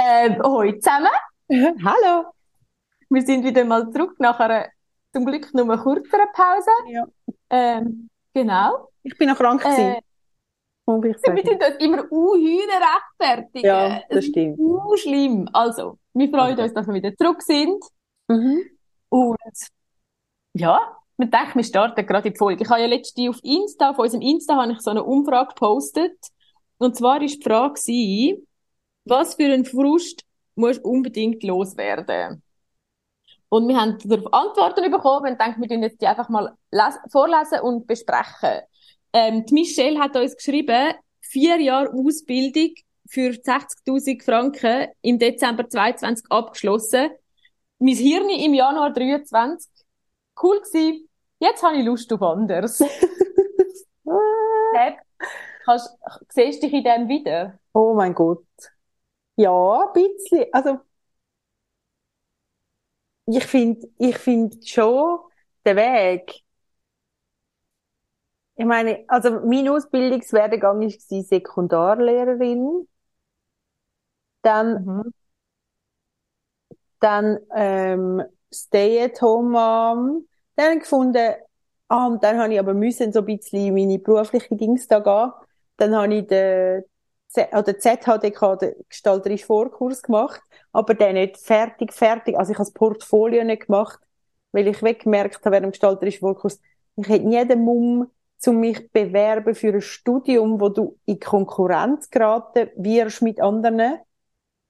Ähm, 0.00 0.40
hoi 0.44 0.78
zusammen. 0.78 1.08
Hallo. 1.84 2.26
Wir 3.10 3.22
sind 3.22 3.44
wieder 3.44 3.64
mal 3.64 3.90
zurück 3.90 4.14
nach 4.20 4.38
einer 4.38 4.68
zum 5.12 5.26
Glück 5.26 5.52
nur 5.54 5.66
kürzeren 5.76 6.28
Pause. 6.32 6.70
Ja. 6.86 7.04
Ähm, 7.50 8.08
genau. 8.32 8.90
Ich 9.02 9.18
bin 9.18 9.28
noch 9.28 9.36
krank 9.36 9.60
gewesen. 9.60 9.96
Äh, 9.96 10.02
wir 10.86 11.18
sind 11.18 11.64
uns 11.64 11.76
immer 11.80 12.12
unhühner 12.12 12.80
rechtfertigen. 12.80 13.66
Ja, 13.66 13.88
das 13.88 14.04
Es 14.10 14.16
ist 14.18 14.30
stimmt. 14.30 14.58
Uh, 14.60 14.96
schlimm. 14.96 15.48
Also, 15.52 15.98
wir 16.14 16.30
freuen 16.30 16.52
Okay. 16.52 16.62
uns, 16.62 16.74
dass 16.74 16.86
wir 16.86 16.94
wieder 16.94 17.16
zurück 17.16 17.42
sind. 17.42 17.82
Mhm. 18.28 18.60
Und 19.08 19.36
ja, 20.54 20.96
wir 21.16 21.26
denken, 21.26 21.56
wir 21.56 21.64
starten 21.64 22.06
gerade 22.06 22.28
in 22.28 22.34
die 22.34 22.38
Folge. 22.38 22.62
Ich 22.62 22.70
habe 22.70 22.82
ja 22.82 22.86
letztens 22.86 23.30
auf 23.30 23.40
Insta, 23.42 23.90
auf 23.90 23.98
unserem 23.98 24.22
Insta, 24.22 24.54
habe 24.54 24.72
ich 24.72 24.80
so 24.80 24.90
eine 24.90 25.02
Umfrage 25.02 25.48
gepostet. 25.48 26.16
Und 26.78 26.94
zwar 26.94 27.20
ist 27.20 27.40
die 27.40 27.42
Frage 27.42 27.80
was 29.08 29.34
für 29.34 29.44
einen 29.44 29.64
Frust 29.64 30.22
musst 30.54 30.84
du 30.84 30.88
unbedingt 30.90 31.42
loswerden? 31.42 32.42
Und 33.50 33.66
wir 33.68 33.80
haben 33.80 33.98
darauf 34.04 34.32
Antworten 34.32 34.90
bekommen 34.90 35.32
und 35.32 35.40
denken, 35.40 35.62
wir 35.62 35.68
tun 35.68 35.82
jetzt 35.82 36.00
die 36.02 36.06
einfach 36.06 36.28
mal 36.28 36.54
les- 36.70 36.98
vorlesen 37.10 37.60
und 37.60 37.86
besprechen. 37.86 38.60
Ähm, 39.12 39.46
die 39.46 39.54
Michelle 39.54 39.98
hat 39.98 40.16
uns 40.16 40.36
geschrieben, 40.36 40.92
vier 41.20 41.58
Jahre 41.60 41.90
Ausbildung 41.92 42.74
für 43.08 43.34
60.000 43.34 44.22
Franken 44.22 44.88
im 45.00 45.18
Dezember 45.18 45.66
22 45.68 46.26
abgeschlossen. 46.30 47.10
Mein 47.78 47.94
Hirn 47.94 48.28
im 48.28 48.52
Januar 48.52 48.92
23. 48.92 49.70
Cool 50.42 50.60
gewesen. 50.60 51.08
Jetzt 51.38 51.62
habe 51.62 51.76
ich 51.76 51.86
Lust 51.86 52.12
auf 52.12 52.20
anderes. 52.22 52.78
Seb, 54.78 54.98
kannst, 55.64 55.96
siehst 56.30 56.62
du 56.62 56.66
dich 56.66 56.74
in 56.74 56.84
dem 56.84 57.08
wieder? 57.08 57.58
Oh 57.72 57.94
mein 57.94 58.14
Gott. 58.14 58.44
Ja, 59.38 59.84
ein 59.86 59.92
bisschen. 59.94 60.46
Also, 60.52 60.80
ich 63.26 63.44
finde, 63.46 63.88
ich 63.98 64.18
finde 64.18 64.56
schon 64.66 65.20
den 65.64 65.76
Weg. 65.76 66.42
Ich 68.56 68.64
meine, 68.66 69.04
also 69.08 69.40
mein 69.40 69.68
Ausbildungswerdegang 69.68 70.80
war 70.80 71.22
Sekundarlehrerin. 71.24 72.86
Dann, 74.42 74.84
Mhm. 74.84 75.12
dann 77.00 77.38
ähm, 77.54 78.22
Stay-at-home-Mom. 78.52 80.26
Dann 80.56 80.78
gefunden, 80.80 81.34
ah, 81.88 82.06
und 82.08 82.22
dann 82.24 82.38
habe 82.38 82.54
ich 82.54 82.58
aber 82.60 82.74
müssen 82.74 83.12
so 83.12 83.20
ein 83.20 83.26
bisschen 83.26 83.66
in 83.66 83.74
meine 83.74 83.98
berufliche 83.98 84.56
Dings 84.56 84.88
da 84.88 84.98
gehen. 85.00 85.32
Dann 85.76 85.94
habe 85.94 86.14
ich 86.16 86.26
den 86.26 86.84
Z 87.28 87.48
oder 87.52 87.78
ZHDK, 87.78 88.56
den 88.56 88.74
gestalterischen 88.88 89.46
Vorkurs 89.46 90.02
gemacht, 90.02 90.40
aber 90.72 90.94
den 90.94 91.14
nicht 91.14 91.38
fertig, 91.38 91.92
fertig. 91.92 92.38
Also 92.38 92.52
ich 92.52 92.58
habe 92.58 92.66
das 92.66 92.72
Portfolio 92.74 93.44
nicht 93.44 93.66
gemacht, 93.66 93.98
weil 94.52 94.66
ich 94.68 94.82
weggemerkt 94.82 95.36
habe 95.44 95.52
während 95.52 95.66
dem 95.66 95.70
gestalterischen 95.72 96.20
Vorkurs, 96.20 96.60
ich 96.96 97.08
hätte 97.08 97.26
nie 97.26 97.46
den 97.46 97.60
Mumm, 97.64 98.10
zu 98.38 98.52
mich 98.52 98.90
bewerben 98.92 99.54
für 99.54 99.74
ein 99.74 99.80
Studium, 99.80 100.60
wo 100.60 100.68
du 100.68 100.96
in 101.06 101.18
Konkurrenz 101.18 102.08
geraten 102.08 102.70
wirst 102.76 103.20
mit 103.20 103.40
anderen. 103.40 103.98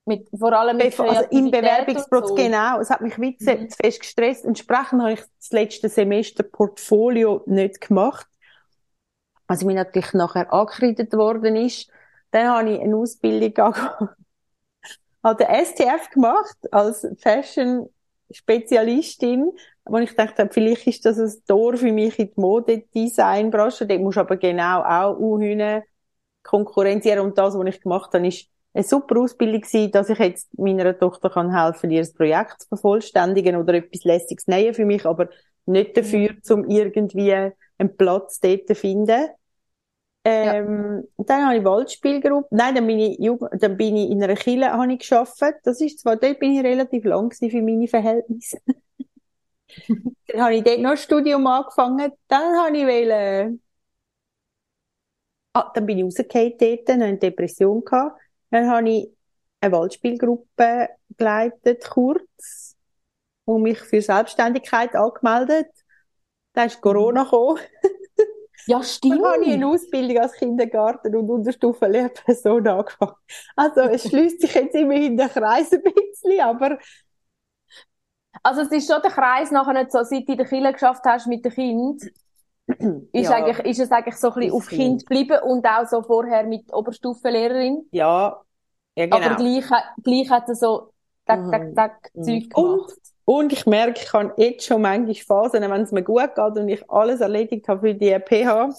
Mit, 0.06 0.26
vor 0.36 0.54
allem 0.54 0.78
mit 0.78 0.98
also 0.98 1.24
im 1.30 1.50
Bewerbungsprozess, 1.50 2.28
so. 2.30 2.34
genau. 2.34 2.80
Es 2.80 2.88
hat 2.88 3.02
mich 3.02 3.20
wie 3.20 3.36
zu 3.36 3.54
Mhm. 3.54 3.68
zu 3.68 3.76
fest 3.76 4.00
gestresst. 4.00 4.44
Entsprechend 4.46 5.02
habe 5.02 5.12
ich 5.12 5.20
das 5.38 5.52
letzte 5.52 5.90
Semester 5.90 6.42
Portfolio 6.42 7.42
nicht 7.44 7.82
gemacht. 7.82 8.26
Also 9.46 9.66
mir 9.66 9.74
natürlich 9.74 10.14
nachher 10.14 10.50
angekreidet 10.52 11.12
worden 11.12 11.56
ist. 11.56 11.90
Dann 12.30 12.48
habe 12.48 12.70
ich 12.70 12.80
eine 12.80 12.96
Ausbildung 12.96 13.74
an 15.22 15.36
der 15.36 15.64
STF 15.64 16.10
gemacht 16.10 16.56
als 16.70 17.06
Fashion 17.20 17.88
Spezialistin, 18.30 19.50
wo 19.84 19.96
ich 19.98 20.14
dachte, 20.14 20.48
vielleicht 20.50 20.86
ist 20.86 21.04
das 21.06 21.18
ein 21.18 21.32
Tor 21.46 21.76
für 21.76 21.92
mich 21.92 22.18
in 22.18 22.26
die 22.26 22.40
Modedesign-Branche. 22.40 23.86
Dort 23.86 24.00
musst 24.00 24.16
du 24.16 24.20
aber 24.20 24.36
genau 24.36 24.82
auch 24.82 25.16
unhühne 25.16 25.84
konkurrenzieren. 26.42 27.20
Und 27.20 27.38
das, 27.38 27.54
was 27.54 27.66
ich 27.66 27.80
gemacht 27.80 28.12
habe, 28.12 28.26
ist 28.26 28.48
eine 28.74 28.84
super 28.84 29.20
Ausbildung 29.20 29.62
gewesen, 29.62 29.90
dass 29.92 30.10
ich 30.10 30.18
jetzt 30.18 30.58
meiner 30.58 30.98
Tochter 30.98 31.30
kann 31.30 31.54
helfen, 31.54 31.90
ihr 31.90 32.06
Projekt 32.14 32.62
zu 32.62 32.68
vervollständigen 32.68 33.56
oder 33.56 33.74
etwas 33.74 34.04
Lässiges 34.04 34.46
nähen 34.46 34.74
für 34.74 34.84
mich, 34.84 35.06
aber 35.06 35.30
nicht 35.66 35.96
dafür, 35.96 36.34
um 36.50 36.68
irgendwie 36.68 37.32
einen 37.32 37.96
Platz 37.96 38.40
dort 38.40 38.68
zu 38.68 38.74
finden. 38.74 39.28
Ähm, 40.30 41.08
dann 41.16 41.46
habe 41.46 41.56
ich 41.56 41.64
Waldspielgruppe. 41.64 42.48
Nein, 42.54 42.74
dann 42.74 42.86
bin 42.86 42.98
ich, 42.98 43.18
Jugend, 43.18 43.50
dann 43.62 43.76
bin 43.76 43.96
ich 43.96 44.10
in 44.10 44.22
einer 44.22 44.34
Kille 44.34 44.70
habe 44.70 44.92
ich 44.92 45.08
gearbeitet. 45.08 45.60
Das 45.64 45.80
ist 45.80 46.00
zwar, 46.00 46.16
dort 46.16 46.38
bin 46.38 46.52
ich 46.52 46.62
relativ 46.62 47.04
lang 47.04 47.32
für 47.32 47.62
meine 47.62 47.88
Verhältnisse. 47.88 48.58
dann 50.26 50.40
habe 50.40 50.56
ich 50.56 50.64
dort 50.64 50.80
noch 50.80 50.90
ein 50.90 50.96
Studium 50.96 51.46
angefangen. 51.46 52.12
Dann 52.28 52.56
habe 52.58 52.76
ich 52.76 52.84
wollen, 52.84 53.62
ah, 55.54 55.70
dann 55.74 55.86
bin 55.86 55.98
ich 55.98 56.04
rausgefallen 56.04 56.54
dort, 56.58 56.88
dann 56.88 57.00
hatte 57.00 57.08
eine 57.08 57.18
Depression 57.18 57.84
gehabt. 57.84 58.20
Dann 58.50 58.68
habe 58.68 58.90
ich 58.90 59.08
eine 59.60 59.72
Waldspielgruppe 59.72 60.88
geleitet, 61.16 61.88
kurz, 61.88 62.76
und 63.44 63.62
mich 63.62 63.78
für 63.78 64.02
Selbstständigkeit 64.02 64.94
angemeldet. 64.94 65.68
Dann 66.52 66.66
ist 66.66 66.80
Corona 66.82 67.24
gekommen. 67.24 67.60
Ja, 68.68 68.82
stimmt. 68.82 69.14
Dann 69.14 69.24
habe 69.24 69.44
ich 69.44 69.52
eine 69.54 69.66
Ausbildung 69.66 70.18
als 70.18 70.32
Kindergarten- 70.34 71.16
und 71.16 71.30
Unterstufenlehrperson 71.30 72.66
angefangen. 72.68 73.14
Also, 73.56 73.80
es 73.82 74.02
schließt 74.08 74.40
sich 74.40 74.54
jetzt 74.54 74.74
immerhin 74.74 75.16
der 75.16 75.28
Kreis 75.28 75.72
ein 75.72 75.82
bisschen, 75.82 76.40
aber 76.40 76.78
Also 78.42 78.62
es 78.62 78.72
ist 78.72 78.90
schon 78.90 79.00
der 79.02 79.10
Kreis 79.12 79.50
nachher 79.52 79.74
nicht 79.74 79.92
so, 79.92 80.02
seit 80.02 80.26
du 80.28 80.32
in 80.32 80.38
der 80.38 80.46
Kirche 80.46 80.72
geschafft 80.72 81.04
hast 81.04 81.26
mit 81.26 81.44
dem 81.44 81.52
Kind, 81.52 82.02
ist, 83.12 83.30
ja, 83.30 83.30
eigentlich, 83.30 83.58
ist 83.66 83.80
es 83.80 83.90
eigentlich 83.90 84.16
so 84.16 84.28
ein 84.28 84.34
bisschen 84.34 84.50
Das 84.50 84.54
auf 84.54 84.68
Kind 84.68 85.06
geblieben 85.06 85.38
und 85.42 85.66
auch 85.66 85.86
so 85.86 86.02
vorher 86.02 86.44
mit 86.44 86.72
Oberstufenlehrerin. 86.72 87.90
ja, 87.90 88.42
ja, 88.96 89.06
genau. 89.06 89.16
Aber 89.16 89.34
gleich, 89.36 89.68
hat- 89.70 89.84
gleich 90.02 90.30
hat 90.30 90.48
er 90.48 90.54
so 90.54 90.92
tak, 91.26 91.50
tak, 91.50 91.74
tak 91.74 92.10
Mhm. 92.14 92.22
Zeug 92.22 92.50
gemacht. 92.50 92.94
und 92.94 92.98
ich 93.50 93.66
merke, 93.66 94.00
ich 94.02 94.12
habe 94.12 94.34
jetzt 94.38 94.66
schon 94.66 94.82
manchmal 94.82 95.14
Phasen, 95.14 95.62
wenn 95.62 95.82
es 95.82 95.92
mir 95.92 96.02
gut 96.02 96.34
geht 96.34 96.56
und 96.58 96.68
ich 96.68 96.90
alles 96.90 97.20
erledigt 97.20 97.68
habe 97.68 97.80
für 97.88 97.94
die 97.94 98.18
PH, 98.18 98.70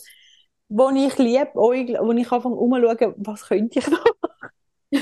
wo 0.69 0.89
ich 0.89 1.17
liebe, 1.17 1.49
wo 1.53 1.71
ich 1.73 2.31
anfange 2.31 2.55
umzuschauen, 2.55 3.13
was 3.17 3.47
könnte 3.47 3.79
ich 3.79 3.87
noch 3.87 4.03
machen? 4.05 4.51
ich 4.91 5.01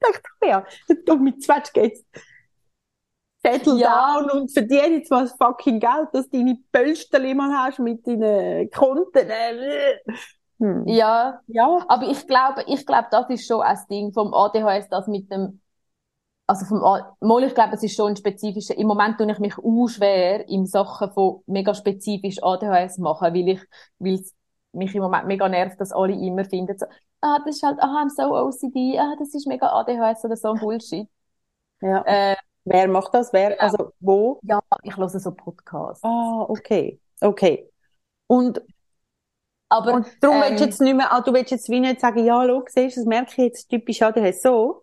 dachte, 0.00 0.22
ja, 0.42 0.64
du 1.06 1.16
mit 1.16 1.42
Zwetsch 1.42 1.72
geht's. 1.72 2.04
Settle 3.44 3.78
Ja. 3.78 4.18
down 4.20 4.30
und 4.30 4.52
verdiene 4.52 4.96
jetzt 4.98 5.10
mal 5.10 5.22
das 5.22 5.32
fucking 5.36 5.78
Geld, 5.78 6.08
dass 6.12 6.28
du 6.28 6.38
deine 6.38 6.58
Pölsterli 6.72 7.34
mal 7.34 7.50
hast 7.52 7.78
mit 7.78 8.06
deinen 8.06 8.68
Konten. 8.70 9.28
Hm. 10.58 10.88
Ja, 10.88 11.40
Ja. 11.46 11.84
aber 11.88 12.08
ich 12.08 12.26
glaube, 12.26 12.64
ich 12.66 12.84
glaube, 12.84 13.06
das 13.12 13.30
ist 13.30 13.46
schon 13.46 13.60
ein 13.62 13.78
Ding 13.90 14.12
vom 14.12 14.34
ADHS, 14.34 14.88
das 14.88 15.06
mit 15.06 15.30
dem, 15.30 15.60
also 16.48 16.64
vom, 16.64 16.80
mal, 16.80 17.44
ich 17.44 17.54
glaube, 17.54 17.74
es 17.74 17.82
ist 17.82 17.94
schon 17.94 18.12
ein 18.12 18.16
spezifischer, 18.16 18.76
im 18.76 18.86
Moment 18.86 19.18
tue 19.18 19.30
ich 19.30 19.38
mich 19.38 19.58
auch 19.58 19.86
schwer 19.88 20.48
in 20.48 20.64
Sachen 20.64 21.10
von 21.12 21.42
mega 21.46 21.74
spezifisch 21.74 22.42
ADHS 22.42 22.98
machen, 22.98 23.34
weil 23.34 23.48
ich, 23.50 23.60
weil 23.98 24.14
es 24.14 24.34
mich 24.72 24.94
im 24.94 25.02
Moment 25.02 25.26
mega 25.26 25.46
nervt, 25.46 25.78
dass 25.78 25.92
alle 25.92 26.14
immer 26.14 26.46
finden, 26.46 26.76
so, 26.78 26.86
ah, 27.20 27.38
das 27.44 27.56
ist 27.56 27.62
halt, 27.62 27.78
ah, 27.80 28.02
I'm 28.02 28.08
so 28.08 28.34
OCD, 28.34 28.98
ah, 28.98 29.14
das 29.18 29.34
ist 29.34 29.46
mega 29.46 29.68
ADHS 29.68 30.24
oder 30.24 30.36
so 30.36 30.52
ein 30.52 30.58
Bullshit. 30.58 31.06
ja. 31.82 32.02
Äh, 32.06 32.36
Wer 32.64 32.88
macht 32.88 33.14
das? 33.14 33.32
Wer, 33.32 33.60
also, 33.62 33.92
wo? 34.00 34.40
ja, 34.42 34.60
ich 34.82 34.96
höre 34.96 35.08
so 35.08 35.30
Podcasts. 35.32 36.04
Ah, 36.04 36.44
okay. 36.48 36.98
Okay. 37.20 37.70
Und, 38.26 38.62
Aber, 39.68 39.94
und 39.94 40.06
darum 40.20 40.36
ähm, 40.36 40.42
willst 40.42 40.60
du 40.60 40.64
jetzt 40.64 40.80
nicht 40.80 40.96
mehr, 40.96 41.12
ah, 41.12 41.20
du 41.20 41.32
willst 41.32 41.50
jetzt 41.50 41.68
wie 41.68 41.80
nicht 41.80 42.00
sagen, 42.00 42.24
ja, 42.24 42.42
schau, 42.46 42.62
siehst 42.68 42.96
du, 42.96 43.00
das 43.00 43.06
merke 43.06 43.30
ich 43.32 43.36
jetzt 43.38 43.68
typisch 43.68 44.00
ADHS 44.02 44.42
so. 44.42 44.82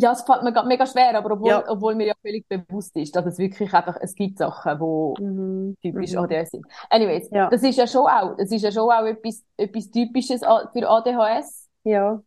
Ja, 0.00 0.12
es 0.12 0.22
fällt 0.22 0.42
mir 0.42 0.52
grad 0.52 0.66
mega 0.66 0.86
schwer, 0.86 1.16
aber 1.16 1.32
obwohl, 1.32 1.50
Ja. 1.50 1.64
obwohl 1.68 1.94
mir 1.94 2.06
ja 2.08 2.14
völlig 2.20 2.46
bewusst 2.48 2.96
ist, 2.96 3.14
dass 3.16 3.24
es 3.26 3.38
wirklich 3.38 3.72
einfach, 3.72 3.96
es 4.00 4.14
gibt 4.14 4.38
Sachen, 4.38 4.80
wo 4.80 5.14
Mhm. 5.20 5.76
typisch 5.82 6.12
Mhm. 6.12 6.18
ADHS 6.18 6.50
sind. 6.50 6.66
Anyways, 6.90 7.30
Ja. 7.30 7.48
das 7.50 7.62
ist 7.62 7.76
ja 7.76 7.86
schon 7.86 8.06
auch, 8.06 8.36
das 8.36 8.50
ist 8.50 8.62
ja 8.62 8.72
schon 8.72 8.90
auch 8.90 9.04
etwas, 9.04 9.44
etwas 9.56 9.90
Typisches 9.90 10.40
für 10.40 10.88
ADHS, 10.88 11.68
Ja. 11.84 12.22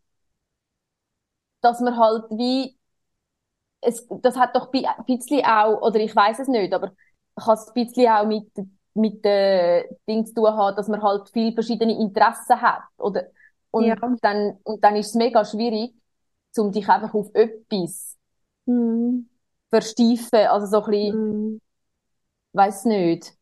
dass 1.61 1.79
man 1.81 1.97
halt 1.97 2.25
wie, 2.31 2.77
es, 3.81 4.07
das 4.21 4.37
hat 4.37 4.55
doch 4.55 4.71
ein 4.73 5.05
bisschen 5.05 5.45
auch, 5.45 5.81
oder 5.81 5.99
ich 5.99 6.15
weiß 6.15 6.39
es 6.39 6.47
nicht, 6.47 6.73
aber 6.73 6.91
kann 7.35 7.53
es 7.55 7.67
ein 7.67 7.73
bisschen 7.73 8.07
auch 8.11 8.25
mit, 8.25 8.49
mit 8.93 9.23
den 9.23 9.83
Dingen 10.07 10.25
zu 10.25 10.33
tun 10.33 10.47
haben, 10.47 10.75
dass 10.75 10.87
man 10.87 11.01
halt 11.01 11.29
viele 11.29 11.53
verschiedene 11.53 11.97
Interessen 11.97 12.61
hat, 12.61 12.81
oder? 12.97 13.27
Und 13.71 13.85
Ja. 13.87 13.95
dann, 14.21 14.57
und 14.63 14.83
dann 14.83 14.95
ist 14.95 15.09
es 15.09 15.15
mega 15.15 15.45
schwierig, 15.45 15.93
um 16.57 16.71
dich 16.71 16.87
einfach 16.89 17.13
auf 17.13 17.29
etwas 17.33 18.17
Mhm. 18.67 19.25
versteifen, 19.71 20.47
also 20.47 20.67
so 20.67 20.83
ein 20.83 20.91
bisschen, 20.91 21.23
Mhm. 21.23 21.59
weiss 22.53 22.85
nicht. 22.85 23.35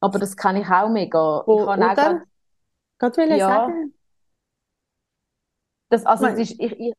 Aber 0.00 0.18
das 0.18 0.36
kann 0.36 0.56
ich 0.56 0.66
auch 0.68 0.88
mega. 0.88 1.44
Wo- 1.46 1.52
Ich 1.52 1.60
kann 1.62 1.82
auch 1.82 1.96
oder? 1.96 1.98
grad, 1.98 2.22
Gerade 2.98 3.16
will 3.18 3.32
ich 3.32 3.44
Ja. 3.44 3.44
sagen. 3.44 3.94
das, 5.88 6.04
also 6.06 6.26
es 6.26 6.38
ist, 6.38 6.60
ich, 6.60 6.72
ich, 6.80 6.94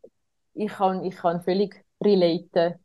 ich 0.53 0.71
kann, 0.71 1.03
ich 1.05 1.15
kann 1.17 1.41
völlig 1.43 1.85
relaten. 2.03 2.75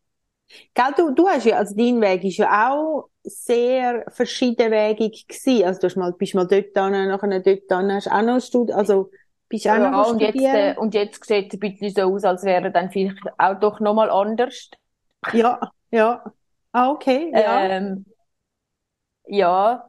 Gell, 0.75 0.93
du, 0.97 1.11
du 1.15 1.29
hast 1.29 1.45
ja, 1.47 1.57
also 1.59 1.75
dein 1.77 2.01
Weg 2.01 2.25
ist 2.25 2.37
ja 2.39 2.71
auch 2.71 3.09
sehr 3.25 4.05
verschiedenwegig 4.11 5.27
gewesen. 5.29 5.65
Also 5.65 5.81
du 5.81 5.87
hast 5.87 5.97
mal, 5.97 6.13
bist 6.13 6.35
mal 6.35 6.47
dort 6.47 6.77
dann, 6.77 6.93
nachher 7.09 7.41
dort 7.41 7.61
dann, 7.71 7.93
hast 7.93 8.11
auch 8.11 8.23
noch 8.23 8.41
studiert, 8.41 8.77
also 8.77 9.11
bist 9.53 9.69
auch 9.71 9.79
Ja, 9.79 9.91
noch 9.91 10.09
und 10.09 10.21
jetzt, 10.21 10.53
äh, 10.55 10.75
und 10.77 10.95
jetzt 10.95 11.25
sieht 11.25 11.49
es 11.55 11.55
ein 11.57 11.61
bisschen 11.61 11.91
so 11.95 12.03
aus, 12.15 12.25
als 12.25 12.45
wäre 12.45 12.71
dann 12.73 12.91
vielleicht 12.91 13.19
auch 13.39 13.59
doch 13.61 13.81
nochmal 13.81 14.11
anders. 14.11 14.71
Ja, 15.31 15.73
ja. 15.91 16.25
Ah, 16.73 16.91
okay, 16.91 17.35
ja. 17.37 17.69
Ähm, 17.69 18.07
ja. 19.29 19.89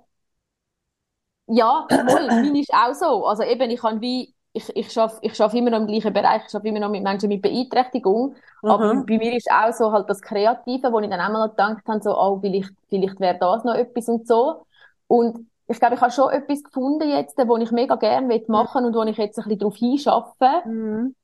Ja, 1.47 1.89
voll, 2.05 2.31
meine 2.41 2.59
ist 2.61 2.73
auch 2.73 2.93
so. 2.93 3.25
Also 3.25 3.43
eben, 3.43 3.69
ich 3.69 3.81
kann 3.81 4.01
wie, 4.01 4.33
ich, 4.53 4.69
ich 4.75 4.91
schaffe, 4.91 5.19
ich 5.21 5.35
schaffe 5.35 5.57
immer 5.57 5.69
noch 5.71 5.79
im 5.79 5.87
gleichen 5.87 6.13
Bereich, 6.13 6.43
ich 6.45 6.51
schaffe 6.51 6.67
immer 6.67 6.79
noch 6.79 6.89
mit 6.89 7.03
Menschen 7.03 7.27
mit 7.29 7.41
Beeinträchtigung. 7.41 8.35
Aber 8.65 8.85
Mhm. 8.85 9.05
bei 9.05 9.17
mir 9.17 9.35
ist 9.35 9.49
auch 9.51 9.73
so 9.73 9.91
halt 9.91 10.09
das 10.09 10.21
Kreative, 10.21 10.91
wo 10.91 10.99
ich 10.99 11.09
dann 11.09 11.19
einmal 11.19 11.45
noch 11.47 11.51
gedacht 11.55 11.83
habe, 11.87 12.01
so, 12.01 12.17
oh, 12.17 12.39
vielleicht, 12.39 12.71
vielleicht 12.89 13.19
wäre 13.19 13.37
das 13.39 13.63
noch 13.65 13.75
etwas 13.75 14.07
und 14.07 14.25
so. 14.27 14.65
Und 15.07 15.47
ich 15.67 15.79
glaube, 15.79 15.95
ich 15.95 16.01
habe 16.01 16.11
schon 16.11 16.29
etwas 16.31 16.63
gefunden 16.63 17.09
jetzt, 17.09 17.37
wo 17.37 17.57
ich 17.57 17.71
mega 17.71 17.95
gerne 17.95 18.43
machen 18.47 18.85
und 18.85 18.95
wo 18.95 19.03
ich 19.03 19.17
jetzt 19.17 19.37
ein 19.39 19.43
bisschen 19.43 19.59
drauf 19.59 19.75
hinschaffe. 19.75 20.61
Mhm. 20.65 21.15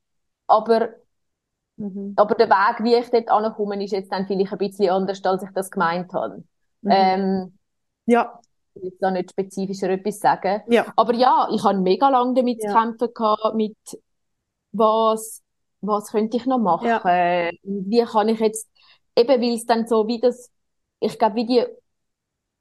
Aber, 0.46 0.90
Mhm. 1.76 2.14
aber 2.16 2.34
der 2.34 2.48
Weg, 2.50 2.84
wie 2.84 2.94
ich 2.94 3.10
dort 3.10 3.28
ankomme, 3.30 3.82
ist 3.82 3.92
jetzt 3.92 4.12
dann 4.12 4.26
vielleicht 4.26 4.52
ein 4.52 4.58
bisschen 4.58 4.90
anders, 4.90 5.24
als 5.24 5.42
ich 5.42 5.50
das 5.54 5.70
gemeint 5.70 6.12
habe. 6.12 6.44
Mhm. 6.82 6.90
Ähm, 6.90 7.58
Ja, 8.06 8.40
ich 8.74 8.82
will 8.82 8.90
jetzt 8.90 9.02
da 9.02 9.10
nicht 9.10 9.30
spezifischer 9.30 9.90
etwas 9.90 10.20
sagen. 10.20 10.62
ja. 10.68 10.86
Aber 10.96 11.14
ja, 11.14 11.48
ich 11.52 11.62
habe 11.64 11.78
mega 11.78 12.08
lange 12.08 12.34
damit 12.34 12.62
Ja. 12.62 12.70
zu 12.70 12.76
kämpfen 12.76 13.14
gehabt, 13.14 13.54
mit 13.54 13.76
was, 14.72 15.42
was 15.80 16.10
könnte 16.10 16.36
ich 16.36 16.46
noch 16.46 16.58
machen? 16.58 16.86
Wie 17.62 18.02
kann 18.04 18.28
ich 18.28 18.40
jetzt, 18.40 18.68
eben 19.16 19.40
weil 19.40 19.54
es 19.54 19.66
dann 19.66 19.86
so 19.86 20.06
wie 20.06 20.20
das, 20.20 20.50
ich 21.00 21.18
glaube, 21.18 21.36
wie 21.36 21.46
die 21.46 21.64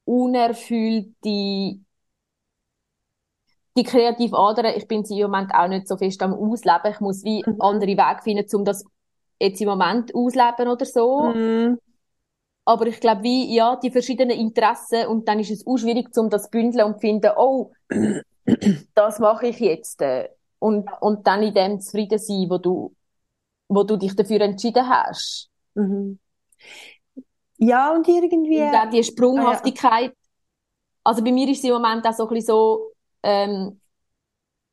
unerfüllte, 0.10 1.16
die 3.78 3.84
kreative 3.84 4.38
Ader, 4.38 4.76
ich 4.76 4.88
bin 4.88 5.04
sie 5.06 5.20
im 5.22 5.32
Moment 5.32 5.54
auch 5.54 5.68
nicht 5.68 5.88
so 5.88 5.98
fest 5.98 6.22
am 6.22 6.34
Ausleben. 6.34 6.92
Ich 6.92 7.00
muss 7.00 7.24
wie 7.24 7.48
Mhm. 7.48 7.60
andere 7.60 7.88
Wege 7.88 8.22
finden, 8.24 8.46
um 8.56 8.66
das 8.66 8.84
jetzt 9.40 9.62
im 9.62 9.70
Moment 9.70 10.14
ausleben 10.14 10.68
oder 10.68 10.86
so. 10.86 11.42
Mhm. 11.44 11.78
Aber 12.66 12.86
ich 12.88 13.00
glaube, 13.00 13.24
wie, 13.24 13.54
ja, 13.56 13.76
die 13.78 13.90
verschiedenen 13.92 14.38
Interessen 14.38 15.08
und 15.08 15.28
dann 15.28 15.40
ist 15.40 15.50
es 15.52 15.66
auch 15.66 15.78
schwierig, 15.78 16.16
um 16.18 16.30
das 16.30 16.44
zu 16.44 16.50
bündeln 16.52 16.86
und 16.86 16.94
zu 16.96 17.00
finden, 17.00 17.32
oh, 17.36 17.72
das 18.94 19.20
mache 19.20 19.48
ich 19.48 19.60
jetzt. 19.60 20.02
äh, 20.02 20.30
Und, 20.60 20.90
und 21.02 21.26
dann 21.28 21.44
in 21.44 21.54
dem 21.54 21.80
zufrieden 21.82 22.20
sein, 22.20 22.48
wo 22.50 22.58
du, 22.58 22.96
wo 23.70 23.84
du 23.84 23.98
dich 23.98 24.16
dafür 24.16 24.42
entschieden 24.42 24.88
hast. 24.90 25.50
Mhm. 25.76 26.20
Ja, 27.60 27.94
und 27.94 28.08
irgendwie. 28.08 28.62
Und 28.62 28.76
auch 28.76 28.90
die 28.90 29.04
Sprunghaftigkeit. 29.04 30.14
Also 31.04 31.24
bei 31.24 31.32
mir 31.32 31.48
ist 31.50 31.60
es 31.60 31.64
im 31.66 31.74
Moment 31.74 32.06
auch 32.06 32.14
so 32.14 32.24
ein 32.28 32.30
bisschen 32.30 32.48
so, 32.48 32.94
ähm, 33.24 33.80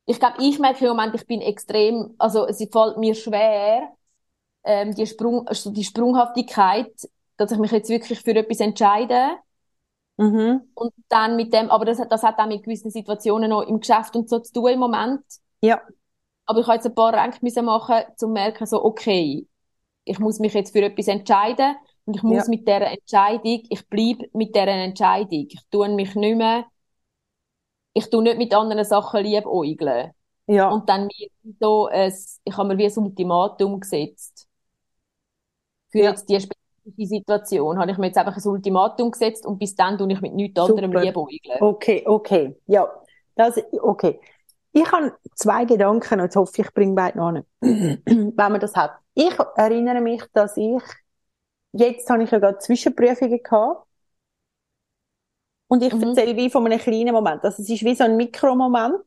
ich 0.05 0.19
glaube, 0.19 0.35
ich 0.39 0.59
merke 0.59 0.85
im 0.85 0.89
Moment, 0.91 1.15
ich 1.15 1.25
bin 1.27 1.41
extrem, 1.41 2.15
also 2.17 2.47
es 2.47 2.57
fällt 2.71 2.97
mir 2.97 3.15
schwer, 3.15 3.89
ähm, 4.63 4.95
die 4.95 5.07
Sprung, 5.07 5.47
also 5.47 5.71
die 5.71 5.83
Sprunghaftigkeit, 5.83 6.91
dass 7.37 7.51
ich 7.51 7.57
mich 7.59 7.71
jetzt 7.71 7.89
wirklich 7.89 8.21
für 8.21 8.35
etwas 8.35 8.59
entscheide. 8.59 9.31
Mhm. 10.17 10.61
Und 10.73 10.93
dann 11.09 11.35
mit 11.35 11.53
dem, 11.53 11.69
aber 11.69 11.85
das, 11.85 11.99
hat- 11.99 12.11
das 12.11 12.23
hat 12.23 12.39
auch 12.39 12.47
mit 12.47 12.63
gewissen 12.63 12.91
Situationen 12.91 13.49
noch 13.49 13.61
im 13.63 13.79
Geschäft 13.79 14.15
und 14.15 14.29
so 14.29 14.39
zu 14.39 14.53
tun 14.53 14.69
im 14.71 14.79
Moment. 14.79 15.21
Ja. 15.61 15.81
Aber 16.45 16.61
ich 16.61 16.67
habe 16.67 16.75
jetzt 16.75 16.85
ein 16.87 16.95
paar 16.95 17.13
Ränke 17.13 17.61
machen, 17.61 17.95
um 18.09 18.17
zu 18.17 18.27
merken, 18.29 18.65
so, 18.65 18.83
okay, 18.83 19.47
ich 20.05 20.19
muss 20.19 20.39
mich 20.39 20.53
jetzt 20.53 20.71
für 20.71 20.81
etwas 20.81 21.07
entscheiden 21.07 21.75
und 22.07 22.15
ich 22.15 22.23
muss 22.23 22.45
Ja. 22.45 22.49
mit 22.49 22.67
dieser 22.67 22.87
Entscheidung, 22.91 23.61
ich 23.69 23.87
bleibe 23.87 24.27
mit 24.33 24.55
dieser 24.55 24.67
Entscheidung. 24.67 25.47
Ich 25.51 25.59
tue 25.69 25.89
mich 25.89 26.15
nicht 26.15 26.37
mehr, 26.37 26.65
ich 27.93 28.09
tue 28.09 28.23
nicht 28.23 28.37
mit 28.37 28.53
anderen 28.55 28.83
Sachen 28.85 29.23
liebäugeln. 29.23 30.11
Ja. 30.47 30.69
Und 30.69 30.87
dann 30.89 31.07
mir 31.07 31.27
so 31.59 31.87
ein, 31.87 32.13
ich 32.45 32.57
habe 32.57 32.69
mir 32.69 32.77
wie 32.77 32.85
ein 32.85 32.97
Ultimatum 32.97 33.79
gesetzt. 33.79 34.47
Für 35.91 35.99
Ja. 35.99 36.09
jetzt 36.11 36.29
die 36.29 36.39
spezifische 36.39 37.07
Situation 37.07 37.77
habe 37.79 37.91
ich 37.91 37.97
mir 37.97 38.07
jetzt 38.07 38.17
einfach 38.17 38.37
ein 38.37 38.47
Ultimatum 38.49 39.11
gesetzt 39.11 39.45
und 39.45 39.57
bis 39.59 39.75
dann 39.75 39.97
tue 39.97 40.11
ich 40.11 40.21
mit 40.21 40.33
nichts 40.33 40.59
anderem 40.59 40.91
Super. 40.91 41.03
liebäugeln. 41.03 41.57
Okay, 41.61 42.03
okay. 42.07 42.55
Ja, 42.67 42.89
das, 43.35 43.59
okay. 43.81 44.19
Ich 44.73 44.89
habe 44.91 45.13
zwei 45.35 45.65
Gedanken 45.65 46.13
und 46.15 46.19
jetzt 46.25 46.35
hoffe 46.35 46.51
ich, 46.61 46.67
ich 46.67 46.73
bringe 46.73 46.93
beide 46.95 47.17
noch 47.17 47.27
an. 47.29 47.43
Wenn 47.61 48.35
man 48.35 48.59
das 48.59 48.75
hat. 48.75 48.91
Ich 49.15 49.33
erinnere 49.55 50.01
mich, 50.01 50.23
dass 50.33 50.55
ich, 50.55 50.83
jetzt 51.79 52.09
habe 52.09 52.23
ich 52.23 52.31
ja 52.31 52.39
gerade 52.39 52.59
Zwischenprüfungen 52.59 53.41
gehabt. 53.43 53.87
Und 55.67 55.83
ich 55.83 55.93
Mhm. 55.93 56.01
erzähle 56.03 56.35
wie 56.37 56.49
von 56.49 56.65
einem 56.65 56.79
kleinen 56.79 57.13
Moment. 57.13 57.43
Also 57.43 57.61
es 57.61 57.69
ist 57.69 57.83
wie 57.83 57.95
so 57.95 58.03
ein 58.05 58.15
Mikromoment. 58.17 59.03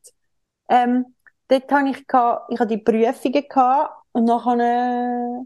Ähm, 0.69 1.15
dort 1.49 1.71
habe 1.73 1.91
ich 1.91 2.07
gehabt, 2.07 2.53
ich 2.53 2.61
habe 2.61 2.69
die 2.77 2.83
Prüfungen 2.83 3.45
gehabt 3.49 4.05
und 4.13 4.25
nachher, 4.25 5.45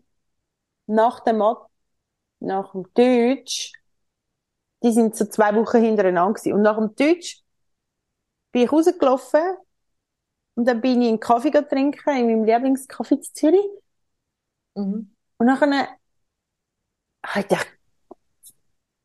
nach 0.86 1.20
dem 1.20 1.38
Mat 1.38 1.58
nach 2.40 2.72
dem 2.72 2.84
Deutsch, 2.94 3.72
die 4.84 4.92
sind 4.92 5.16
so 5.16 5.24
zwei 5.26 5.52
Wochen 5.56 5.80
hintereinander 5.82 6.34
gewesen. 6.34 6.52
Und 6.54 6.62
nach 6.62 6.76
dem 6.76 6.94
Deutsch 6.94 7.42
bin 8.52 8.62
ich 8.62 8.72
rausgelaufen 8.72 9.42
und 10.54 10.66
dann 10.66 10.80
bin 10.80 11.02
ich 11.02 11.08
einen 11.08 11.20
Kaffee 11.20 11.50
trinken, 11.50 12.16
in 12.16 12.26
meinem 12.26 12.44
Lieblingskaffee 12.44 13.16
in 13.16 13.22
Zürich. 13.22 13.66
Mhm. 14.74 15.14
Und 15.38 15.46
nachher 15.46 15.88
habe 17.24 17.40
ich 17.40 17.48
gedacht, 17.48 17.68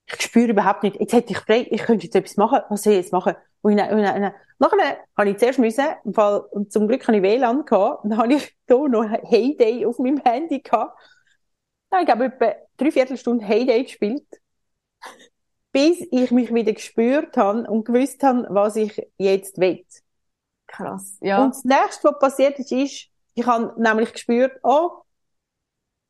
ich 0.07 0.21
spüre 0.21 0.49
überhaupt 0.49 0.83
nicht, 0.83 0.99
jetzt 0.99 1.13
hätte 1.13 1.31
ich 1.33 1.39
frei, 1.39 1.67
ich 1.69 1.83
könnte 1.83 2.05
jetzt 2.05 2.15
etwas 2.15 2.37
machen, 2.37 2.61
was 2.69 2.83
soll 2.83 2.93
ich 2.93 2.99
jetzt 2.99 3.13
machen? 3.13 3.35
Und 3.61 3.77
dann, 3.77 3.91
und 3.91 4.01
dann, 4.01 4.15
und 4.15 4.21
dann, 4.21 4.33
nachher 4.57 4.97
habe 5.17 5.29
ich 5.29 5.37
zuerst 5.37 5.59
müssen, 5.59 5.85
im 6.03 6.13
Fall, 6.13 6.39
und 6.51 6.71
zum 6.71 6.87
Glück 6.87 7.07
habe 7.07 7.17
ich 7.17 7.23
WLAN 7.23 7.65
gehabt, 7.65 8.03
und 8.03 8.11
dann 8.11 8.19
habe 8.19 8.33
ich 8.33 8.55
da 8.67 8.75
noch 8.75 9.09
Heyday 9.09 9.85
auf 9.85 9.99
meinem 9.99 10.21
Handy 10.23 10.61
gehabt. 10.61 10.99
Dann 11.89 12.07
habe 12.07 12.25
ich, 12.25 12.31
etwa 12.33 12.55
drei 12.77 12.91
Viertelstunde 12.91 13.45
Heyday 13.45 13.83
gespielt. 13.83 14.27
Bis 15.71 16.01
ich 16.11 16.31
mich 16.31 16.51
wieder 16.53 16.73
gespürt 16.73 17.37
habe 17.37 17.69
und 17.69 17.85
gewusst 17.85 18.23
habe, 18.23 18.47
was 18.49 18.75
ich 18.75 19.07
jetzt 19.17 19.59
will. 19.59 19.85
Krass, 20.65 21.17
ja. 21.21 21.43
Und 21.43 21.51
das 21.51 21.63
nächste, 21.63 22.09
was 22.09 22.19
passiert 22.19 22.57
ist, 22.57 22.71
ist, 22.71 23.07
ich 23.35 23.45
habe 23.45 23.73
nämlich 23.81 24.11
gespürt, 24.11 24.59
oh, 24.63 25.03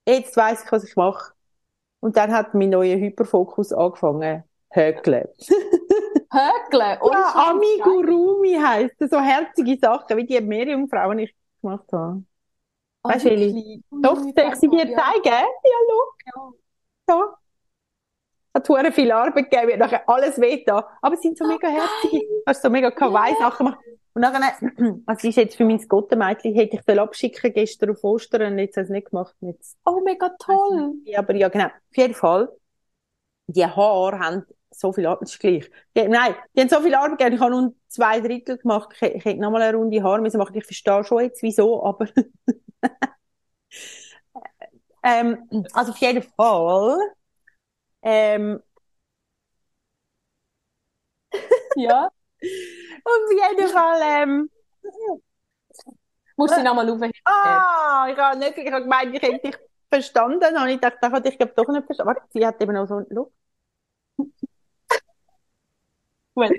jetzt 0.08 0.36
weiss 0.38 0.64
ich, 0.64 0.72
was 0.72 0.86
ich 0.86 0.96
mache. 0.96 1.34
Und 2.02 2.16
dann 2.18 2.32
hat 2.32 2.54
mein 2.54 2.70
neuer 2.70 2.98
Hyperfokus 2.98 3.74
angefangen, 3.74 4.44
hökeln. 4.72 5.28
Hökeln. 6.32 6.98
ohne 7.02 7.14
Ja. 7.18 7.50
Amigurumi 7.52 8.56
heisst 8.56 8.96
das, 9.00 9.10
so 9.10 9.20
herzige 9.20 9.78
Sachen, 9.80 10.18
wie 10.18 10.26
die 10.26 10.40
Meerjungfrauen 10.42 11.20
ich 11.20 11.36
gemacht 11.62 11.92
habe. 11.92 12.24
Ah, 13.04 13.10
Weißt 13.10 13.26
du, 13.26 13.32
Eli? 13.32 13.84
Doch, 13.92 14.18
soll 14.18 14.34
ich 14.36 14.56
sie 14.56 14.70
dir 14.70 14.88
Ja. 14.88 14.98
zeigen? 14.98 15.24
Ja, 15.64 15.78
schau. 16.34 16.54
Ja. 17.10 17.36
Hat 18.54 18.68
hure 18.70 18.92
viel 18.92 19.12
Arbeit 19.12 19.50
gegeben, 19.50 19.68
wird 19.70 19.80
nachher 19.80 20.08
alles 20.10 20.40
weh 20.42 20.64
da. 20.66 20.88
Aber 21.02 21.16
es 21.16 21.22
sind 21.22 21.38
so 21.38 21.46
mega 21.46 21.68
herzige, 21.68 22.22
hast 22.46 22.62
so 22.62 22.70
mega 22.70 22.90
kawaii 22.92 23.36
Sachen 23.40 23.68
gemacht. 23.68 23.80
Und 24.14 24.22
nachher, 24.22 24.54
also 25.06 25.28
ist 25.28 25.36
jetzt 25.36 25.56
für 25.56 25.66
mein 25.66 25.80
Gottemädchen, 25.88 26.54
hätte 26.54 26.78
ich 26.78 26.82
den 26.84 27.00
abschicken 27.00 27.54
gestern 27.54 27.92
auf 27.92 28.04
Ostern, 28.04 28.54
und 28.54 28.60
jetzt 28.60 28.78
hat 28.78 28.86
es 28.86 28.90
nicht 28.90 29.10
gemacht. 29.10 29.36
Jetzt, 29.42 29.78
Oh, 29.86 30.02
mega 30.04 30.30
toll. 30.40 30.96
ja, 31.06 31.20
aber 31.20 31.36
ja, 31.36 31.50
genau. 31.50 31.66
Auf 31.66 31.98
jeden 31.98 32.14
Fall, 32.14 32.50
die 33.48 33.66
Haare 33.66 34.20
haben 34.20 34.44
so 34.72 34.94
viel 34.94 35.06
Arbeit, 35.08 35.24
das 35.24 35.32
ist 35.34 35.40
gleich. 35.40 35.70
Die, 35.98 36.08
nein, 36.08 36.36
die 36.56 36.62
haben 36.62 36.70
so 36.70 36.82
viel 36.82 36.96
Arbeit 36.96 37.18
gegeben, 37.20 37.36
ich 37.36 37.42
habe 37.42 37.52
nur 37.52 37.74
zwei 37.88 38.20
Drittel 38.22 38.58
gemacht, 38.58 38.90
ich, 38.94 39.02
ich 39.02 39.26
hätte 39.26 39.40
nochmal 39.42 39.64
eine 39.64 39.78
runde 39.78 40.04
Haare 40.04 40.22
müssen 40.22 40.38
machen. 40.38 40.56
Ich 40.56 40.66
verstehe 40.66 41.04
schon 41.04 41.24
jetzt, 41.24 41.42
wieso, 41.44 41.84
aber, 41.84 42.08
ähm, 45.04 45.38
also 45.74 45.92
auf 45.92 45.98
jeden 45.98 46.24
Fall, 46.24 46.98
ähm, 48.02 48.62
Ja. 51.76 52.12
Auf 53.04 53.32
jeden 53.32 53.70
Fall, 53.70 54.00
ähm, 54.04 54.50
Musst 56.38 56.56
du 56.56 56.64
nochmal 56.64 56.90
aufheben. 56.90 57.12
ah, 57.26 58.08
ich 58.10 58.18
habe 58.18 58.38
nicht, 58.40 58.58
ich 58.58 58.72
habe 58.72 58.84
gemeint, 58.84 59.14
ich 59.14 59.22
hätte 59.22 59.40
dich 59.40 59.58
verstanden. 59.92 60.58
habe 60.58 60.72
ich 60.72 60.80
gedacht, 60.80 60.98
das 61.02 61.12
hatte 61.12 61.30
ich 61.30 61.38
glaube 61.38 61.54
doch 61.56 61.68
nicht 61.68 61.86
verstanden. 61.86 62.16
Warte, 62.16 62.22
sie 62.32 62.46
hat 62.46 62.62
eben 62.62 62.78
auch 62.78 62.88
so, 62.88 63.02
schau. 63.14 63.32
Gut. 66.36 66.54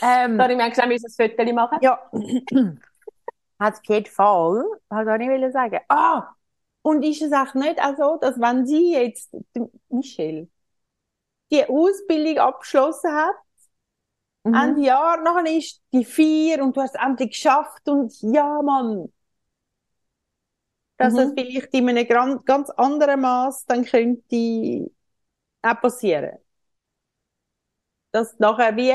Ähm, 0.00 0.38
Sorry, 0.38 0.56
merkst 0.56 0.78
du, 0.78 0.82
wir 0.82 0.88
müssen 0.88 1.22
ein 1.22 1.30
Foto 1.36 1.52
machen? 1.52 1.78
ja. 1.82 2.10
hat 3.58 3.74
auf 3.74 3.84
jeden 3.84 4.06
Fall, 4.06 4.64
was 4.88 5.20
ich 5.20 5.28
will 5.28 5.52
sagen? 5.52 5.80
Ah! 5.88 6.28
Und 6.82 7.02
ist 7.02 7.22
es 7.22 7.32
auch 7.32 7.54
nicht 7.54 7.82
auch 7.82 7.96
so, 7.96 8.16
dass 8.20 8.40
wenn 8.40 8.66
sie 8.66 8.92
jetzt, 8.92 9.34
Michelle, 9.88 10.48
die 11.50 11.64
Ausbildung 11.64 12.38
abgeschlossen 12.38 13.12
hat, 13.12 13.34
Mhm. 14.48 14.54
Ende 14.54 14.82
Jahr, 14.82 15.22
nachher 15.22 15.46
ist 15.56 15.82
die 15.92 16.04
vier 16.04 16.62
und 16.62 16.76
du 16.76 16.80
hast 16.82 16.94
es 16.96 17.02
endlich 17.02 17.30
geschafft 17.30 17.88
und 17.88 18.12
ja, 18.22 18.60
Mann. 18.62 19.12
Dass 20.96 21.14
das 21.14 21.30
Mhm. 21.30 21.34
vielleicht 21.34 21.72
in 21.74 21.88
einem 21.88 22.44
ganz 22.44 22.70
anderen 22.70 23.20
Maß 23.20 23.66
dann 23.66 23.84
könnte 23.84 24.90
auch 25.62 25.80
passieren. 25.80 26.38
Dass 28.12 28.32
du 28.36 28.42
nachher 28.42 28.76
wie 28.76 28.92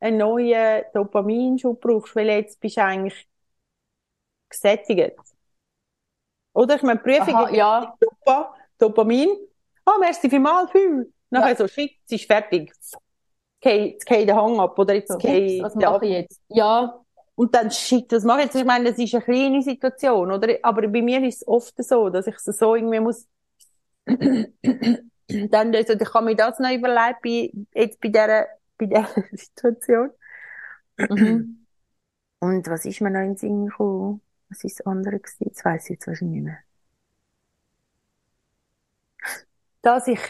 einen 0.00 0.18
neuen 0.18 0.84
Dopaminschub 0.94 1.80
brauchst, 1.80 2.16
weil 2.16 2.28
jetzt 2.28 2.60
bist 2.60 2.76
du 2.76 2.82
eigentlich 2.84 3.28
gesättigt. 4.48 5.16
Oder? 6.52 6.76
Ich 6.76 6.82
meine, 6.82 7.00
Prüfung 7.00 7.34
Aha, 7.34 7.50
ja. 7.54 7.96
super, 8.00 8.54
Dopamin. 8.78 9.28
Ah, 9.84 9.98
merci 9.98 10.28
vielmals, 10.30 10.70
viel. 10.72 11.12
Nachher 11.30 11.50
Ja. 11.50 11.56
so, 11.56 11.68
shit, 11.68 11.92
es 12.06 12.12
ist 12.12 12.26
fertig. 12.26 12.72
Jetzt 13.62 14.06
geht- 14.06 14.28
der 14.28 14.36
Hang 14.36 14.58
ab, 14.60 14.78
oder 14.78 14.94
jetzt 14.94 15.08
So, 15.12 15.18
geht 15.18 15.62
was 15.62 15.74
mache 15.74 16.06
ich 16.06 16.12
jetzt? 16.12 16.40
Ja, 16.48 17.00
und 17.34 17.54
dann, 17.54 17.70
shit, 17.70 18.10
was 18.12 18.24
mache 18.24 18.40
ich 18.40 18.44
jetzt? 18.46 18.54
Ich 18.56 18.64
meine, 18.64 18.90
das 18.90 18.98
ist 18.98 19.14
eine 19.14 19.24
kleine 19.24 19.62
Situation, 19.62 20.30
oder? 20.32 20.48
Aber 20.62 20.86
bei 20.88 21.02
mir 21.02 21.22
ist 21.26 21.42
es 21.42 21.48
oft 21.48 21.74
so, 21.82 22.08
dass 22.10 22.26
ich 22.26 22.36
es 22.36 22.44
so 22.44 22.74
irgendwie 22.74 23.00
muss, 23.00 23.26
dann, 25.50 25.74
also, 25.74 25.92
ich 25.94 26.10
kann 26.10 26.24
mir 26.24 26.36
das 26.36 26.58
noch 26.58 26.70
überlegen, 26.72 27.16
bei, 27.22 27.80
jetzt 27.80 28.00
bei 28.00 28.08
dieser, 28.08 28.46
bei 28.78 28.86
dieser 28.86 29.08
Situation. 29.36 30.10
mhm. 31.08 31.66
Und 32.40 32.66
was 32.68 32.84
ist 32.84 33.00
mir 33.00 33.10
noch 33.10 33.20
in 33.20 33.28
den 33.28 33.36
Sinn 33.38 33.66
gekommen? 33.66 34.20
Was 34.50 34.64
ist 34.64 34.80
das 34.80 34.86
andere 34.86 35.18
gewesen? 35.20 35.44
Jetzt 35.46 35.64
weiss 35.64 35.84
ich 35.84 35.90
jetzt 35.90 36.06
wahrscheinlich 36.06 36.36
nicht 36.42 36.44
mehr. 36.44 36.58
Dass 39.82 40.08
ich 40.08 40.20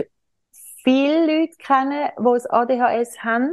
viele 0.83 1.27
Leute 1.27 1.57
kenne, 1.59 2.13
die 2.19 2.23
das 2.25 2.47
ADHS 2.47 3.23
haben, 3.25 3.53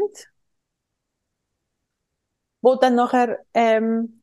wo 2.61 2.75
dann 2.75 2.95
nachher, 2.95 3.39
ähm, 3.53 4.21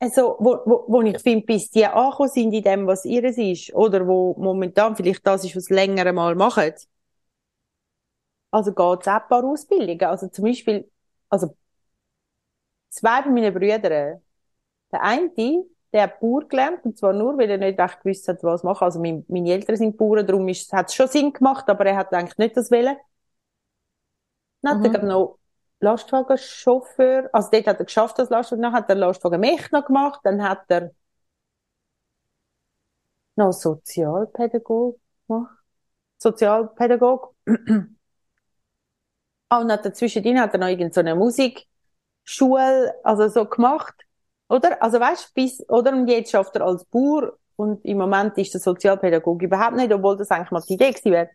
also, 0.00 0.36
wo, 0.40 0.58
wo, 0.66 0.84
wo 0.88 1.02
ich 1.02 1.18
finde, 1.20 1.46
bis 1.46 1.70
die 1.70 1.86
angekommen 1.86 2.28
sind 2.28 2.52
in 2.52 2.62
dem, 2.62 2.86
was 2.86 3.04
ihres 3.04 3.38
ist, 3.38 3.72
oder 3.74 4.06
wo 4.06 4.34
momentan 4.38 4.96
vielleicht 4.96 5.26
das 5.26 5.44
ist, 5.44 5.56
was 5.56 5.64
sie 5.66 5.74
länger 5.74 6.12
mal 6.12 6.34
machen. 6.34 6.72
Also 8.50 8.72
geht's 8.72 9.08
auch 9.08 9.12
ein 9.22 9.28
paar 9.28 9.44
Ausbildungen. 9.44 10.02
Also 10.02 10.28
zum 10.28 10.44
Beispiel, 10.44 10.90
also 11.28 11.56
zwei 12.90 13.22
von 13.22 13.34
meinen 13.34 13.52
Brüdern, 13.54 14.22
der 14.92 15.02
eine, 15.02 15.30
der 15.92 16.04
hat 16.04 16.20
Bauer 16.20 16.48
gelernt, 16.48 16.84
und 16.84 16.98
zwar 16.98 17.12
nur, 17.12 17.36
weil 17.38 17.50
er 17.50 17.58
nicht 17.58 17.78
echt 17.78 18.02
gewusst 18.02 18.28
hat, 18.28 18.42
was 18.44 18.62
machen. 18.64 18.84
Also 18.84 19.00
mein, 19.00 19.24
meine 19.28 19.50
Eltern 19.52 19.76
sind 19.76 19.96
Bauern, 19.96 20.26
darum 20.26 20.48
hat 20.48 20.88
es 20.88 20.94
schon 20.94 21.08
Sinn 21.08 21.32
gemacht, 21.32 21.68
aber 21.68 21.86
er 21.86 21.96
hat 21.96 22.12
eigentlich 22.14 22.38
nicht 22.38 22.56
das 22.56 22.70
wollen. 22.70 22.96
Dann 24.62 24.74
hat 24.82 24.94
er 24.94 25.02
Mhm. 25.02 25.06
noch 25.06 25.38
Lastwagenchauffeur, 25.80 27.28
also 27.32 27.48
dort 27.52 27.66
hat 27.66 27.78
er 27.80 27.84
geschafft 27.84 28.18
als 28.20 28.30
Lastwagen, 28.30 28.62
dann 28.62 28.72
hat 28.72 28.88
er 28.88 28.94
Lastwagenmechner 28.96 29.82
gemacht, 29.82 30.20
dann 30.24 30.42
hat 30.42 30.64
er 30.68 30.92
noch 33.36 33.52
Sozialpädagog 33.52 34.98
gemacht. 35.26 35.58
Sozialpädagog. 36.18 37.34
Ah, 39.48 39.60
und 39.60 39.70
hat 39.70 39.84
er 39.84 39.94
zwischendrin 39.94 40.40
hat 40.40 40.52
er 40.54 40.58
noch 40.60 40.66
irgend 40.68 40.94
so 40.94 41.02
Musikschule, 41.02 42.94
also 43.04 43.28
so 43.28 43.44
gemacht. 43.46 43.94
Oder? 44.52 44.82
Also 44.82 45.00
weißt, 45.00 45.34
bis, 45.34 45.68
oder? 45.70 45.92
Und 45.94 46.08
jetzt 46.08 46.32
schafft 46.32 46.56
er 46.56 46.62
als 46.66 46.84
Bauer 46.86 47.34
und 47.56 47.84
im 47.86 47.98
Moment 47.98 48.38
ist 48.38 48.54
der 48.54 48.62
Sozialpädagog 48.62 49.42
überhaupt 49.42 49.76
nicht, 49.76 49.92
obwohl 49.94 50.18
das 50.18 50.30
eigentlich 50.32 50.52
mal 50.52 50.62
die 50.68 50.74
Idee 50.74 50.90
gewesen 50.92 51.12
wäre. 51.12 51.30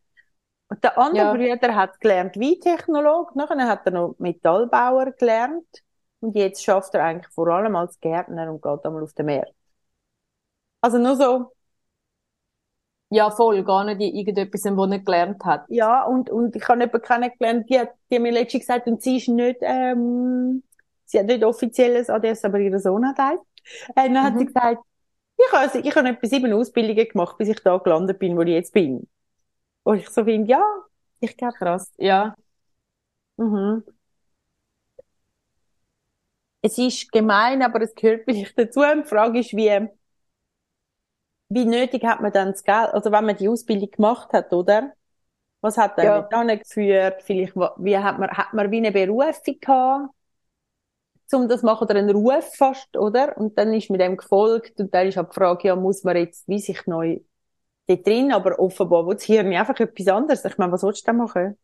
Und 0.69 0.83
der 0.83 0.97
andere 0.97 1.25
Ja. 1.25 1.29
Bruder 1.29 1.75
hat 1.75 1.99
gelernt 2.01 2.37
Weintechnolog, 2.37 3.35
nachher 3.35 3.67
hat 3.67 3.85
er 3.85 3.93
noch 3.93 4.15
Metallbauer 4.19 5.11
gelernt 5.13 5.67
und 6.21 6.35
jetzt 6.35 6.63
schafft 6.63 6.95
er 6.95 7.03
eigentlich 7.05 7.33
vor 7.33 7.47
allem 7.49 7.75
als 7.75 7.99
Gärtner 8.01 8.51
und 8.51 8.61
geht 8.63 8.85
einmal 8.85 9.03
auf 9.03 9.13
den 9.13 9.27
Meer. 9.27 9.47
Also 10.81 10.97
nur 10.97 11.15
so, 11.15 11.53
Ja, 13.09 13.29
voll, 13.31 13.63
gar 13.65 13.83
nicht 13.83 13.99
in 14.01 14.15
irgendetwas, 14.15 14.63
was 14.63 14.71
er 14.77 14.87
nicht 14.87 15.05
gelernt 15.05 15.43
hat. 15.43 15.67
ja, 15.67 16.03
und, 16.05 16.29
und 16.29 16.55
ich 16.55 16.67
habe 16.67 16.79
jemanden 16.79 17.01
kennengelernt, 17.01 17.69
die 17.69 17.79
hat, 17.79 17.89
die 18.09 18.15
hat 18.15 18.21
mir 18.21 18.31
letztens 18.31 18.61
gesagt, 18.63 18.87
und 18.87 19.01
sie 19.01 19.17
ist 19.17 19.27
nicht, 19.29 19.57
ähm, 19.61 20.63
sie 21.07 21.19
hat 21.19 21.27
nicht 21.27 21.43
offizielles 21.43 22.09
ADS, 22.09 22.45
aber 22.45 22.59
ihr 22.59 22.79
Sohn 22.79 23.07
hat 23.07 23.19
eins. 23.19 23.41
Äh, 23.95 24.09
dann 24.09 24.23
hat 24.23 24.37
Mhm. 24.37 24.39
sie 24.39 24.45
gesagt, 24.45 24.83
ich 25.37 25.53
habe, 25.53 25.79
ich 25.79 25.95
habe 25.95 26.09
etwa 26.09 26.27
sieben 26.27 26.53
Ausbildungen 26.53 27.07
gemacht, 27.09 27.37
bis 27.39 27.49
ich 27.49 27.61
da 27.61 27.77
gelandet 27.79 28.19
bin, 28.19 28.37
wo 28.37 28.41
ich 28.43 28.49
jetzt 28.49 28.73
bin. 28.73 29.07
Und 29.83 29.99
ich 29.99 30.09
so 30.09 30.23
finde, 30.25 30.51
ja, 30.51 30.63
ich 31.21 31.37
glaube, 31.37 31.57
Krass, 31.57 31.91
ja. 31.97 32.35
Mhm. 33.37 33.83
Es 36.61 36.77
ist 36.77 37.11
gemein, 37.11 37.63
aber 37.63 37.81
es 37.81 37.95
gehört 37.95 38.25
vielleicht 38.25 38.57
dazu. 38.59 38.81
Und 38.81 39.03
die 39.05 39.09
Frage 39.09 39.39
ist, 39.39 39.53
wie, 39.55 39.87
wie 41.49 41.65
nötig 41.65 42.03
hat 42.03 42.21
man 42.21 42.31
dann 42.31 42.51
das 42.51 42.63
Geld, 42.63 42.89
also 42.93 43.11
wenn 43.11 43.25
man 43.25 43.37
die 43.37 43.47
Ausbildung 43.49 43.89
gemacht 43.91 44.31
hat, 44.33 44.51
oder? 44.53 44.93
Was 45.61 45.77
hat 45.77 45.97
Ja. 45.99 46.29
dann 46.31 46.47
nicht 46.47 46.63
geführt? 46.65 47.23
Vielleicht, 47.23 47.55
wie 47.55 47.97
hat 47.97 48.19
man, 48.19 48.29
hat 48.31 48.53
man 48.53 48.71
wie 48.71 48.77
eine 48.77 48.91
Berufung 48.93 49.59
gehabt, 49.61 50.13
um 51.33 51.47
das 51.49 51.61
zu 51.61 51.65
machen, 51.65 51.83
oder 51.83 51.95
einen 51.95 52.09
Ruf 52.09 52.55
fast, 52.55 52.95
oder? 52.97 53.37
Und 53.37 53.57
dann 53.57 53.73
ist 53.73 53.89
mir 53.89 53.97
dem 53.97 54.17
gefolgt, 54.17 54.79
und 54.79 54.93
dann 54.93 55.07
ist 55.07 55.17
halt 55.17 55.29
die 55.31 55.35
Frage, 55.35 55.67
ja, 55.69 55.75
muss 55.75 56.03
man 56.03 56.17
jetzt, 56.17 56.47
wie 56.47 56.59
sich 56.59 56.85
neu 56.87 57.19
dort 57.87 58.05
drin, 58.07 58.31
aber 58.33 58.59
offenbar 58.59 59.07
will 59.07 59.15
das 59.15 59.23
Hirn 59.25 59.53
einfach 59.53 59.79
etwas 59.79 60.07
anderes. 60.07 60.45
Ich 60.45 60.57
meine, 60.57 60.71
was 60.71 60.83
willst 60.83 61.01
du 61.07 61.11
denn 61.11 61.17
machen? 61.17 61.57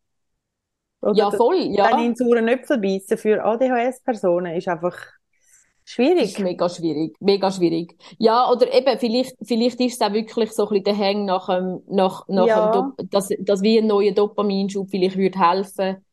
Oder 1.02 1.16
Ja, 1.16 1.32
voll, 1.32 1.76
dann 1.76 2.00
ja. 2.00 2.00
in 2.00 2.16
sauren 2.16 2.48
Äpfel 2.48 2.78
beißen 2.80 3.18
für 3.18 3.44
ADHS-Personen 3.44 4.56
ist 4.56 4.68
einfach 4.68 4.98
schwierig. 5.84 6.24
ist 6.32 6.40
mega 6.40 6.70
schwierig, 6.70 7.16
mega 7.20 7.52
schwierig. 7.52 7.96
Ja, 8.18 8.50
oder 8.50 8.74
eben, 8.74 8.98
vielleicht, 9.00 9.36
vielleicht 9.44 9.80
ist 9.82 9.96
es 9.96 10.02
auch 10.02 10.14
wirklich 10.14 10.52
so 10.52 10.64
ein 10.64 10.70
bisschen 10.70 10.84
der 10.86 10.98
Hang 10.98 11.26
nach 11.26 11.48
dem, 11.48 11.82
nach, 11.88 12.28
nach 12.28 12.46
Ja. 12.48 12.72
Dop 12.72 12.96
dass, 13.12 13.30
dass 13.40 13.62
wie 13.62 13.80
ein 13.80 13.88
neuer 13.88 14.14
Dopaminschub 14.14 14.90
vielleicht 14.90 15.18
würde 15.18 15.40
helfen, 15.40 16.06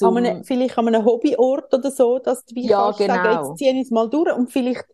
An 0.00 0.16
zum, 0.16 0.18
einem, 0.18 0.44
vielleicht 0.44 0.78
an 0.78 0.88
einem 0.88 1.04
Hobbyort 1.04 1.72
oder 1.74 1.90
so, 1.90 2.18
dass 2.18 2.44
du 2.44 2.54
wie 2.54 2.68
Ja, 2.68 2.70
kannst 2.70 3.04
sagen, 3.06 3.24
genau. 3.24 3.32
jetzt 3.32 3.58
ziehe 3.58 3.72
ich 3.74 3.82
es 3.86 3.90
mal 3.90 4.08
durch 4.08 4.32
und 4.34 4.52
vielleicht 4.52 4.84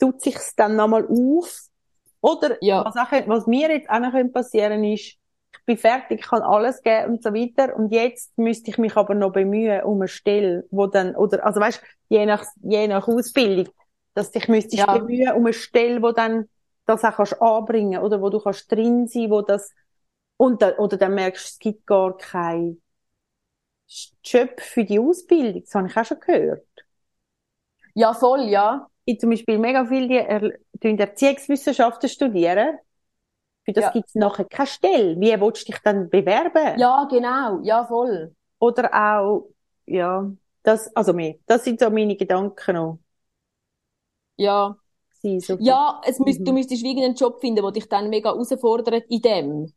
tut 0.00 0.20
sich's 0.22 0.54
dann 0.56 0.76
nochmal 0.76 1.06
auf. 1.06 1.58
Oder 2.20 2.58
Ja. 2.60 2.84
was, 2.84 2.96
auch, 2.96 3.12
was 3.26 3.46
mir 3.46 3.70
jetzt 3.70 3.90
auch 3.90 4.00
noch 4.00 4.12
könnte 4.12 4.32
passieren 4.32 4.84
ist, 4.84 5.02
ich 5.54 5.66
bin 5.66 5.76
fertig, 5.76 6.20
ich 6.20 6.26
kann 6.28 6.42
alles 6.42 6.82
geben 6.82 7.12
und 7.14 7.22
so 7.22 7.34
weiter 7.34 7.76
und 7.76 7.92
jetzt 7.92 8.36
müsste 8.38 8.70
ich 8.70 8.78
mich 8.78 8.96
aber 8.96 9.14
noch 9.14 9.32
bemühen 9.32 9.82
um 9.84 9.98
eine 10.00 10.08
Stelle, 10.08 10.66
wo 10.70 10.86
dann, 10.86 11.14
oder, 11.16 11.44
also 11.44 11.60
weißt, 11.60 11.82
je 12.08 12.26
nach, 12.26 12.44
je 12.62 12.88
nach 12.88 13.06
Ausbildung, 13.08 13.68
dass 14.14 14.30
dich 14.30 14.48
müsstest 14.48 14.88
Ja. 14.88 14.90
bemühen 14.90 15.32
um 15.34 15.44
eine 15.46 15.52
Stelle, 15.52 16.02
wo 16.02 16.12
dann 16.12 16.48
das 16.86 17.04
auch 17.04 17.16
kannst 17.16 17.40
anbringen 17.40 18.02
oder 18.02 18.20
wo 18.22 18.30
du 18.30 18.40
kannst 18.40 18.70
drin 18.72 19.06
sein, 19.08 19.30
wo 19.30 19.42
das, 19.42 19.70
und 20.36 20.62
dann, 20.62 20.74
oder 20.74 20.96
dann 20.96 21.14
merkst 21.14 21.44
du, 21.44 21.48
es 21.52 21.58
gibt 21.58 21.86
gar 21.86 22.16
kein 22.16 22.80
Job 24.24 24.60
für 24.60 24.84
die 24.84 24.98
Ausbildung. 24.98 25.62
Das 25.62 25.74
habe 25.74 25.88
ich 25.88 25.96
auch 25.96 26.04
schon 26.04 26.20
gehört. 26.20 26.66
ja, 27.94 28.12
voll, 28.14 28.48
ja. 28.48 28.88
Ich 29.04 29.18
zum 29.20 29.30
Beispiel 29.30 29.58
mega 29.58 29.84
viele, 29.86 30.08
die 30.08 30.14
er, 30.16 30.98
Erziehungswissenschaften 31.00 32.08
studieren. 32.08 32.78
Für 33.64 33.72
das 33.74 33.90
Ja. 33.90 33.92
gibt 33.92 34.08
es 34.10 34.16
nachher 34.16 34.44
keine 34.46 34.66
Stelle. 34.68 35.20
Wie 35.20 35.40
willst 35.40 35.68
du 35.68 35.72
dich 35.72 35.80
dann 35.82 36.10
bewerben? 36.10 36.82
Ja, 36.82 37.06
genau, 37.10 37.60
ja, 37.62 37.84
voll. 37.86 38.34
Oder 38.58 38.90
auch, 38.94 39.50
ja, 39.86 40.30
das, 40.62 40.94
also 40.96 41.12
mehr. 41.12 41.34
Das 41.46 41.64
sind 41.64 41.80
so 41.80 41.90
meine 41.90 42.16
Gedanken 42.16 42.74
noch. 42.76 42.98
Ja. 44.36 44.76
so 45.38 45.58
Ja, 45.58 46.00
es 46.06 46.18
müsst, 46.20 46.40
Mhm. 46.40 46.46
du 46.46 46.52
müsstest 46.54 46.82
wie 46.84 46.90
einen 47.02 47.14
Job 47.16 47.40
finden, 47.40 47.62
der 47.62 47.72
dich 47.72 47.88
dann 47.88 48.10
mega 48.10 48.30
herausfordert 48.32 49.04
in 49.10 49.22
dem. 49.22 49.74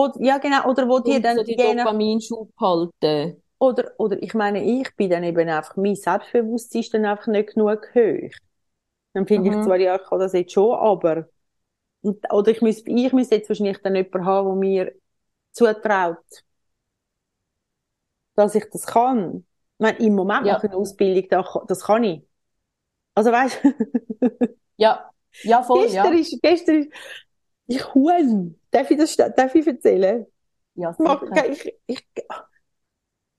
Oder, 0.00 0.20
ja, 0.22 0.38
genau. 0.38 0.68
Oder 0.70 0.88
wo 0.88 1.00
Und 1.00 1.24
dann 1.24 1.40
so 1.40 1.42
die 1.42 1.58
Dopaminschub 1.58 2.52
halten. 2.60 3.42
oder, 3.58 3.92
oder 3.98 4.22
ich 4.22 4.34
meine, 4.34 4.62
ich 4.64 4.94
bin 4.96 5.10
dann 5.10 5.24
eben 5.24 5.48
einfach, 5.48 5.76
mein 5.76 5.94
Selbstbewusstsein 5.96 6.80
ist 6.82 6.94
dann 6.94 7.04
einfach 7.06 7.26
nicht 7.28 7.54
genug 7.54 7.88
hoch. 7.94 8.30
Dann 9.14 9.26
finde 9.26 9.50
ich 9.50 9.60
Mhm. 9.60 9.62
zwar, 9.62 9.78
ja, 9.78 9.96
ich 9.96 10.04
kann 10.08 10.20
das 10.20 10.32
jetzt 10.34 10.52
schon, 10.52 10.74
aber, 10.76 11.28
oder 12.02 12.50
ich 12.52 12.62
müsste, 12.62 12.90
ich 12.90 13.12
müsste 13.12 13.36
jetzt 13.36 13.48
wahrscheinlich 13.48 13.78
dann 13.82 13.96
jemanden 13.96 14.24
haben, 14.26 14.48
der 14.48 14.56
mir 14.56 14.92
zutraut, 15.52 16.18
dass 18.34 18.54
ich 18.54 18.64
das 18.72 18.86
kann. 18.86 19.38
Ich 19.78 19.82
meine, 19.82 19.98
im 19.98 20.14
Moment 20.14 20.44
Ja. 20.44 20.50
mache 20.50 20.66
ich 20.66 20.72
eine 20.72 20.80
Ausbildung, 20.80 21.28
da, 21.30 21.64
das 21.68 21.84
kann 21.84 22.04
ich. 22.04 22.22
Also 23.14 23.32
weißt 23.32 23.60
Ja, 24.76 25.10
Ja, 25.42 25.62
voll, 25.62 25.92
Gestern 25.92 25.94
ja. 25.94 26.18
ist, 26.18 26.40
gestern 26.42 26.76
ist, 26.84 26.90
ich 27.66 27.94
Huhn. 27.94 28.58
Darf 28.70 28.90
ich 28.90 28.98
das, 28.98 29.16
darf 29.16 29.54
ich 29.54 29.66
erzählen? 29.66 30.26
Ja, 30.74 30.92
sicher. 30.92 31.48
Ich, 31.50 31.74
ich, 31.86 32.06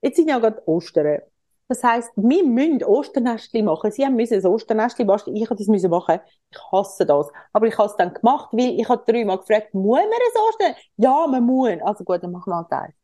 jetzt 0.02 0.16
sind 0.16 0.30
ja 0.30 0.40
gerade 0.40 0.68
Ostern. 0.68 1.22
Das 1.70 1.84
heisst, 1.84 2.12
wir 2.16 2.46
müssen 2.46 2.84
Osternestli 2.84 3.62
machen. 3.62 3.92
Sie 3.92 4.06
haben 4.06 4.16
müssen 4.16 4.36
ein 4.36 4.46
Osternestli 4.46 5.04
basteln. 5.04 5.36
Ich 5.36 5.50
habe 5.50 5.58
das 5.58 5.68
müssen 5.68 5.90
machen. 5.90 6.20
Ich 6.50 6.60
hasse 6.72 7.06
das. 7.06 7.28
Aber 7.52 7.68
ich 7.68 7.78
habe 7.78 7.90
es 7.90 7.96
dann 7.98 8.14
gemacht, 8.14 8.50
weil 8.54 8.80
ich 8.80 8.88
habe 8.88 9.04
dreimal 9.06 9.38
gefragt, 9.38 9.74
muss 9.74 10.00
man 10.00 10.06
ein 10.06 10.42
Ostern? 10.50 10.76
Ja, 10.96 11.28
man 11.28 11.44
muss. 11.44 11.82
Also 11.82 12.06
gut, 12.06 12.24
dann 12.24 12.32
machen 12.32 12.52
wir 12.52 12.56
halt 12.56 12.72
eins. 12.72 12.96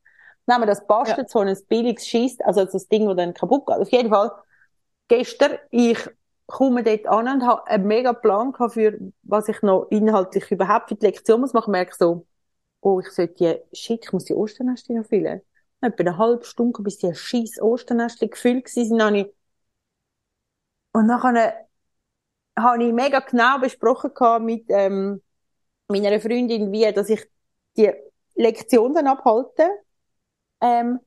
Haben 0.50 0.62
wir 0.62 0.68
das 0.68 0.86
bastelt, 0.88 1.30
so 1.30 1.39
ein 1.39 1.58
billiges 1.68 2.08
Schießt, 2.08 2.44
also 2.44 2.65
das 2.65 2.88
Ding, 2.88 3.06
das 3.06 3.15
dann 3.15 3.34
kaputt 3.34 3.65
geht. 3.65 3.77
Auf 3.77 3.89
jeden 3.92 4.10
Fall, 4.10 4.32
gestern, 5.08 5.58
ich 5.72 5.98
komme 6.46 6.84
dort 6.84 7.08
an 7.08 7.28
und 7.28 7.48
habe 7.48 7.68
einen 7.68 7.88
mega 7.88 8.14
Plan 8.14 8.54
für, 8.70 8.98
was 9.24 9.48
ich 9.50 9.62
noch 9.62 9.88
inhaltlich 9.90 10.52
überhaupt 10.52 10.90
für 10.90 10.96
die 10.96 11.06
Lektion 11.06 11.42
muss 11.42 11.54
machen. 11.54 11.72
Merke 11.72 11.96
so, 11.98 12.26
oh, 12.82 13.00
ich 13.00 13.10
sollte 13.10 13.34
die, 13.72 13.78
shit, 13.78 14.04
ich 14.06 14.14
muss 14.14 14.26
die 14.26 14.36
Osternestli 14.36 14.96
noch 14.96 15.06
füllen. 15.06 15.42
Etwa 15.82 16.00
eine 16.00 16.18
halbe 16.18 16.46
Stunde, 16.46 16.82
bis 16.82 16.98
die 16.98 17.14
scheiß 17.14 17.62
Osternestli 17.62 18.30
gefüllt 18.30 18.68
sind, 18.70 19.02
habe 19.02 19.18
ich, 19.20 19.28
und 20.94 21.08
nachher 21.08 21.68
habe 22.58 22.84
ich 22.84 22.94
mega 22.94 23.20
genau 23.20 23.60
besprochen 23.60 24.46
mit, 24.46 24.66
ähm, 24.70 25.22
meiner 25.88 26.20
Freundin, 26.20 26.72
wie, 26.72 26.92
dass 26.92 27.10
ich 27.10 27.26
die 27.78 27.92
Lektion 28.36 28.94
dann 28.94 29.08
abhalte. 29.08 29.68
Ähm, 30.62 31.00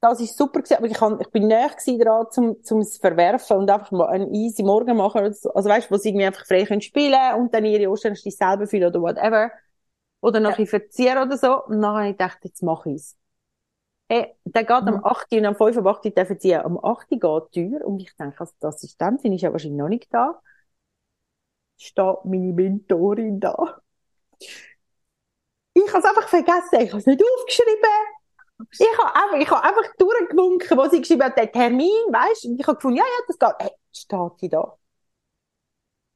das 0.00 0.20
ist 0.20 0.36
super 0.36 0.60
gewesen, 0.62 0.76
aber 0.78 0.86
ich, 0.86 0.94
kann, 0.94 1.20
ich 1.20 1.28
bin 1.30 1.46
näher 1.48 1.68
gewesen 1.68 1.98
dran, 2.00 2.26
zum, 2.30 2.62
zum 2.64 2.80
es 2.80 2.96
verwerfen 2.98 3.58
und 3.58 3.70
einfach 3.70 3.90
mal 3.90 4.08
einen 4.08 4.34
easy 4.34 4.62
Morgen 4.62 4.96
machen. 4.96 5.20
Also 5.22 5.50
weißt, 5.52 5.90
wo 5.90 5.96
sie 5.96 6.10
irgendwie 6.10 6.26
einfach 6.26 6.46
frei 6.46 6.64
können 6.64 6.80
spielen 6.80 7.34
und 7.38 7.54
dann 7.54 7.64
ihre 7.66 7.90
Osternestli 7.90 8.30
selber 8.30 8.66
füllen 8.66 8.88
oder 8.88 9.00
whatever. 9.02 9.50
Oder 10.22 10.40
noch 10.40 10.52
ein 10.52 10.56
bisschen 10.64 10.80
verzieren 10.80 11.18
oder 11.26 11.36
so. 11.38 11.64
Und 11.66 11.82
dann 11.82 11.92
habe 11.96 12.06
ich 12.08 12.12
gedacht, 12.18 12.38
jetzt 12.44 12.62
mache 12.62 12.90
ich 12.90 12.96
es. 12.96 13.16
Hey, 14.08 14.34
der 14.44 14.64
geht 14.64 14.70
am 14.72 14.96
Mhm. 14.96 15.04
8. 15.04 15.38
und 15.38 15.46
am 15.46 15.54
5. 15.56 15.78
am 15.78 15.86
8. 15.86 16.10
darf 16.16 16.30
ich 16.30 16.40
ziehen. 16.40 16.60
Am 16.62 16.78
8. 16.84 17.20
geht 17.20 17.22
die 17.54 17.68
Tür 17.70 17.86
und 17.86 18.00
ich 18.02 18.14
denke, 18.16 18.40
also, 18.40 18.52
die 18.62 18.66
Assistentin 18.66 19.32
ist 19.34 19.42
ja 19.42 19.52
wahrscheinlich 19.52 19.78
noch 19.80 19.88
nicht 19.88 20.12
da. 20.14 20.40
Steht 21.78 22.24
meine 22.26 22.52
Mentorin 22.52 23.40
da. 23.40 23.80
Ich 25.74 25.88
habe 25.88 25.98
es 25.98 26.04
einfach 26.04 26.28
vergessen. 26.28 26.80
Ich 26.80 26.90
habe 26.90 26.98
es 26.98 27.06
nicht 27.06 27.22
aufgeschrieben. 27.22 28.19
Ich 28.72 28.98
habe 28.98 29.14
einfach, 29.14 29.36
ich 29.38 29.50
habe 29.50 29.64
einfach 29.64 29.94
durchgewunken, 29.96 30.78
wo 30.78 30.88
sie 30.88 31.00
geschrieben 31.00 31.22
hat, 31.24 31.36
der 31.36 31.50
Termin, 31.50 31.88
weißt 32.10 32.46
Und 32.46 32.60
ich 32.60 32.66
habe 32.66 32.76
gefunden, 32.76 32.98
ja, 32.98 33.04
ja, 33.04 33.24
das 33.26 33.38
geht. 33.38 33.54
Hey, 33.60 33.70
steht 33.92 34.38
sie 34.40 34.48
da? 34.48 34.76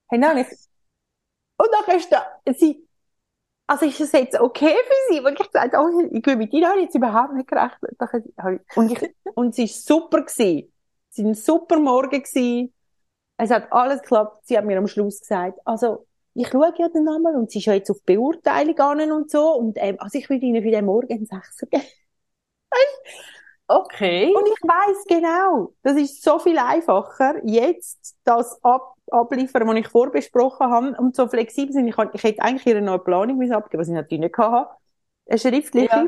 Hey, 0.08 0.18
nein, 0.18 0.38
ich, 0.38 0.48
und 1.56 1.68
dann 1.72 1.96
ist 1.96 2.10
da, 2.12 2.26
sie, 2.52 2.86
also 3.66 3.86
ist 3.86 4.00
es 4.00 4.12
jetzt 4.12 4.38
okay 4.38 4.74
für 4.74 5.14
sie? 5.14 5.20
Und 5.20 5.40
ich 5.40 5.46
gesagt, 5.46 5.74
oh, 5.78 5.88
ich 6.12 6.26
will 6.26 6.36
mit 6.36 6.52
ihnen 6.52 6.66
habe 6.66 6.78
ich 6.78 6.84
jetzt 6.84 6.94
überhaupt 6.94 7.34
nicht 7.34 7.48
gerechnet. 7.48 7.96
Dann 7.98 8.60
Und 8.74 8.92
ich, 8.92 9.14
und 9.34 9.54
sie 9.54 9.64
ist 9.64 9.86
super 9.86 10.22
gewesen. 10.22 10.72
Sie 11.10 11.22
war 11.24 11.30
ein 11.30 11.34
super 11.34 11.78
Morgen 11.78 12.22
gewesen. 12.22 12.74
Es 13.36 13.50
hat 13.50 13.72
alles 13.72 14.02
geklappt. 14.02 14.46
Sie 14.46 14.58
hat 14.58 14.64
mir 14.64 14.78
am 14.78 14.86
Schluss 14.86 15.20
gesagt, 15.20 15.58
also, 15.64 16.06
ich 16.34 16.48
schaue 16.48 16.74
ja 16.76 16.88
den 16.88 17.04
Namen 17.04 17.36
und 17.36 17.50
sie 17.50 17.60
ist 17.60 17.66
ja 17.66 17.74
jetzt 17.74 17.90
auf 17.90 18.02
Beurteilung 18.04 18.78
an 18.78 19.12
und 19.12 19.30
so. 19.30 19.54
Und, 19.54 19.76
ähm, 19.78 19.96
also 20.00 20.18
ich 20.18 20.28
würde 20.28 20.44
ihnen 20.44 20.62
für 20.62 20.70
den 20.70 20.84
Morgen 20.84 21.12
einen 21.12 21.26
Sechser 21.26 21.66
geben. 21.66 21.84
Okay. 23.66 24.32
Und 24.34 24.46
ich 24.46 24.60
weiß 24.62 25.04
genau, 25.08 25.72
das 25.82 25.96
ist 25.96 26.22
so 26.22 26.38
viel 26.38 26.58
einfacher, 26.58 27.36
jetzt 27.44 28.16
das 28.24 28.62
ab, 28.62 28.94
abliefern, 29.10 29.66
was 29.66 29.76
ich 29.76 29.88
vorbesprochen 29.88 30.70
habe, 30.70 30.96
und 30.98 31.16
so 31.16 31.26
flexibel 31.28 31.72
sind. 31.72 31.88
Ich, 31.88 31.96
kann, 31.96 32.10
ich 32.12 32.22
hätte 32.22 32.42
eigentlich 32.42 32.66
ihre 32.66 32.82
neue 32.82 32.98
Planung 32.98 33.40
abgeben, 33.52 33.80
was 33.80 33.88
ich 33.88 33.94
natürlich 33.94 34.20
nicht 34.20 34.36
hatte. 34.36 34.70
Eine 35.26 35.38
schriftliche. 35.38 35.88
Ja. 35.88 36.06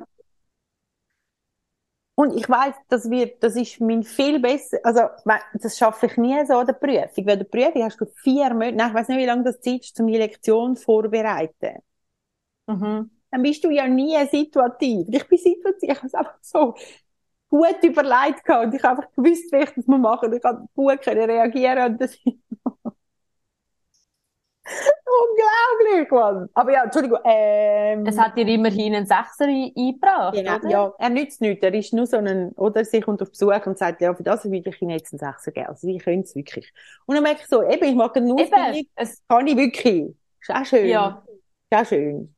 Und 2.19 2.35
ich 2.35 2.49
weiß, 2.49 2.75
das 2.89 3.11
wird, 3.11 3.43
das 3.43 3.57
ist 3.57 3.79
mein 3.81 4.03
viel 4.03 4.41
besser, 4.41 4.79
also, 4.83 5.03
das 5.55 5.77
schaffe 5.77 6.07
ich 6.07 6.17
nie 6.17 6.47
so 6.47 6.55
an 6.55 6.67
der 6.67 6.73
Prüfung. 6.73 7.27
Weil 7.27 7.37
der 7.39 7.45
Prüfung 7.45 7.85
hast 7.85 8.01
du 8.01 8.07
vier 8.07 8.51
Monate, 8.55 8.77
nein, 8.77 8.89
ich 8.89 8.95
weiß 8.95 9.09
nicht, 9.09 9.19
wie 9.19 9.27
lange 9.27 9.45
das 9.45 9.61
Zeit 9.61 9.81
ist, 9.81 10.01
um 10.01 10.07
die 10.07 10.17
Lektion 10.17 10.77
vorzubereiten. 10.77 11.83
Mhm. 12.67 13.11
Dann 13.37 13.43
bist 13.43 13.63
du 13.65 13.69
ja 13.71 13.87
nie 13.87 14.17
situativ. 14.31 15.09
Ich 15.11 15.29
bin 15.29 15.37
situativ, 15.39 15.91
ich 15.91 15.97
habe 15.99 16.07
es 16.07 16.15
einfach 16.15 16.39
so 16.41 16.75
gut 17.51 17.77
überlegt 17.83 18.43
gehabt 18.47 18.65
und 18.67 18.75
ich 18.75 18.83
habe 18.83 18.97
einfach 19.03 19.13
gewusst, 19.15 19.53
wie 19.53 19.59
ich 19.59 19.71
das. 19.75 19.85
Und 19.87 20.35
ich 20.35 20.43
habe 20.43 20.67
gut 20.75 21.03
können 21.03 21.31
reagieren 21.31 21.93
und 21.93 22.01
das 22.01 22.15
ist 22.15 22.23
unglaublich, 25.07 26.11
Mann. 26.11 26.49
Aber 26.55 26.73
ja, 26.73 26.85
Entschuldigung, 26.85 27.19
ähm, 27.25 28.07
Es 28.07 28.19
hat 28.19 28.39
dir 28.39 28.49
immerhin 28.49 28.95
einen 28.95 29.07
Sechser 29.07 29.45
ein- 29.45 29.71
eingebracht, 29.77 30.35
Genau, 30.35 30.57
oder? 30.57 30.71
ja, 30.71 30.95
er 30.99 31.11
nützt 31.11 31.43
nichts. 31.43 31.63
Er 31.63 31.75
ist 31.75 31.93
nur 31.93 32.07
so 32.07 32.17
ein, 32.17 32.53
oder 32.53 32.87
sie 32.87 33.01
kommt 33.03 33.21
auf 33.21 33.31
Besuch 33.31 33.67
und 33.67 33.77
sagt, 33.77 34.01
ja, 34.01 34.15
für 34.15 34.23
das 34.23 34.45
würde 34.45 34.71
ich 34.71 34.81
Ihnen 34.83 34.93
jetzt 34.93 35.13
einen 35.13 35.19
Sechser 35.21 35.53
geben. 35.53 35.67
Also, 35.67 35.89
ich 35.89 36.03
könnte 36.03 36.25
es 36.27 36.35
wirklich. 36.35 36.73
Und 37.05 37.17
dann 37.17 37.23
merke 37.23 37.43
ich 37.43 37.49
so, 37.49 37.63
eben, 37.63 37.85
ich 37.85 37.95
mache 37.95 38.15
eine 38.17 38.33
Ausbildung, 38.33 38.75
Eben, 38.75 38.89
es, 38.95 39.23
kann 39.29 39.47
ich 39.47 39.57
wirklich. 39.57 40.15
Ist 40.41 40.51
auch 40.51 40.65
schön. 40.65 40.87
ja. 40.89 41.23
Ist 41.71 41.79
auch 41.79 41.87
schön. 41.87 42.36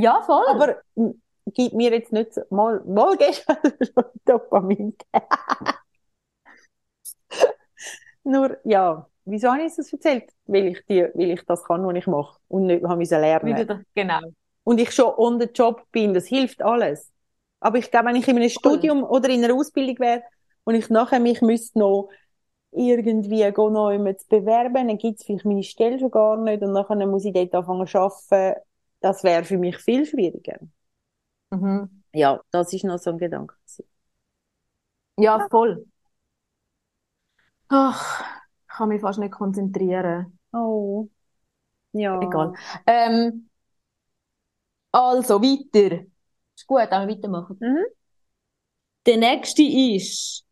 Ja, 0.00 0.22
voll. 0.22 0.44
Aber, 0.48 0.76
m, 0.96 1.20
gibt 1.46 1.74
mir 1.74 1.90
jetzt 1.90 2.12
nicht 2.12 2.34
so, 2.34 2.42
mal, 2.50 2.82
mal 2.84 3.16
gestern 3.16 3.56
schon 3.62 4.04
Dopamin. 4.24 4.96
Nur, 8.24 8.56
ja. 8.64 9.06
Wieso 9.24 9.50
habe 9.52 9.62
ich 9.62 9.74
das 9.76 9.92
erzählt? 9.92 10.30
Weil 10.46 10.68
ich 10.68 10.84
die, 10.88 11.02
weil 11.14 11.30
ich 11.32 11.42
das 11.44 11.62
kann, 11.64 11.86
was 11.86 11.94
ich 11.94 12.06
mache. 12.06 12.38
Und 12.48 12.66
nicht, 12.66 12.82
habe 12.84 12.96
müssen 12.96 13.20
lernen. 13.20 13.66
Das, 13.66 13.78
genau. 13.94 14.20
und 14.64 14.80
ich 14.80 14.90
schon 14.92 15.14
on 15.16 15.38
the 15.40 15.46
job 15.46 15.84
bin, 15.92 16.14
das 16.14 16.26
hilft 16.26 16.62
alles. 16.62 17.12
Aber 17.60 17.78
ich 17.78 17.90
glaube, 17.90 18.06
wenn 18.08 18.16
ich 18.16 18.26
in 18.26 18.36
einem 18.36 18.48
Studium 18.48 19.04
oder 19.04 19.28
in 19.28 19.44
einer 19.44 19.54
Ausbildung 19.54 19.98
wäre 19.98 20.22
und 20.64 20.74
ich 20.74 20.88
nachher 20.88 21.20
mich 21.20 21.42
müsste 21.42 21.78
noch 21.78 22.08
irgendwie 22.72 23.50
noch 23.50 23.90
jemand 23.90 24.20
zu 24.20 24.28
bewerben, 24.28 24.88
dann 24.88 24.98
gibt's 24.98 25.24
vielleicht 25.24 25.44
meine 25.44 25.62
Stelle 25.62 25.98
schon 25.98 26.10
gar 26.10 26.36
nicht 26.36 26.62
und 26.62 26.72
nachher 26.72 27.06
muss 27.06 27.24
ich 27.24 27.34
dort 27.34 27.54
anfangen 27.54 27.86
zu 27.86 27.98
arbeiten. 27.98 28.60
Das 29.00 29.24
wäre 29.24 29.44
für 29.44 29.58
mich 29.58 29.78
viel 29.78 30.04
schwieriger. 30.06 30.58
Mhm. 31.50 32.02
Ja, 32.12 32.40
das 32.50 32.72
ist 32.72 32.84
noch 32.84 32.98
so 32.98 33.10
ein 33.10 33.18
Gedanke. 33.18 33.54
Ja, 35.16 35.46
voll. 35.50 35.86
Ach, 37.68 38.24
ich 38.62 38.68
kann 38.68 38.88
mich 38.88 39.00
fast 39.00 39.18
nicht 39.18 39.32
konzentrieren. 39.32 40.38
Oh. 40.52 41.08
Ja. 41.92 42.20
Egal. 42.20 42.54
Ähm, 42.86 43.48
also, 44.92 45.40
weiter. 45.40 46.04
Ist 46.56 46.66
gut, 46.66 46.88
dann 46.90 47.08
weitermachen. 47.08 47.56
Mhm. 47.60 47.84
Der 49.06 49.16
nächste 49.16 49.62
ist 49.62 50.44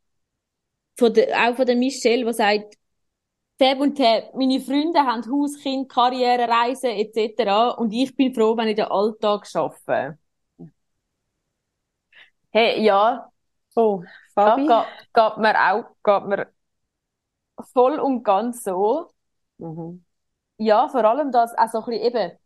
von 0.99 1.13
der, 1.15 1.29
auch 1.51 1.57
von 1.57 1.67
der 1.67 1.77
Michelle, 1.77 2.25
die 2.25 2.33
sagt, 2.33 2.75
Tab 3.59 3.81
und 3.81 3.97
Tab, 3.99 4.35
meine 4.35 4.61
Freunde 4.61 5.01
haben 5.01 5.23
Haus, 5.31 5.59
Kind, 5.61 5.89
Karriere, 5.89 6.49
Reisen 6.49 6.91
etc. 6.91 7.71
Und 7.71 7.93
ich 7.93 8.15
bin 8.17 8.35
froh, 8.35 8.57
wenn 8.57 8.69
ich 8.69 8.77
den 8.77 8.87
Alltag 8.87 9.47
schaffe. 9.47 10.19
Hey, 12.53 12.83
ja, 12.85 13.31
Oh, 13.77 14.03
ja, 14.45 14.59
Fabi? 14.59 14.67
geht, 14.67 14.87
geht 15.15 15.37
mir 15.39 15.55
auch, 15.71 15.85
geht 16.05 16.25
mir 16.29 16.53
voll 17.73 17.99
und 18.01 18.25
ganz 18.25 18.65
so. 18.65 19.11
Mhm. 19.59 20.05
Ja, 20.59 20.89
vor 20.89 21.05
allem 21.05 21.33
das, 21.33 21.53
auch 21.57 21.69
so 21.71 21.79
ein 21.81 21.85
bisschen 21.87 22.03
eben 22.15 22.39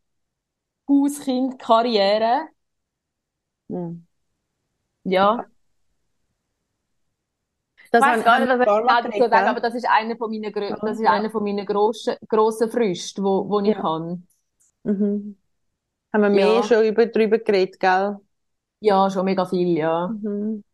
Haus, 0.88 1.20
Kind, 1.20 1.58
Karriere. 1.58 2.48
Mhm. 3.68 4.06
Ja, 5.04 5.48
Das 7.92 8.00
ich 8.02 8.08
weiß 8.10 8.24
gar 8.24 8.38
nicht, 8.40 8.48
was 8.48 8.60
ich 8.60 9.12
dazu 9.18 9.28
sagen, 9.30 9.48
aber 9.48 9.60
das 9.60 9.74
ist 9.74 9.86
einer 9.88 10.16
von 10.16 10.30
meinen, 10.30 10.52
grö- 10.52 10.76
das 10.80 10.96
ist 10.96 11.02
Ja. 11.02 11.12
einer 11.12 11.30
von 11.30 11.44
meinen 11.44 11.66
grossen, 11.66 12.16
grossen 12.28 12.70
Früchten, 12.70 13.22
wo, 13.22 13.48
wo 13.48 13.60
ich 13.60 13.68
Ja. 13.76 13.82
habe. 13.82 14.18
Mhm. 14.84 15.36
Haben 16.12 16.22
wir 16.22 16.30
mehr 16.30 16.54
Ja. 16.54 16.62
schon 16.62 16.84
über, 16.84 17.06
drüber 17.06 17.38
geredet, 17.38 17.78
gell? 17.78 18.16
Ja, 18.80 19.10
schon 19.10 19.24
mega 19.26 19.44
viel, 19.46 19.76
ja. 19.76 20.08
Mhm. 20.08 20.64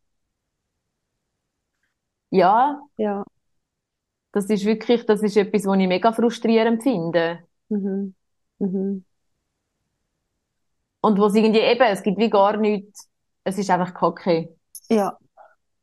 Ja, 2.31 2.79
Ja. 2.97 3.23
das 4.31 4.45
ist 4.49 4.65
wirklich, 4.65 5.05
das 5.05 5.21
ist 5.23 5.37
etwas, 5.37 5.65
was 5.65 5.77
ich 5.79 5.87
mega 5.87 6.11
frustrierend 6.13 6.83
finde. 6.83 7.39
Mhm. 7.69 8.15
Mhm. 8.59 9.05
Und 11.01 11.17
wo 11.19 11.25
es 11.27 11.35
irgendwie 11.35 11.59
eben, 11.59 11.81
es 11.83 12.03
gibt 12.03 12.17
wie 12.17 12.29
gar 12.29 12.57
nichts, 12.57 13.09
es 13.43 13.57
ist 13.57 13.69
einfach 13.69 13.93
kacke. 13.93 14.55
Ja. 14.89 15.17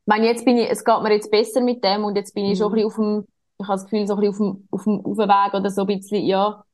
Ich 0.06 0.08
meine, 0.08 0.26
jetzt 0.26 0.44
bin 0.44 0.56
ich, 0.56 0.70
es 0.70 0.84
geht 0.84 1.02
mir 1.02 1.12
jetzt 1.12 1.30
besser 1.30 1.60
mit 1.60 1.82
dem 1.84 2.04
und 2.04 2.14
jetzt 2.16 2.32
bin 2.34 2.44
ich 2.44 2.58
schon 2.58 2.72
ein 2.72 2.78
Mhm. 2.80 2.88
bisschen 2.88 2.88
auf 2.88 2.94
dem, 3.24 3.28
ich 3.58 3.66
habe 3.66 3.74
das 3.76 3.84
Gefühl, 3.84 4.06
so 4.06 4.14
ein 4.14 4.20
bisschen 4.20 4.30
auf 4.30 4.38
dem, 4.38 4.68
auf 4.70 4.84
dem, 4.84 5.06
auf 5.06 5.16
dem 5.16 5.28
Weg 5.28 5.54
oder 5.54 5.70
so 5.70 5.80
ein 5.82 5.86
bisschen, 5.88 6.24
ja. 6.24 6.64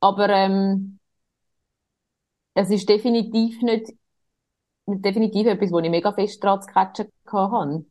Aber, 0.00 0.28
ähm, 0.30 0.98
es 2.54 2.70
ist 2.70 2.88
definitiv 2.88 3.60
nicht, 3.62 3.92
definitiv 4.86 5.46
etwas, 5.46 5.72
wo 5.72 5.78
ich 5.80 5.90
mega 5.90 6.12
fest 6.12 6.42
dran 6.44 6.60
zu 6.62 6.68
catchen 6.68 7.08
habe. 7.32 7.86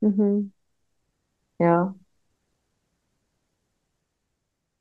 Mhm. 0.00 0.52
Ja. 1.58 1.94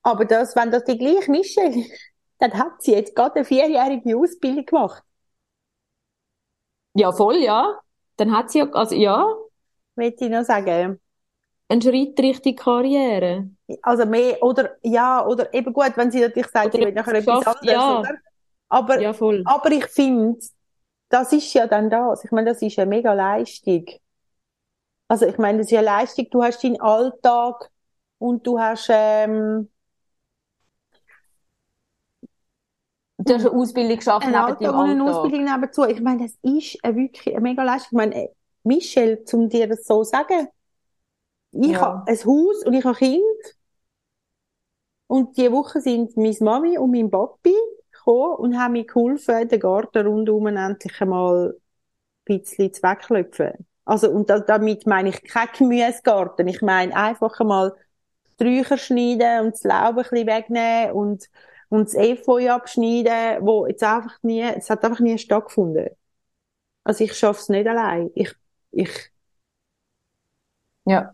Aber 0.03 0.25
das, 0.25 0.55
wenn 0.57 0.71
das 0.71 0.83
die 0.83 0.97
gleiche 0.97 1.37
ist, 1.37 1.57
dann 2.39 2.53
hat 2.53 2.81
sie 2.81 2.91
jetzt 2.93 3.15
gerade 3.15 3.35
eine 3.37 3.45
vierjährige 3.45 4.17
Ausbildung 4.17 4.65
gemacht. 4.65 5.03
Ja, 6.93 7.11
voll, 7.11 7.37
ja. 7.43 7.79
Dann 8.17 8.31
hat 8.35 8.51
sie 8.51 8.59
ja, 8.59 8.69
also 8.71 8.95
ja, 8.95 9.33
Möchte 9.99 10.25
ich 10.25 10.31
noch 10.31 10.43
sagen. 10.43 10.99
einen 11.67 11.81
Schritt 11.81 12.19
Richtung 12.19 12.55
Karriere. 12.55 13.49
Also 13.83 14.05
mehr, 14.05 14.41
oder, 14.41 14.71
ja, 14.81 15.25
oder 15.25 15.53
eben 15.53 15.71
gut, 15.73 15.91
wenn 15.95 16.11
sie 16.11 16.21
natürlich 16.21 16.47
sagt, 16.47 16.73
sie 16.73 16.79
Oder 16.79 16.87
will 16.87 16.93
nachher 16.93 17.13
etwas 17.15 17.45
anderes, 17.45 17.71
ja. 17.71 17.99
oder? 17.99 18.15
Aber, 18.69 19.01
Ja, 19.01 19.13
aber 19.45 19.71
ich 19.71 19.85
finde, 19.87 20.39
das 21.09 21.33
ist 21.33 21.53
ja 21.53 21.67
dann 21.67 21.89
das. 21.89 22.23
Ich 22.23 22.31
meine, 22.31 22.51
das 22.51 22.61
ist 22.61 22.77
eine 22.79 22.89
mega 22.89 23.13
Leistung. 23.13 23.85
Also 25.07 25.25
ich 25.25 25.37
meine, 25.37 25.59
das 25.59 25.67
ist 25.67 25.71
ja 25.71 25.79
eine 25.79 25.87
Leistung, 25.87 26.27
du 26.31 26.43
hast 26.43 26.63
deinen 26.63 26.79
Alltag 26.81 27.71
und 28.19 28.45
du 28.45 28.59
hast, 28.59 28.87
ähm, 28.91 29.69
Du 33.17 33.33
hast 33.33 33.45
eine 33.45 33.51
Ausbildung 33.51 33.97
geschafft 33.97 34.25
einen 34.25 34.35
neben 34.35 34.43
Alltag 34.45 34.73
und 34.73 34.89
eine. 34.89 35.03
Ausbildung 35.03 35.43
nebenzu. 35.43 35.83
Ich 35.85 36.01
meine, 36.01 36.23
das 36.23 36.37
ist 36.41 36.83
eine 36.83 36.95
wirklich 36.95 37.35
eine 37.35 37.41
mega 37.41 37.63
Leistung. 37.63 37.99
Ich 37.99 38.11
meine, 38.11 38.29
Michelle, 38.69 39.25
zum 39.25 39.49
dir 39.49 39.67
das 39.69 39.85
so 39.85 40.03
sagen, 40.05 40.49
ich 41.51 41.79
Ja. 41.79 41.81
habe 41.81 42.11
ein 42.11 42.17
Haus 42.25 42.65
und 42.65 42.73
ich 42.73 42.83
habe 42.85 42.97
Kind 42.97 43.23
und 45.07 45.37
diese 45.37 45.51
Woche 45.51 45.81
sind 45.81 46.15
meine 46.17 46.35
Mami 46.41 46.77
und 46.77 46.91
mein 46.91 47.09
Papi 47.09 47.53
gekommen 47.91 48.35
und 48.35 48.57
haben 48.59 48.73
mir 48.73 48.85
geholfen, 48.85 49.47
den 49.49 49.59
Garten 49.59 50.05
rundum 50.07 50.47
endlich 50.47 51.01
einmal 51.01 51.49
ein 51.49 51.61
bisschen 52.25 52.73
zu 52.73 52.83
wegklopfen. 52.83 53.67
Also, 53.85 54.11
und 54.11 54.29
da, 54.29 54.39
damit 54.39 54.87
meine 54.87 55.09
ich 55.09 55.23
kein 55.23 55.49
Gemüsegarten. 55.57 56.47
Ich 56.47 56.61
meine 56.61 56.95
einfach 56.95 57.39
einmal 57.39 57.75
die 58.39 58.59
Räucher 58.59 58.77
schneiden 58.77 59.45
und 59.47 59.53
das 59.55 59.63
Laub 59.63 59.89
ein 59.89 59.95
bisschen 59.97 60.27
wegnehmen 60.27 60.93
und, 60.93 61.29
und 61.69 61.87
das 61.89 61.95
Efeu 61.95 62.51
abschneiden, 62.51 63.45
wo 63.45 63.67
jetzt 63.67 63.83
einfach 63.83 64.17
nie, 64.23 64.43
es 64.43 64.69
hat 64.69 64.85
einfach 64.85 64.99
nie 65.01 65.17
stattgefunden. 65.17 65.89
Also 66.83 67.03
ich 67.05 67.13
schaffe 67.17 67.39
es 67.41 67.49
nicht 67.49 67.67
allein. 67.67 68.11
Ich, 68.15 68.33
ich, 68.71 69.11
Ja, 70.85 71.13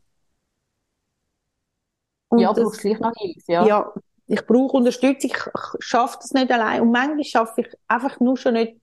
und 2.29 2.39
ja, 2.41 2.53
brauchst 2.53 2.81
gleich 2.81 2.99
noch 2.99 3.13
Hilfe, 3.17 3.51
ja. 3.51 3.65
Ja, 3.67 3.93
ich 4.27 4.45
brauche 4.45 4.77
Unterstützung, 4.77 5.31
ich 5.31 5.37
schaffe 5.79 6.17
das 6.21 6.31
nicht 6.31 6.51
allein. 6.51 6.81
Und 6.81 6.91
manchmal 6.91 7.23
schaffe 7.23 7.61
ich 7.61 7.67
einfach 7.87 8.19
nur 8.19 8.37
schon 8.37 8.53
nicht, 8.53 8.75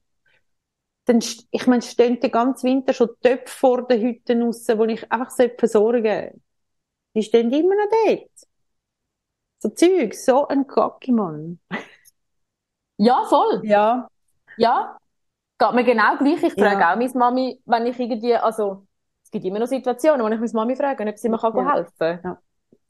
dann, 1.05 1.19
ich 1.51 1.67
meine, 1.67 1.79
es 1.79 1.91
stehen 1.91 2.19
den 2.19 2.31
ganzen 2.31 2.67
Winter 2.69 2.93
schon 2.93 3.09
Töpfe 3.21 3.47
vor 3.57 3.87
den 3.87 4.01
Hütten 4.01 4.41
raus, 4.43 4.65
wo 4.75 4.85
ich 4.85 5.11
einfach 5.11 5.31
sollte 5.31 5.55
versorgen 5.57 6.41
Die 7.15 7.23
stehen 7.23 7.51
immer 7.53 7.75
noch 7.75 7.89
dort. 8.07 8.31
So 9.59 9.69
Zeug, 9.69 10.13
so 10.13 10.47
ein 10.47 10.67
Kacke, 10.67 11.11
Mann. 11.11 11.59
Ja, 12.97 13.23
voll. 13.29 13.61
Ja. 13.61 14.07
Ja, 14.57 14.97
geht 15.67 15.75
mir 15.75 15.83
genau 15.83 16.17
gleich. 16.17 16.43
Ich 16.43 16.53
frage 16.55 16.81
Ja. 16.81 16.91
auch 16.93 16.97
meine 16.97 17.11
Mami, 17.13 17.61
wenn 17.65 17.85
ich 17.85 17.99
irgendwie, 17.99 18.35
also, 18.35 18.85
es 19.23 19.31
gibt 19.31 19.45
immer 19.45 19.59
noch 19.59 19.67
Situationen, 19.67 20.21
wo 20.21 20.29
ich 20.33 20.39
meine 20.39 20.53
Mami 20.53 20.75
frage, 20.75 21.05
ob 21.07 21.17
sie 21.17 21.29
mir 21.29 21.37
kann 21.39 21.53
Ja. 21.57 21.73
helfen 21.75 22.21
kann. 22.21 22.37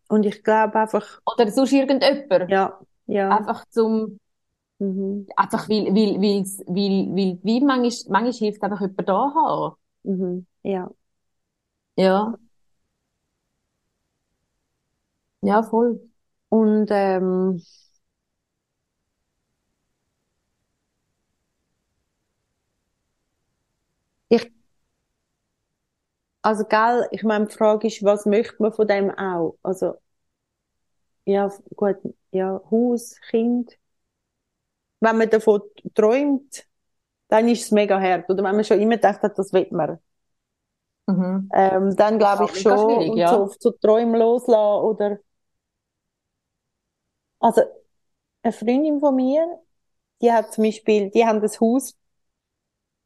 Und 0.09 0.25
ich 0.25 0.43
glaube 0.43 0.79
einfach, 0.79 1.21
Oder 1.25 1.51
sonst 1.51 1.71
irgendjemand. 1.71 2.49
ja, 2.49 2.79
ja. 3.07 3.29
Einfach 3.37 3.65
zum, 3.69 4.19
Mhm. 4.79 5.27
einfach 5.35 5.69
weil, 5.69 5.85
weil, 5.95 6.21
weil's, 6.21 6.59
weil, 6.67 7.07
weil, 7.15 7.39
wie 7.43 7.61
manchmal, 7.61 7.91
manchmal 8.23 8.33
hilft 8.33 8.63
einfach 8.63 8.81
jemand 8.81 9.09
da 9.09 9.33
haben. 9.35 9.75
Mhm. 10.03 10.47
Ja. 10.63 10.89
Ja. 11.95 12.37
Ja, 15.41 15.61
voll. 15.63 15.99
Und 16.49 16.87
ähm, 16.91 17.61
ich, 24.29 24.51
also 26.43 26.65
gell, 26.65 27.07
ich 27.11 27.23
meine, 27.23 27.47
die 27.47 27.55
Frage 27.55 27.87
ist, 27.87 28.03
was 28.03 28.25
möchte 28.25 28.61
man 28.61 28.73
von 28.73 28.87
dem 28.87 29.09
auch? 29.11 29.57
Also 29.63 29.95
ja, 31.25 31.49
gut, 31.75 31.97
ja, 32.31 32.61
Haus, 32.69 33.15
Kind. 33.29 33.77
Wenn 34.99 35.17
man 35.17 35.29
davon 35.29 35.61
träumt, 35.93 36.65
dann 37.29 37.47
ist 37.47 37.63
es 37.63 37.71
mega 37.71 37.99
hart. 37.99 38.29
Oder 38.29 38.43
wenn 38.43 38.55
man 38.55 38.63
schon 38.63 38.79
immer 38.79 38.95
gedacht 38.95 39.21
hat, 39.21 39.37
das 39.37 39.53
will 39.53 39.67
man. 39.71 39.99
Mhm. 41.07 41.49
Ähm, 41.53 41.95
dann 41.95 42.19
glaube 42.19 42.45
ich 42.45 42.61
schon, 42.61 43.11
und 43.11 43.17
ja. 43.17 43.29
so, 43.29 43.53
so 43.59 43.71
Träume 43.71 44.17
loslassen 44.17 44.85
oder, 44.85 45.19
also, 47.39 47.61
eine 48.43 48.53
Freundin 48.53 48.99
von 48.99 49.15
mir, 49.15 49.45
die 50.21 50.31
hat 50.31 50.53
zum 50.53 50.63
Beispiel, 50.65 51.09
die 51.11 51.25
haben 51.25 51.41
das 51.41 51.59
Haus, 51.59 51.97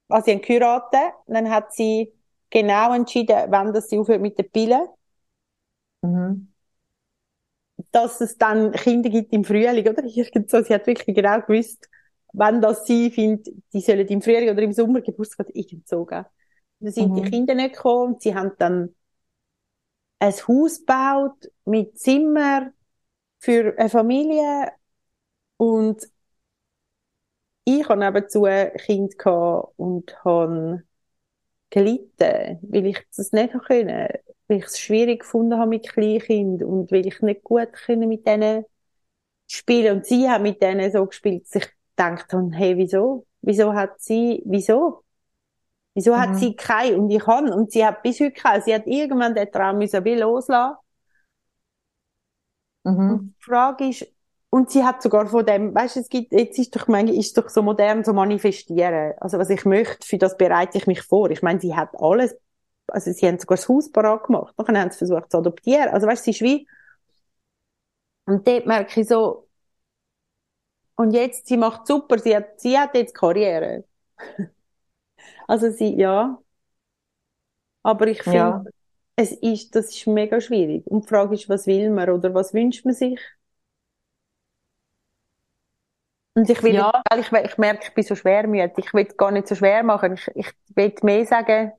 also 0.09 0.25
sie 0.25 0.31
haben 0.33 0.41
geheiratet, 0.41 1.13
dann 1.27 1.49
hat 1.49 1.73
sie 1.73 2.13
genau 2.49 2.93
entschieden, 2.93 3.35
wann 3.49 3.73
das 3.73 3.89
sie 3.89 3.99
aufhört 3.99 4.21
mit 4.21 4.37
den 4.39 4.51
Pillen, 4.51 4.87
Mhm. 6.03 6.47
dass 7.91 8.21
es 8.21 8.37
dann 8.37 8.71
Kinder 8.73 9.09
gibt 9.09 9.33
im 9.33 9.43
Frühling, 9.43 9.87
oder? 9.87 10.03
So, 10.49 10.63
sie 10.63 10.73
hat 10.73 10.87
wirklich 10.87 11.15
genau 11.15 11.41
gewusst, 11.41 11.87
wann 12.33 12.61
das 12.61 12.85
sie 12.85 13.11
findet, 13.11 13.47
die 13.73 13.81
sollen 13.81 14.07
im 14.07 14.21
Frühling 14.21 14.49
oder 14.49 14.61
im 14.61 14.73
Sommer 14.73 15.01
Geburtstag 15.01 15.47
irgend 15.53 15.87
so 15.87 16.05
geben. 16.05 16.25
Dann 16.79 16.91
sind 16.91 17.15
die 17.15 17.21
Mhm. 17.21 17.21
Kinder 17.21 17.55
nicht 17.55 17.75
gekommen 17.75 18.13
und 18.15 18.21
sie 18.21 18.35
haben 18.35 18.51
dann 18.59 18.93
ein 20.19 20.33
Haus 20.47 20.79
gebaut 20.79 21.49
mit 21.65 21.97
Zimmer 21.99 22.71
für 23.39 23.75
eine 23.77 23.89
Familie 23.89 24.71
und 25.57 26.03
ich 27.65 27.87
habe 27.89 27.99
nebenzu 27.99 28.45
ein 28.45 28.71
Kind 28.77 29.15
und 29.77 30.23
habe 30.25 30.83
gelitten, 31.69 32.59
weil 32.63 32.85
ich 32.87 32.99
das 33.15 33.31
nicht 33.31 33.53
habe 33.53 33.63
können, 33.65 34.07
weil 34.47 34.57
ich 34.59 34.65
es 34.65 34.79
schwierig 34.79 35.21
gefunden 35.21 35.57
habe 35.59 35.69
mit 35.69 35.87
Kleinkind 35.89 36.63
und 36.63 36.91
weil 36.91 37.05
ich 37.07 37.21
nicht 37.21 37.43
gut 37.43 37.73
können 37.73 38.09
mit 38.09 38.25
denen 38.27 38.65
spielen 39.49 39.97
und 39.97 40.05
sie 40.05 40.29
hat 40.29 40.41
mit 40.41 40.61
denen 40.61 40.91
so 40.91 41.05
gespielt, 41.05 41.45
dass 41.45 41.63
ich 41.63 41.69
gedacht 41.97 42.33
habe, 42.33 42.51
hey, 42.53 42.77
wieso? 42.77 43.25
Wieso 43.41 43.73
hat 43.73 44.01
sie, 44.01 44.43
wieso? 44.45 45.03
Wieso 45.95 46.17
hat 46.17 46.35
Mhm. 46.35 46.37
sie 46.37 46.55
keine 46.55 46.97
und 46.97 47.09
ich 47.11 47.19
kann 47.23 47.51
und 47.51 47.71
sie 47.71 47.85
hat 47.85 48.03
bis 48.03 48.19
heute 48.19 48.31
keine. 48.33 48.63
Sie 48.63 48.73
hat 48.75 48.87
irgendwann 48.87 49.35
den 49.35 49.51
Traum 49.51 49.79
müssen 49.79 50.05
loslassen. 50.05 50.77
Mhm. 52.85 53.19
Und 53.19 53.35
die 53.39 53.43
Frage 53.43 53.89
ist, 53.89 54.07
und 54.49 54.71
sie 54.71 54.83
hat 54.83 55.01
sogar 55.01 55.27
von 55.27 55.45
dem, 55.45 55.75
weißt 55.75 55.97
du, 55.97 55.99
es 56.01 56.09
gibt, 56.09 56.31
jetzt 56.33 56.57
ist 56.57 56.75
doch, 56.75 56.87
manchmal 56.87 57.17
ist 57.19 57.37
doch 57.37 57.49
so 57.49 57.61
modern 57.61 58.03
so 58.03 58.13
manifestieren. 58.13 59.13
Also 59.19 59.37
was 59.39 59.49
ich 59.49 59.65
möchte, 59.65 60.07
für 60.07 60.17
das 60.17 60.37
bereite 60.37 60.77
ich 60.77 60.87
mich 60.87 61.01
vor. 61.01 61.29
Ich 61.31 61.41
meine, 61.41 61.59
sie 61.59 61.75
hat 61.75 61.89
alles, 61.99 62.35
also 62.87 63.11
sie 63.11 63.27
haben 63.27 63.39
sogar 63.39 63.57
das 63.57 63.67
Haus 63.69 63.91
parat 63.91 64.23
gemacht. 64.25 64.53
Dann 64.57 64.77
haben 64.79 64.91
sie 64.91 64.97
versucht 64.99 65.31
zu 65.31 65.37
adoptieren. 65.39 65.89
Also 65.89 66.07
weißt 66.07 66.21
du, 66.21 66.25
sie 66.25 66.31
ist 66.31 66.41
wie, 66.41 66.67
und 68.25 68.47
dort 68.47 68.65
merke 68.67 69.01
ich 69.01 69.07
so, 69.07 69.47
und 70.95 71.11
jetzt, 71.11 71.47
sie 71.47 71.57
macht 71.57 71.87
super, 71.87 72.17
sie 72.19 72.35
hat, 72.35 72.59
sie 72.59 72.77
hat 72.77 72.95
jetzt 72.95 73.13
Karriere. 73.15 73.85
also 75.47 75.69
sie, 75.71 75.95
ja. 75.97 76.39
Aber 77.83 78.07
ich 78.07 78.21
finde, 78.23 78.59
Ja. 78.59 78.67
es 79.15 79.31
ist, 79.33 79.75
das 79.75 79.89
ist 79.95 80.07
mega 80.07 80.41
schwierig. 80.41 80.85
Und 80.87 81.05
die 81.05 81.09
Frage 81.09 81.35
ist, 81.35 81.49
was 81.49 81.67
will 81.67 81.89
man 81.91 82.09
oder 82.11 82.33
was 82.33 82.53
wünscht 82.53 82.85
man 82.85 82.93
sich? 82.95 83.19
Und 86.37 86.47
ich 86.51 86.61
will, 86.61 86.75
Ja. 86.75 86.91
weil 87.09 87.21
ich, 87.21 87.31
ich 87.31 87.57
merke, 87.57 87.87
ich 87.87 87.93
bin 87.95 88.03
so 88.03 88.13
schwermütig. 88.15 88.85
Ich 88.85 88.93
will 88.93 89.05
gar 89.05 89.31
nicht 89.31 89.47
so 89.47 89.55
schwer 89.55 89.81
machen. 89.81 90.13
Ich, 90.13 90.27
ich 90.35 90.53
will 90.75 90.93
mehr 91.01 91.25
sagen, 91.25 91.71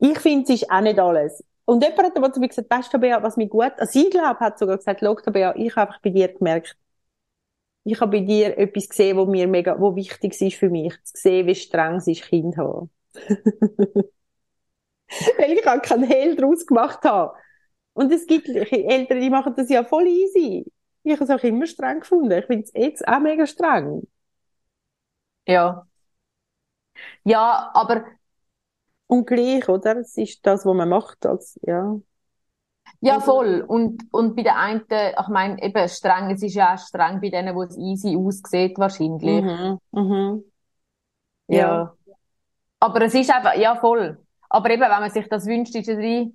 ich 0.00 0.18
finde, 0.18 0.52
es 0.52 0.62
ist 0.62 0.70
auch 0.70 0.80
nicht 0.80 0.98
alles. 0.98 1.44
Und 1.64 1.82
jemand 1.84 2.02
hat 2.08 2.16
aber 2.16 2.32
zu 2.32 2.40
mir 2.40 2.48
gesagt, 2.48 2.68
weißt 2.70 2.88
du, 2.88 2.92
Tabea, 2.98 3.22
was 3.22 3.36
mir 3.36 3.46
gut, 3.46 3.72
also 3.76 4.00
ich 4.00 4.10
glaube, 4.10 4.40
hat 4.40 4.58
sogar 4.58 4.78
gesagt, 4.78 4.98
schau, 5.00 5.14
Tabea, 5.14 5.54
ich 5.56 5.76
habe 5.76 5.90
einfach 5.90 6.00
bei 6.02 6.10
dir 6.10 6.26
gemerkt, 6.28 6.76
ich 7.84 8.00
habe 8.00 8.18
bei 8.18 8.24
dir 8.24 8.58
etwas 8.58 8.88
gesehen, 8.88 9.16
wo 9.16 9.26
mir 9.26 9.46
mega, 9.46 9.78
wo 9.80 9.94
wichtig 9.94 10.40
ist 10.40 10.56
für 10.56 10.68
mich, 10.70 10.94
zu 11.04 11.12
sehen, 11.20 11.46
wie 11.46 11.54
streng 11.54 11.96
es 11.96 12.06
ist, 12.08 12.22
Kind 12.22 12.54
zu 12.54 12.60
haben. 12.60 12.90
Weil 15.38 15.52
ich 15.52 15.66
auch 15.66 15.80
keinen 15.82 16.04
Hehl 16.04 16.36
draus 16.36 16.66
gemacht 16.66 17.02
habe. 17.04 17.32
Und 17.94 18.12
es 18.12 18.26
gibt 18.26 18.48
Eltern, 18.48 19.20
die 19.20 19.30
machen 19.30 19.54
das 19.56 19.68
ja 19.70 19.84
voll 19.84 20.06
easy. 20.06 20.66
Ich 21.12 21.20
habe 21.20 21.24
es 21.24 21.30
auch 21.40 21.44
immer 21.44 21.66
streng 21.66 22.00
gefunden. 22.00 22.32
Ich 22.32 22.46
finde 22.46 22.64
es 22.64 22.72
jetzt 22.74 23.06
auch 23.08 23.20
mega 23.20 23.46
streng. 23.46 24.02
Ja. 25.46 25.86
Ja, 27.24 27.70
aber 27.74 28.04
Und 29.06 29.26
gleich, 29.26 29.68
oder? 29.68 29.96
Es 29.98 30.16
ist 30.16 30.46
das, 30.46 30.64
was 30.64 30.74
man 30.76 30.88
macht, 30.88 31.26
als, 31.26 31.58
ja. 31.62 31.98
Ja, 33.00 33.20
voll. 33.20 33.64
Und, 33.66 34.02
und 34.12 34.34
bei 34.36 34.42
den 34.42 34.52
einen, 34.52 34.82
ich 34.90 35.28
meine, 35.28 35.62
eben 35.62 35.88
streng, 35.88 36.30
es 36.30 36.42
ist 36.42 36.54
ja 36.54 36.74
auch 36.74 36.78
streng 36.78 37.20
bei 37.20 37.28
denen, 37.30 37.54
wo 37.54 37.62
es 37.62 37.76
easy 37.76 38.16
aussieht, 38.16 38.78
wahrscheinlich. 38.78 39.44
Mhm. 39.44 39.78
Mhm. 39.92 40.44
Ja. 41.46 41.94
Aber 42.80 43.02
es 43.02 43.14
ist 43.14 43.30
einfach, 43.30 43.56
ja, 43.56 43.76
voll. 43.76 44.18
Aber 44.48 44.70
eben, 44.70 44.82
wenn 44.82 44.90
man 44.90 45.10
sich 45.10 45.28
das 45.28 45.46
wünscht, 45.46 45.74
ist 45.74 45.88
es 45.88 45.98
wie, 45.98 46.34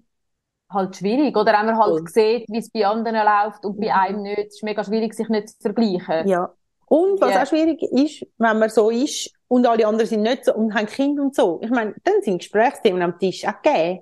halt 0.74 0.96
schwierig. 0.96 1.36
Oder 1.38 1.54
wenn 1.54 1.66
man 1.68 1.78
halt 1.78 1.90
Voll. 2.00 2.08
sieht, 2.08 2.46
wie 2.50 2.58
es 2.60 2.70
bei 2.72 2.86
anderen 2.86 3.16
läuft 3.16 3.66
und 3.66 3.80
bei 3.80 3.88
Mhm. 3.88 3.92
einem 3.94 4.22
nicht. 4.24 4.40
Es 4.40 4.56
ist 4.56 4.64
mega 4.64 4.84
schwierig, 4.84 5.14
sich 5.14 5.30
nicht 5.30 5.50
zu 5.50 5.60
vergleichen. 5.62 6.28
Ja. 6.28 6.52
Und 6.86 7.20
was 7.22 7.34
Ja. 7.34 7.44
auch 7.44 7.48
schwierig 7.48 7.82
ist, 7.82 8.26
wenn 8.38 8.60
man 8.60 8.70
so 8.70 8.90
ist 8.90 9.32
und 9.48 9.66
alle 9.66 9.88
anderen 9.88 10.08
sind 10.08 10.22
nicht 10.24 10.46
so 10.46 10.54
und 10.54 10.74
haben 10.76 10.86
Kinder 10.88 11.24
und 11.24 11.36
so. 11.36 11.60
Ich 11.64 11.70
meine, 11.70 11.96
dann 12.04 12.22
sind 12.22 12.40
Gesprächsthemen 12.40 13.02
am 13.02 13.18
Tisch 13.18 13.46
auch 13.48 13.62
gegeben. 13.62 14.02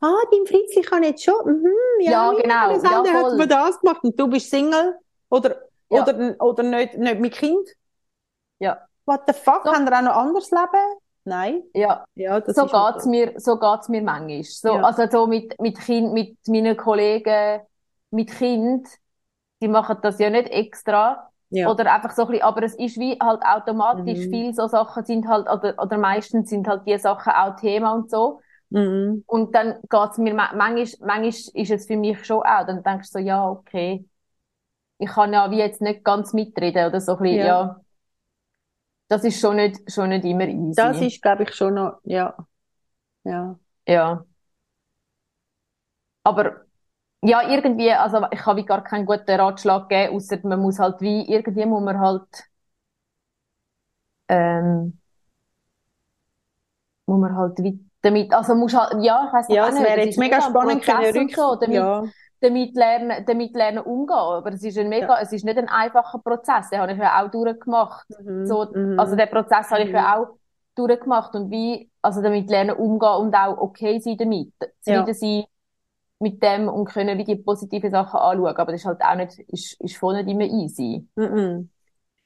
Ah, 0.00 0.14
dein 0.32 0.46
Fritzli 0.46 0.82
kann 0.82 1.02
jetzt 1.04 1.22
schon, 1.24 1.34
mhm, 1.46 1.68
ja, 2.00 2.10
Ja, 2.10 2.32
genau, 2.32 2.80
Vater 2.80 3.08
ja, 3.08 3.12
hat 3.14 3.20
voll. 3.22 3.36
mir 3.36 3.46
das 3.46 3.78
gemacht 3.80 4.02
und 4.02 4.18
du 4.18 4.26
bist 4.28 4.50
Single 4.50 4.98
oder, 5.30 5.56
Ja. 5.90 6.02
oder, 6.02 6.36
oder 6.40 6.62
nicht, 6.64 6.96
nicht 6.98 7.20
mit 7.20 7.34
Kind. 7.34 7.68
Ja. 8.58 8.78
What 9.06 9.20
the 9.28 9.32
fuck, 9.32 9.62
So. 9.64 9.72
haben 9.72 9.84
wir 9.84 9.96
auch 9.96 10.02
noch 10.02 10.16
anderes 10.16 10.50
Leben? 10.50 10.98
Nein. 11.24 11.62
Ja, 11.74 12.04
Ja, 12.14 12.40
das 12.40 12.56
so 12.56 12.68
geht's 12.68 13.04
so. 13.04 13.06
mir, 13.06 13.34
so 13.40 13.58
geht's 13.58 13.88
mir 13.88 14.02
manchmal. 14.02 14.44
So, 14.44 14.74
Ja. 14.74 14.82
also 14.82 15.06
so 15.10 15.26
mit, 15.26 15.60
mit 15.60 15.78
Kind, 15.80 16.12
mit 16.12 16.36
meinen 16.48 16.76
Kollegen, 16.76 17.62
mit 18.10 18.30
Kind, 18.30 18.88
die 19.62 19.68
machen 19.68 19.98
das 20.02 20.18
ja 20.18 20.30
nicht 20.30 20.48
extra. 20.50 21.30
Ja. 21.50 21.68
Oder 21.68 21.92
einfach 21.94 22.12
so 22.12 22.22
ein 22.22 22.28
bisschen, 22.28 22.44
aber 22.44 22.62
es 22.64 22.74
ist 22.76 22.98
wie 22.98 23.18
halt 23.20 23.42
automatisch, 23.44 24.20
Mhm. 24.20 24.28
viele 24.28 24.54
so 24.54 24.68
Sachen 24.68 25.04
sind 25.04 25.28
halt, 25.28 25.48
oder, 25.48 25.74
oder 25.82 25.98
meistens 25.98 26.50
sind 26.50 26.68
halt 26.68 26.86
die 26.86 26.98
Sachen 26.98 27.32
auch 27.32 27.56
Thema 27.56 27.94
und 27.94 28.10
so. 28.10 28.40
Mhm. 28.70 29.22
Und 29.26 29.54
dann 29.54 29.76
geht's 29.90 30.18
mir, 30.18 30.34
ma- 30.34 30.52
manchmal, 30.54 30.86
manchmal 31.22 31.28
ist 31.62 31.70
es 31.70 31.86
für 31.86 31.96
mich 31.96 32.24
schon 32.26 32.42
auch, 32.42 32.66
dann 32.66 32.82
denkst 32.82 33.08
du 33.12 33.18
so, 33.20 33.24
ja, 33.24 33.48
okay, 33.48 34.04
ich 34.98 35.10
kann 35.10 35.32
ja 35.32 35.50
wie 35.50 35.58
jetzt 35.58 35.80
nicht 35.82 36.04
ganz 36.04 36.32
mitreden 36.32 36.86
oder 36.88 37.00
so 37.00 37.12
ein 37.16 37.22
bisschen, 37.22 37.40
Ja. 37.40 37.46
ja. 37.46 37.80
Das 39.12 39.24
ist 39.24 39.40
schon 39.40 39.56
nicht, 39.56 39.92
schon 39.92 40.08
nicht 40.08 40.24
immer 40.24 40.48
easy. 40.48 40.74
Das 40.74 41.02
ist, 41.02 41.20
glaube 41.20 41.42
ich, 41.42 41.54
schon 41.54 41.74
noch, 41.74 42.00
ja. 42.04 42.34
Ja. 43.24 43.58
Ja. 43.86 44.24
Aber, 46.24 46.64
ja, 47.24 47.48
irgendwie, 47.50 47.92
also 47.92 48.20
ich 48.32 48.46
habe 48.46 48.64
gar 48.64 48.84
keinen 48.84 49.06
guten 49.06 49.30
Ratschlag 49.30 49.88
gegeben, 49.88 50.16
außer 50.16 50.38
man 50.44 50.60
muss 50.60 50.78
halt 50.78 51.00
wie, 51.00 51.28
irgendwie 51.30 51.66
muss 51.66 51.82
man 51.82 52.00
halt, 52.00 52.24
ähm, 54.28 54.98
muss 57.06 57.20
man 57.20 57.36
halt 57.36 57.58
wie 57.62 57.78
damit, 58.02 58.32
also 58.32 58.54
muss 58.54 58.74
halt, 58.74 59.02
ja, 59.04 59.26
ich 59.26 59.32
weiss 59.32 59.48
Ja, 59.48 59.64
auch 59.64 59.68
es 59.68 59.74
nicht, 59.74 59.84
wäre 59.84 60.00
jetzt 60.00 60.18
mega 60.18 60.40
spannend 60.40 60.84
können 60.84 61.18
und 61.18 61.34
so, 61.34 61.56
damit, 61.56 61.76
Ja. 61.76 62.02
Damit 62.42 62.74
lernen, 62.74 63.24
damit 63.26 63.54
lernen 63.54 63.78
umgehen. 63.84 64.16
Aber 64.16 64.52
es 64.52 64.62
ist 64.62 64.78
ein 64.78 64.88
mega, 64.88 65.20
es 65.20 65.32
ist 65.32 65.44
nicht 65.44 65.58
ein 65.58 65.68
einfacher 65.68 66.18
Prozess, 66.18 66.70
den 66.70 66.80
habe 66.80 66.92
ich 66.92 66.98
ja 66.98 67.22
auch 67.24 67.30
durchgemacht. 67.30 68.06
Mhm. 68.20 68.46
So, 68.46 68.66
Mhm. 68.74 68.98
also 68.98 69.16
den 69.16 69.28
Prozess 69.30 69.70
habe 69.70 69.82
ich 69.82 69.88
Mhm. 69.90 69.94
ja 69.94 70.16
auch 70.18 70.28
durchgemacht 70.74 71.34
und 71.34 71.50
wie, 71.50 71.90
also 72.02 72.22
damit 72.22 72.50
lernen 72.50 72.76
umgehen 72.76 73.16
und 73.18 73.34
auch 73.34 73.58
okay 73.58 74.00
sein 74.00 74.16
damit. 74.16 74.52
Ja. 74.86 75.04
Zufrieden 75.04 75.14
sein 75.14 75.44
mit 76.20 76.42
dem 76.42 76.68
und 76.68 76.86
können 76.86 77.18
wie 77.18 77.24
die 77.24 77.36
positiven 77.36 77.90
Sachen 77.90 78.18
anschauen. 78.20 78.56
Aber 78.56 78.72
das 78.72 78.82
ist 78.82 78.86
halt 78.86 79.02
auch 79.02 79.16
nicht, 79.16 79.38
ist, 79.48 79.80
ist 79.80 79.96
voll 79.96 80.14
nicht 80.22 80.28
immer 80.30 80.44
easy. 80.44 81.06
Mhm. 81.16 81.70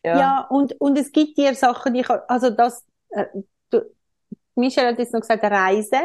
Ja. 0.04 0.18
Ja, 0.18 0.40
und, 0.50 0.72
und 0.80 0.98
es 0.98 1.12
gibt 1.12 1.36
dir 1.38 1.54
Sachen, 1.54 1.94
die 1.94 2.00
ich, 2.00 2.10
also 2.10 2.50
das, 2.50 2.84
äh, 3.10 3.26
du, 3.70 3.82
Michelle 4.54 4.88
hat 4.88 4.98
jetzt 4.98 5.12
noch 5.12 5.20
gesagt, 5.20 5.44
Reisen. 5.44 6.00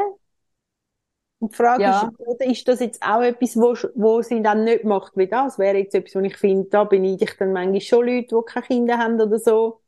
Und 1.41 1.53
die 1.53 1.57
Frage 1.57 1.89
Ja. 1.89 1.91
ist, 1.91 2.13
oder 2.19 2.45
ist 2.45 2.67
das 2.69 2.81
jetzt 2.81 3.03
auch 3.03 3.21
etwas, 3.21 3.57
wo, 3.57 3.75
wo 3.95 4.21
sie 4.23 4.43
dann 4.43 4.63
nicht 4.63 4.85
macht 4.85 5.17
wie 5.17 5.27
das? 5.27 5.59
Wäre 5.59 5.79
jetzt 5.79 5.95
etwas, 5.95 6.15
wo 6.15 6.19
ich 6.21 6.37
finde, 6.37 6.69
da 6.69 6.85
beneide 6.85 7.25
ich 7.25 7.37
dann 7.37 7.53
manchmal 7.53 7.81
schon 7.81 8.07
Leute, 8.07 8.27
die 8.35 8.45
keine 8.47 8.67
Kinder 8.67 8.97
haben 8.99 9.21
oder 9.21 9.39
so. 9.39 9.81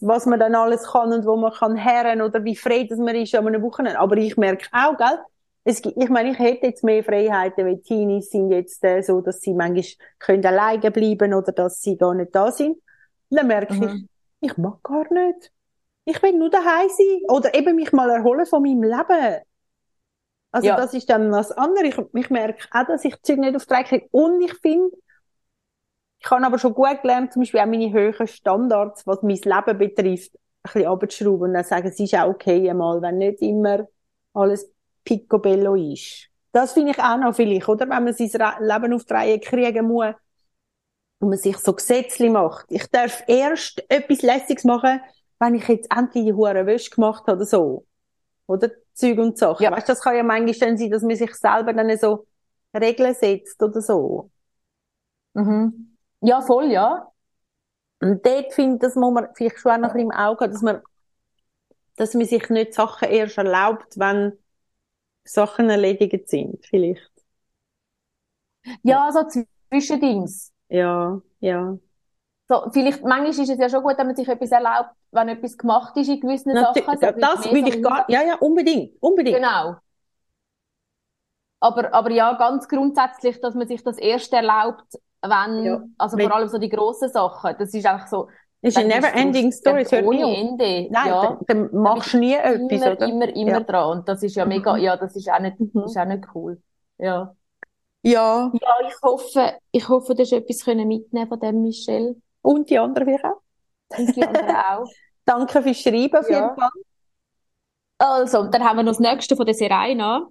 Was 0.00 0.26
man 0.26 0.40
dann 0.40 0.54
alles 0.54 0.84
kann 0.84 1.12
und 1.12 1.26
wo 1.26 1.36
man 1.36 1.52
kann 1.52 1.76
herren 1.76 2.22
oder 2.22 2.44
wie 2.44 2.56
frei 2.56 2.84
das 2.88 2.98
man 2.98 3.16
ist 3.16 3.34
an 3.34 3.46
einem 3.46 3.62
Wochenende. 3.62 3.98
Aber 4.00 4.16
ich 4.18 4.36
merke 4.36 4.68
auch, 4.72 4.96
gell? 4.98 5.18
Es 5.64 5.82
gibt, 5.82 5.96
ich 6.02 6.10
meine, 6.10 6.32
ich 6.32 6.38
hätte 6.38 6.66
jetzt 6.66 6.84
mehr 6.84 7.04
Freiheiten, 7.04 7.66
weil 7.66 7.78
Teenies 7.82 8.30
sind 8.30 8.50
jetzt 8.52 8.84
äh, 8.84 9.02
so, 9.02 9.20
dass 9.22 9.40
sie 9.40 9.54
manchmal 9.54 9.84
können 10.18 10.46
alleine 10.46 10.90
bleiben 10.90 11.34
oder 11.34 11.52
dass 11.52 11.82
sie 11.82 11.96
gar 11.96 12.14
nicht 12.14 12.34
da 12.34 12.52
sind. 12.52 12.76
Und 13.30 13.38
dann 13.38 13.46
merke 13.48 13.74
Mhm. 13.74 14.06
ich, 14.42 14.50
ich 14.50 14.56
mag 14.58 14.82
gar 14.82 15.12
nicht. 15.12 15.52
Ich 16.06 16.22
will 16.22 16.34
nur 16.38 16.50
daheim 16.50 16.88
sein 16.90 17.22
oder 17.28 17.54
eben 17.54 17.76
mich 17.76 17.92
mal 17.92 18.10
erholen 18.10 18.46
von 18.46 18.62
meinem 18.62 18.82
Leben. 18.84 19.42
Also 20.54 20.68
Ja. 20.68 20.76
das 20.76 20.94
ist 20.94 21.10
dann 21.10 21.32
was 21.32 21.50
anderes. 21.50 21.88
Ich, 21.88 21.98
ich 22.14 22.30
merke 22.30 22.68
auch, 22.70 22.86
dass 22.86 23.04
ich 23.04 23.20
Zeug 23.22 23.38
nicht 23.38 23.56
auf 23.56 23.66
die 23.66 23.74
Reihe 23.74 23.82
kriege. 23.84 24.06
Und 24.12 24.40
ich 24.40 24.54
finde, 24.54 24.96
ich 26.20 26.30
habe 26.30 26.46
aber 26.46 26.60
schon 26.60 26.74
gut 26.74 27.02
gelernt, 27.02 27.32
zum 27.32 27.42
Beispiel 27.42 27.58
auch 27.58 27.66
meine 27.66 27.92
höheren 27.92 28.28
Standards, 28.28 29.04
was 29.04 29.20
mein 29.22 29.36
Leben 29.36 29.78
betrifft, 29.78 30.32
ein 30.36 30.40
bisschen 30.62 30.86
abzuschrauben 30.86 31.48
und 31.48 31.54
dann 31.54 31.64
sagen, 31.64 31.88
es 31.88 31.98
ist 31.98 32.14
auch 32.14 32.28
okay 32.28 32.70
einmal, 32.70 33.02
wenn 33.02 33.18
nicht 33.18 33.42
immer 33.42 33.88
alles 34.32 34.70
picobello 35.04 35.74
ist. 35.74 36.28
Das 36.52 36.72
finde 36.72 36.92
ich 36.92 36.98
auch 37.00 37.18
noch 37.18 37.34
vielleicht, 37.34 37.68
oder? 37.68 37.88
Wenn 37.88 38.04
man 38.04 38.14
sein 38.14 38.28
Leben 38.60 38.94
auf 38.94 39.04
die 39.04 39.12
Reihe 39.12 39.40
kriegen 39.40 39.88
muss 39.88 40.14
und 41.18 41.30
man 41.30 41.38
sich 41.38 41.58
so 41.58 41.72
Gesetze 41.72 42.30
macht. 42.30 42.66
Ich 42.68 42.86
darf 42.92 43.24
erst 43.26 43.84
etwas 43.88 44.22
Lässiges 44.22 44.62
machen, 44.62 45.00
wenn 45.40 45.56
ich 45.56 45.66
jetzt 45.66 45.90
endlich 45.92 46.26
die 46.26 46.32
hure 46.32 46.64
Wäsche 46.64 46.90
gemacht 46.90 47.24
habe 47.26 47.38
oder 47.38 47.46
so. 47.46 47.86
Oder 48.46 48.70
Zeug 48.92 49.18
und 49.18 49.38
Sachen. 49.38 49.62
Ja. 49.64 49.72
Weißt, 49.72 49.88
das 49.88 50.00
kann 50.02 50.16
ja 50.16 50.22
manchmal 50.22 50.76
sein, 50.76 50.90
dass 50.90 51.02
man 51.02 51.16
sich 51.16 51.34
selber 51.34 51.72
dann 51.72 51.96
so 51.98 52.26
Regeln 52.74 53.14
setzt 53.14 53.62
oder 53.62 53.80
so. 53.80 54.30
Mhm. 55.34 55.96
Ja, 56.20 56.40
voll, 56.40 56.70
ja. 56.70 57.10
Und 58.00 58.24
dort 58.26 58.52
finde 58.54 58.76
ich, 58.76 58.80
das 58.82 58.96
muss 58.96 59.12
man 59.14 59.28
vielleicht 59.34 59.58
schon 59.58 59.72
auch 59.72 59.78
noch 59.78 59.90
ein 59.90 59.94
bisschen 59.94 60.10
im 60.10 60.16
Auge 60.18 60.44
haben, 60.44 60.52
dass 60.52 60.62
man, 60.62 60.82
dass 61.96 62.14
man 62.14 62.24
sich 62.26 62.48
nicht 62.50 62.74
Sachen 62.74 63.08
erst 63.08 63.38
erlaubt, 63.38 63.98
wenn 63.98 64.32
Sachen 65.24 65.70
erledigt 65.70 66.28
sind, 66.30 66.64
vielleicht. 66.66 67.10
Ja, 68.82 69.10
so 69.12 69.24
Zwischendings. 69.70 70.52
Ja, 70.68 71.20
ja. 71.40 71.78
So, 72.46 72.68
vielleicht, 72.72 73.02
manchmal 73.02 73.30
ist 73.30 73.38
es 73.48 73.58
ja 73.58 73.68
schon 73.70 73.82
gut, 73.82 73.96
wenn 73.96 74.06
man 74.06 74.16
sich 74.16 74.28
etwas 74.28 74.50
erlaubt, 74.50 74.90
wenn 75.12 75.28
etwas 75.28 75.56
gemacht 75.56 75.96
ist 75.96 76.08
in 76.08 76.20
gewissen 76.20 76.52
Natürlich, 76.52 76.84
Sachen. 76.84 76.98
So 77.00 77.20
das 77.20 77.44
würde 77.50 77.68
ich 77.70 77.82
gar, 77.82 78.04
ja, 78.10 78.22
ja, 78.22 78.34
unbedingt, 78.36 78.92
unbedingt. 79.00 79.36
Genau. 79.38 79.76
Aber, 81.60 81.94
aber 81.94 82.10
ja, 82.10 82.34
ganz 82.34 82.68
grundsätzlich, 82.68 83.40
dass 83.40 83.54
man 83.54 83.66
sich 83.66 83.82
das 83.82 83.96
erst 83.98 84.32
erlaubt, 84.32 84.84
wenn, 85.22 85.64
Ja. 85.64 85.82
also 85.96 86.18
Wenn- 86.18 86.28
vor 86.28 86.36
allem 86.36 86.48
so 86.48 86.58
die 86.58 86.68
grossen 86.68 87.08
Sachen, 87.08 87.54
das 87.58 87.72
ist 87.72 87.86
einfach 87.86 88.06
so, 88.08 88.28
Es 88.60 88.70
ist 88.70 88.76
eine 88.78 88.88
dann 88.90 89.00
never 89.00 89.14
ending 89.14 89.48
es 89.48 89.56
story, 89.58 89.82
es 89.82 89.92
hört 89.92 90.06
nie 90.06 90.22
ohne 90.22 90.26
auf. 90.26 90.36
Ende. 90.38 90.88
Nein, 90.90 91.06
ja. 91.08 91.38
dann, 91.46 91.68
dann 91.70 91.80
machst 91.82 92.12
du 92.14 92.18
nie 92.18 92.34
etwas, 92.34 92.70
Immer, 92.82 92.92
oder? 92.92 93.06
immer, 93.08 93.28
immer 93.34 93.50
Ja. 93.52 93.60
dran. 93.60 93.98
Und 93.98 94.08
das 94.08 94.22
ist 94.22 94.36
ja 94.36 94.44
mega, 94.46 94.74
Mhm. 94.74 94.80
ja, 94.82 94.96
das 94.96 95.16
ist 95.16 95.30
auch 95.30 95.40
nicht, 95.40 95.58
Mhm. 95.60 95.84
ist 95.84 95.96
auch 95.98 96.04
nicht 96.06 96.24
cool. 96.34 96.62
Ja. 96.98 97.34
Ja. 98.02 98.50
Ja, 98.52 98.74
ich 98.88 98.94
hoffe, 99.02 99.54
ich 99.72 99.88
hoffe, 99.88 100.14
du 100.14 100.22
hast 100.22 100.32
etwas 100.32 100.64
können 100.64 100.86
mitnehmen 100.88 101.28
von 101.28 101.40
dem, 101.40 101.62
Michelle. 101.62 102.16
Und 102.44 102.68
die 102.68 102.78
anderen 102.78 103.06
vielleicht 103.06 103.24
auch. 103.24 103.40
Und 103.96 104.14
die 104.16 104.22
anderen 104.22 104.56
auch. 104.56 104.86
Danke 105.24 105.62
fürs 105.62 105.80
Schreiben 105.80 106.16
auf 106.16 106.28
Ja. 106.28 106.36
jeden 106.46 106.54
Fall. 106.54 106.70
Also, 107.98 108.44
dann 108.44 108.62
haben 108.64 108.76
wir 108.76 108.82
noch 108.82 108.92
das 108.92 109.00
nächste 109.00 109.34
von 109.36 109.46
der 109.46 109.54
Serena. 109.54 110.28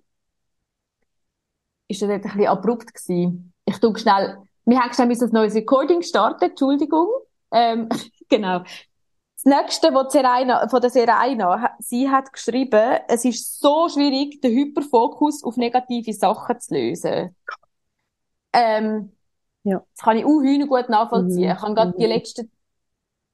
Ist 1.88 2.02
das 2.02 2.10
jetzt 2.10 2.26
ein 2.26 2.32
bisschen 2.34 2.48
abrupt 2.48 2.94
gewesen? 2.94 3.54
Ich 3.66 3.80
tu 3.80 3.96
schnell, 3.96 4.38
wir 4.66 4.80
haben 4.80 4.94
schnell 4.94 5.10
ein 5.12 5.30
neues 5.32 5.56
Recording 5.56 6.02
starten, 6.02 6.46
Entschuldigung. 6.46 7.08
Ähm, 7.52 7.90
genau. 8.30 8.60
Das 8.60 9.46
nächste, 9.46 9.94
was 9.94 10.14
Serena, 10.14 10.68
von 10.70 10.82
der 10.82 10.90
Serena, 10.90 11.76
sie 11.80 12.10
hat 12.10 12.32
geschrieben, 12.32 13.00
es 13.08 13.26
ist 13.26 13.60
so 13.60 13.90
schwierig, 13.90 14.40
den 14.42 14.54
Hyperfokus 14.54 15.44
auf 15.44 15.58
negative 15.58 16.14
Sachen 16.14 16.60
zu 16.60 16.74
lösen. 16.76 17.36
Ähm, 18.54 19.13
Ja. 19.64 19.84
das 19.96 20.04
kann 20.04 20.18
ich 20.18 20.26
auch 20.26 20.68
gut 20.68 20.90
nachvollziehen. 20.90 21.52
Mhm. 21.52 21.56
Ich 21.56 21.62
habe 21.62 21.74
gerade 21.76 21.94
die 22.00 22.06
Mhm. 22.06 22.08
letzten 22.08 22.52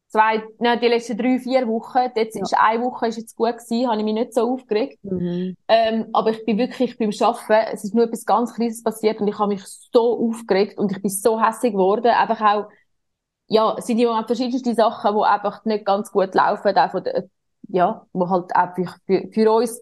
zwei, 0.09 0.43
nein, 0.59 0.79
die 0.81 0.87
letzten 0.87 1.17
drei, 1.17 1.39
vier 1.39 1.67
Wochen, 1.67 1.99
jetzt 2.15 2.35
Ja. 2.35 2.43
ist 2.43 2.53
eine 2.57 2.83
Woche 2.83 3.07
ist 3.07 3.17
jetzt 3.17 3.35
gut 3.35 3.57
gewesen, 3.57 3.87
habe 3.89 3.99
ich 3.99 4.03
mich 4.05 4.13
nicht 4.13 4.33
so 4.33 4.53
aufgeregt. 4.53 4.99
Mhm. 5.03 5.55
Ähm, 5.67 6.07
aber 6.13 6.31
ich 6.31 6.45
bin 6.45 6.57
wirklich 6.57 6.97
beim 6.97 7.11
Arbeiten, 7.21 7.71
es 7.73 7.83
ist 7.85 7.95
nur 7.95 8.05
etwas 8.05 8.25
ganz 8.25 8.53
Kleines 8.55 8.83
passiert 8.83 9.21
und 9.21 9.27
ich 9.27 9.39
habe 9.39 9.49
mich 9.53 9.63
so 9.93 10.29
aufgeregt 10.29 10.79
und 10.79 10.91
ich 10.91 11.01
bin 11.01 11.11
so 11.11 11.41
hässlich 11.41 11.73
geworden. 11.73 12.07
Einfach 12.07 12.41
auch, 12.41 12.69
ja, 13.47 13.75
es 13.77 13.87
sind 13.87 13.99
ja 13.99 14.23
verschiedenste 14.25 14.75
Sachen, 14.75 15.15
die 15.15 15.23
einfach 15.23 15.65
nicht 15.65 15.85
ganz 15.85 16.11
gut 16.11 16.35
laufen, 16.35 16.77
auch 16.77 16.91
von 16.91 17.03
der, 17.03 17.25
ja, 17.69 18.05
wo 18.13 18.29
halt 18.29 18.55
auch 18.55 18.75
für, 18.75 18.85
für, 19.05 19.29
für 19.33 19.51
uns, 19.51 19.81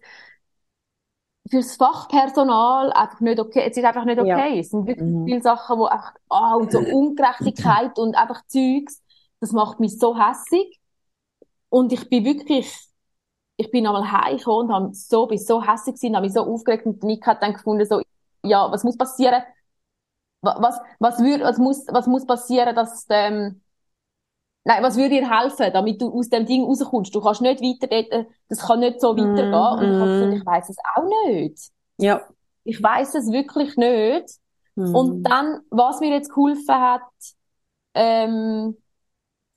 fürs 1.50 1.76
Fachpersonal 1.78 2.92
einfach 2.94 3.20
nicht 3.22 3.40
okay, 3.40 3.68
es 3.70 3.78
ist 3.78 3.84
einfach 3.86 4.06
nicht 4.06 4.20
Ja. 4.20 4.22
okay. 4.22 4.60
Es 4.60 4.70
sind 4.72 4.88
wirklich 4.88 5.06
Mhm. 5.06 5.24
viele 5.24 5.42
Sachen, 5.42 5.78
wo 5.80 5.86
einfach, 5.86 6.14
ah, 6.30 6.56
und 6.56 6.72
so 6.72 6.82
Ungerechtigkeit 6.82 7.98
und 8.00 8.16
einfach 8.16 8.42
Zeugs, 8.48 9.02
das 9.40 9.52
macht 9.54 9.80
mich 9.80 9.98
so 10.00 10.18
hässig. 10.18 10.80
Und 11.70 11.94
ich 11.94 12.10
bin 12.10 12.26
wirklich, 12.26 12.74
ich 13.58 13.72
bin 13.72 13.88
einmal 13.88 14.12
heimgekommen 14.12 14.68
und 14.70 14.74
hab 14.74 14.96
so, 14.96 15.28
bin 15.28 15.38
so 15.40 15.64
hässlich 15.64 15.96
gewesen, 15.96 16.16
habe 16.16 16.26
mich 16.28 16.34
so 16.34 16.42
aufgeregt 16.42 16.86
und 16.86 17.04
Nick 17.04 17.26
hat 17.28 17.44
dann 17.44 17.54
gefunden, 17.54 17.86
so, 17.86 18.02
ja, 18.44 18.72
was 18.72 18.84
muss 18.84 18.98
passieren? 18.98 19.44
Wa- 20.42 20.58
Was, 20.62 20.80
was 21.00 21.20
würde, 21.20 21.44
was 21.44 21.58
muss, 21.58 21.86
was 21.90 22.08
muss 22.08 22.26
passieren, 22.26 22.76
dass, 22.76 23.06
ähm, 23.10 23.62
nein, 24.68 24.84
was 24.84 24.98
würde 24.98 25.10
dir 25.10 25.30
helfen, 25.30 25.72
damit 25.74 26.02
du 26.02 26.14
aus 26.14 26.30
dem 26.30 26.46
Ding 26.46 26.64
rauskommst? 26.64 27.14
Du 27.16 27.22
kannst 27.22 27.42
nicht 27.42 27.62
weiter 27.62 27.88
dort, 27.88 28.12
äh, 28.12 28.26
das 28.50 28.60
kann 28.68 28.80
nicht 28.82 29.02
so 29.02 29.18
weitergehen. 29.18 29.80
Und 29.80 29.92
ich 29.92 30.00
habe 30.00 30.12
Mhm. 30.12 30.12
gefunden, 30.12 30.38
ich 30.38 30.46
weiss 30.46 30.70
es 30.70 30.78
auch 30.96 31.04
nicht. 31.28 31.72
Ja. 31.98 32.22
ich 32.64 32.82
weiß 32.84 33.16
es 33.16 33.32
wirklich 33.32 33.76
nicht. 33.78 34.30
Mhm. 34.76 34.96
Und 34.96 35.24
dann, 35.24 35.62
was 35.72 36.00
mir 36.02 36.12
jetzt 36.12 36.30
geholfen 36.30 36.76
hat, 36.76 37.02
ähm, 37.96 38.78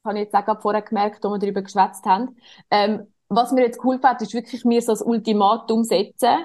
habe 0.05 0.19
ich 0.19 0.25
jetzt 0.25 0.35
auch 0.35 0.45
gerade 0.45 0.61
vorher 0.61 0.83
gemerkt, 0.83 1.25
als 1.25 1.33
wir 1.35 1.39
darüber 1.39 1.63
geschwätzt 1.63 2.05
haben, 2.07 2.37
ähm, 2.71 3.13
was 3.29 3.53
mir 3.53 3.63
jetzt 3.63 3.79
geholfen 3.79 4.05
hat, 4.05 4.23
ist 4.23 4.35
wirklich 4.35 4.65
mir 4.65 4.83
so 4.83 4.93
das 4.93 5.03
Ultimatum 5.03 5.85
setzen 5.85 6.39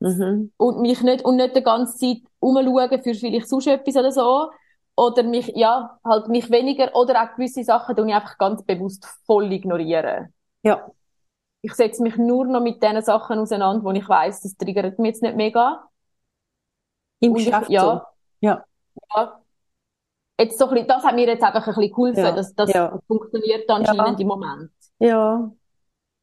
Mhm. 0.00 0.52
und 0.58 0.80
mich 0.80 1.02
nicht, 1.02 1.24
und 1.24 1.36
nicht 1.36 1.56
die 1.56 1.62
ganze 1.62 1.96
Zeit 1.98 2.18
umschauen 2.40 3.02
für 3.02 3.14
vielleicht 3.14 3.48
sonst 3.48 3.66
etwas 3.66 3.96
oder 3.96 4.12
so. 4.12 4.50
Oder 4.96 5.22
mich, 5.24 5.48
ja, 5.54 5.98
halt 6.04 6.28
mich 6.28 6.50
weniger, 6.50 6.94
oder 6.96 7.22
auch 7.22 7.34
gewisse 7.36 7.62
Sachen 7.64 7.94
tue 7.94 8.08
ich 8.08 8.14
einfach 8.14 8.38
ganz 8.38 8.62
bewusst 8.64 9.04
voll 9.26 9.52
ignorieren. 9.52 10.32
Ja. 10.62 10.90
Ich 11.60 11.74
setze 11.74 12.02
mich 12.02 12.16
nur 12.16 12.46
noch 12.46 12.60
mit 12.62 12.82
den 12.82 13.02
Sachen 13.02 13.38
auseinander, 13.38 13.84
wo 13.84 13.90
ich 13.90 14.08
weiss, 14.08 14.40
das 14.42 14.56
triggert 14.56 14.98
mich 14.98 15.08
jetzt 15.10 15.22
nicht 15.22 15.36
mega. 15.36 15.86
Im 17.20 17.32
Und 17.32 17.40
ich- 17.40 17.46
Geschäft 17.46 17.70
ja. 17.70 17.80
so. 17.82 18.00
Ja. 18.40 18.64
Ja. 19.14 19.40
Jetzt 20.38 20.58
so 20.58 20.66
ein 20.66 20.70
bisschen, 20.72 20.88
das 20.88 21.02
hat 21.04 21.14
mir 21.14 21.26
jetzt 21.26 21.42
einfach 21.42 21.66
ein 21.66 21.74
bisschen 21.74 21.90
geholfen. 21.90 22.24
Ja, 22.24 22.32
Das, 22.32 22.54
das 22.54 22.72
ja. 22.72 22.98
funktioniert 23.06 23.68
anscheinend 23.70 24.20
im 24.20 24.28
Moment. 24.28 24.70
Ja. 24.98 25.50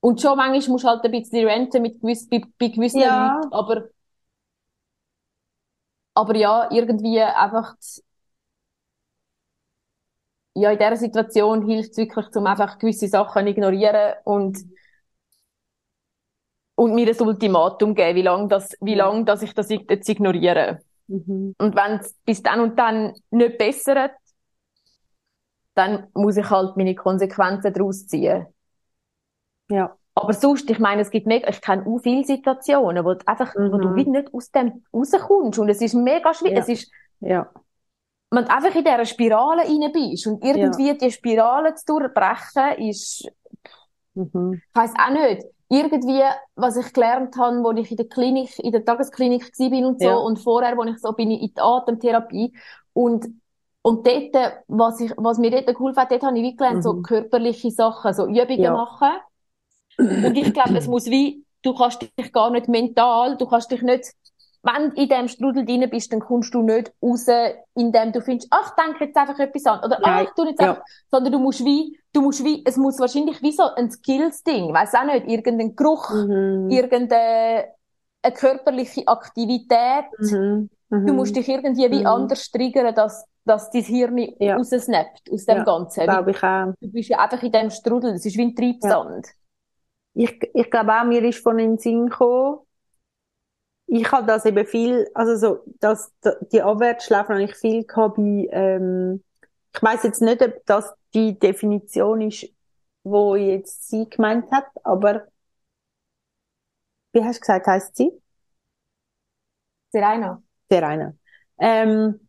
Und 0.02 0.22
schon 0.22 0.38
manchmal 0.38 0.70
musst 0.70 0.84
du 0.84 0.88
halt 0.88 1.04
ein 1.04 1.12
bisschen 1.12 1.48
renten 1.48 1.82
mit 1.82 2.00
gewiss, 2.02 2.28
bei, 2.30 2.42
bei 2.60 2.68
gewissen 2.70 3.02
Ja. 3.02 3.36
Leuten, 3.36 3.54
aber, 3.54 3.84
aber 6.14 6.36
ja, 6.36 6.70
irgendwie 6.72 7.22
einfach, 7.22 7.76
ja, 10.56 10.72
in 10.72 10.78
dieser 10.78 10.96
Situation 10.98 11.66
hilft 11.68 11.92
es 11.92 11.98
wirklich, 11.98 12.28
um 12.36 12.46
einfach 12.46 12.78
gewisse 12.78 13.08
Sachen 13.08 13.48
ignorieren 13.48 14.14
und, 14.24 14.58
und 16.76 16.96
mir 16.96 17.08
ein 17.08 17.22
Ultimatum 17.28 17.96
geben, 17.96 18.16
wie 18.16 18.22
lange 18.22 18.48
das, 18.48 18.72
wie 18.82 18.96
Ja. 18.96 19.06
lange, 19.08 19.26
dass 19.26 19.42
ich 19.42 19.54
das 19.54 19.70
jetzt 19.70 20.10
ignoriere. 20.10 20.80
Mhm. 21.08 21.56
Und 21.60 21.76
wenn 21.76 22.00
es 22.00 22.14
bis 22.26 22.42
dann 22.44 22.60
und 22.60 22.78
dann 22.80 23.14
nicht 23.32 23.58
bessert, 23.58 24.12
dann 25.76 26.08
muss 26.14 26.38
ich 26.38 26.50
halt 26.50 26.78
meine 26.78 26.96
Konsequenzen 26.96 27.74
daraus 27.74 28.08
ziehen. 28.08 28.48
Ja. 29.70 29.96
Aber 30.16 30.34
sonst, 30.34 30.70
ich 30.70 30.78
meine, 30.80 31.02
es 31.02 31.10
gibt 31.10 31.26
mega, 31.26 31.50
ich 31.50 31.62
kenne 31.62 31.86
auch 31.88 31.98
viele 32.00 32.24
Situationen, 32.24 33.04
wo 33.04 33.16
du 33.16 33.28
einfach, 33.28 33.56
wo 33.56 33.78
du 33.80 33.90
Mhm. 33.90 33.96
wie 33.96 34.06
nicht 34.10 34.34
aus 34.34 34.52
dem 34.52 34.84
rauskommst. 34.94 35.58
Und 35.60 35.70
es 35.70 35.82
ist 35.82 35.96
mega 35.96 36.34
schwierig. 36.34 36.56
Ja. 36.58 36.62
Es 36.62 36.70
ist, 36.70 36.92
Ja. 37.20 37.52
Wenn 38.36 38.46
du 38.46 38.52
einfach 38.52 38.76
in 38.76 38.84
dieser 38.84 39.06
Spirale 39.06 39.64
rein 39.64 39.92
bist 39.92 40.28
und 40.28 40.44
irgendwie 40.44 40.98
die 40.98 41.12
Spirale 41.12 41.76
zu 41.76 41.86
durchbrechen, 42.00 42.78
ist, 42.90 43.28
Mhm. 44.16 44.62
ich 44.74 44.76
weiss 44.82 44.94
auch 44.98 45.12
nicht, 45.12 45.46
irgendwie, 45.70 46.22
was 46.56 46.78
ich 46.78 46.94
gelernt 46.94 47.36
habe, 47.38 47.64
wo 47.64 47.72
ich 47.72 47.90
in 47.92 47.98
der 47.98 48.08
Klinik, 48.08 48.60
in 48.60 48.72
der 48.72 48.86
Tagesklinik 48.86 49.52
bin 49.58 49.86
und 49.86 50.02
so, 50.02 50.10
Ja. 50.10 50.18
und 50.18 50.40
vorher, 50.40 50.78
wo 50.78 50.84
ich 50.84 50.98
so 51.00 51.14
bin, 51.14 51.32
in 51.32 51.54
der 51.54 51.64
Atemtherapie, 51.64 52.54
und, 52.94 53.26
und 53.82 54.06
dort, 54.06 54.36
was 54.68 55.00
ich, 55.00 55.12
was 55.18 55.38
mir 55.40 55.52
dort 55.52 55.68
geholfen 55.68 55.98
hat, 56.00 56.12
dort 56.12 56.24
habe 56.24 56.38
ich 56.38 56.44
wie 56.44 56.56
gelernt, 56.56 56.84
so 56.84 56.94
Mhm. 56.94 57.04
körperliche 57.04 57.72
Sachen, 57.72 58.14
so 58.14 58.28
Übungen 58.28 58.62
Ja. 58.62 58.74
machen. 58.74 59.10
Und 60.22 60.38
ich 60.38 60.54
glaube, 60.54 60.78
es 60.78 60.88
muss 60.88 61.06
wie, 61.08 61.46
du 61.64 61.74
kannst 61.76 62.02
dich 62.18 62.32
gar 62.32 62.50
nicht 62.52 62.68
mental, 62.68 63.38
du 63.38 63.46
kannst 63.48 63.72
dich 63.72 63.82
nicht, 63.82 64.14
wenn 64.64 64.90
du 64.92 65.02
in 65.02 65.10
dem 65.10 65.28
Strudel 65.28 65.66
drin 65.66 65.90
bist, 65.90 66.12
dann 66.14 66.22
kommst 66.22 66.54
du 66.54 66.62
nicht 66.62 66.92
raus, 67.02 67.28
indem 67.76 68.12
du 68.14 68.22
findest, 68.22 68.48
ach, 68.52 68.74
ich 68.76 68.84
denke 68.84 69.06
jetzt 69.06 69.18
einfach 69.18 69.38
etwas 69.40 69.66
an, 69.66 69.80
oder 69.84 70.00
ach, 70.02 70.24
ich 70.24 70.30
tu 70.32 70.46
jetzt 70.46 70.62
ja. 70.62 70.72
einfach, 70.72 70.84
sondern 71.12 71.34
du 71.34 71.40
musst 71.40 71.64
wie, 71.66 72.00
du 72.14 72.22
musst 72.22 72.44
wie, 72.44 72.64
es 72.66 72.78
muss 72.78 72.98
wahrscheinlich 73.00 73.42
wie 73.42 73.52
so 73.52 73.64
ein 73.76 73.92
Skills-Ding, 73.92 74.74
weiss 74.74 74.94
auch 74.96 75.04
nicht, 75.06 75.28
irgendein 75.28 75.76
Geruch, 75.76 76.10
Mhm. 76.12 76.70
irgendeine 76.70 77.66
eine 78.26 78.34
körperliche 78.34 79.06
Aktivität. 79.06 80.06
Mhm. 80.18 80.70
Mhm. 80.90 81.08
Du 81.08 81.14
musst 81.14 81.36
dich 81.36 81.50
irgendwie 81.50 81.92
wie 81.92 82.00
Mhm. 82.00 82.08
anders 82.08 82.50
triggern, 82.50 82.96
dass, 82.96 83.26
dass 83.44 83.70
dein 83.70 83.84
Hirn 83.84 84.18
Ja. 84.40 84.56
raussnappt 84.56 85.30
aus 85.30 85.44
dem 85.46 85.58
Ja, 85.58 85.64
Ganzen. 85.66 86.04
Glaube 86.06 86.32
ich 86.32 86.42
auch. 86.42 86.74
Du 86.80 86.90
bist 86.90 87.10
ja 87.10 87.20
einfach 87.20 87.44
in 87.44 87.52
dem 87.52 87.70
Strudel, 87.70 88.14
das 88.14 88.26
ist 88.26 88.38
wie 88.38 88.44
ein 88.44 88.56
Treibsand. 88.56 89.28
Ich, 90.14 90.40
ich 90.54 90.72
glaube 90.72 90.94
auch, 90.94 91.04
mir 91.04 91.22
ist 91.26 91.44
von 91.44 91.58
den 91.58 91.78
Sinn 91.78 92.06
gekommen, 92.08 92.60
ich 93.88 94.12
habe 94.12 94.26
das 94.28 94.46
eben 94.46 94.66
viel, 94.66 95.08
also 95.14 95.36
so, 95.36 95.64
das, 95.80 96.12
die 96.52 96.62
Abwärtsschläfe 96.62 97.30
habe 97.30 97.44
ich 97.44 97.56
viel 97.56 97.84
gehabt 97.86 98.16
bei, 98.18 98.48
ähm, 98.52 99.24
ich 99.76 99.82
weiß 99.82 100.04
jetzt 100.04 100.22
nicht, 100.22 100.42
ob 100.42 100.66
das 100.66 100.94
die 101.14 101.38
Definition 101.38 102.22
ist, 102.22 102.48
wo 103.04 103.36
jetzt 103.36 103.90
sie 103.90 104.10
gemeint 104.10 104.52
hat, 104.52 104.66
aber, 104.84 105.28
wie 107.14 107.24
hast 107.24 107.38
du 107.38 107.42
gesagt, 107.42 107.68
heisst 107.68 107.96
sie? 107.96 108.12
Serena. 109.92 110.42
Serena. 110.70 111.14
Ähm, 111.60 112.20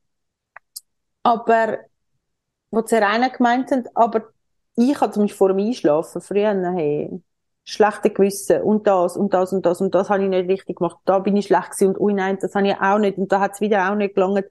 aber, 1.22 1.78
wo 2.70 2.82
Serena 2.86 3.28
gemeint 3.28 3.70
hat, 3.70 3.86
aber 3.94 4.30
ich 4.76 5.00
hatte 5.00 5.14
zum 5.14 5.24
Beispiel 5.24 5.38
vor 5.38 5.48
dem 5.48 5.58
Einschlafen 5.58 6.20
früher, 6.20 6.54
hey, 6.74 7.22
schlechte 7.64 8.10
Gewissen 8.10 8.62
und 8.62 8.86
das 8.86 9.16
und 9.16 9.32
das 9.34 9.52
und 9.52 9.64
das 9.66 9.80
und 9.80 9.94
das 9.94 10.10
habe 10.10 10.24
ich 10.24 10.28
nicht 10.28 10.48
richtig 10.48 10.76
gemacht. 10.78 10.98
Da 11.04 11.18
bin 11.20 11.36
ich 11.36 11.46
schlecht 11.46 11.70
gewesen 11.72 11.88
und 11.96 12.00
ui 12.00 12.12
nein, 12.14 12.38
das 12.40 12.54
habe 12.54 12.68
ich 12.68 12.76
auch 12.80 12.98
nicht 12.98 13.18
und 13.18 13.32
da 13.32 13.40
hat 13.40 13.52
es 13.54 13.60
wieder 13.60 13.90
auch 13.90 13.94
nicht 13.94 14.14
gelangt. 14.14 14.44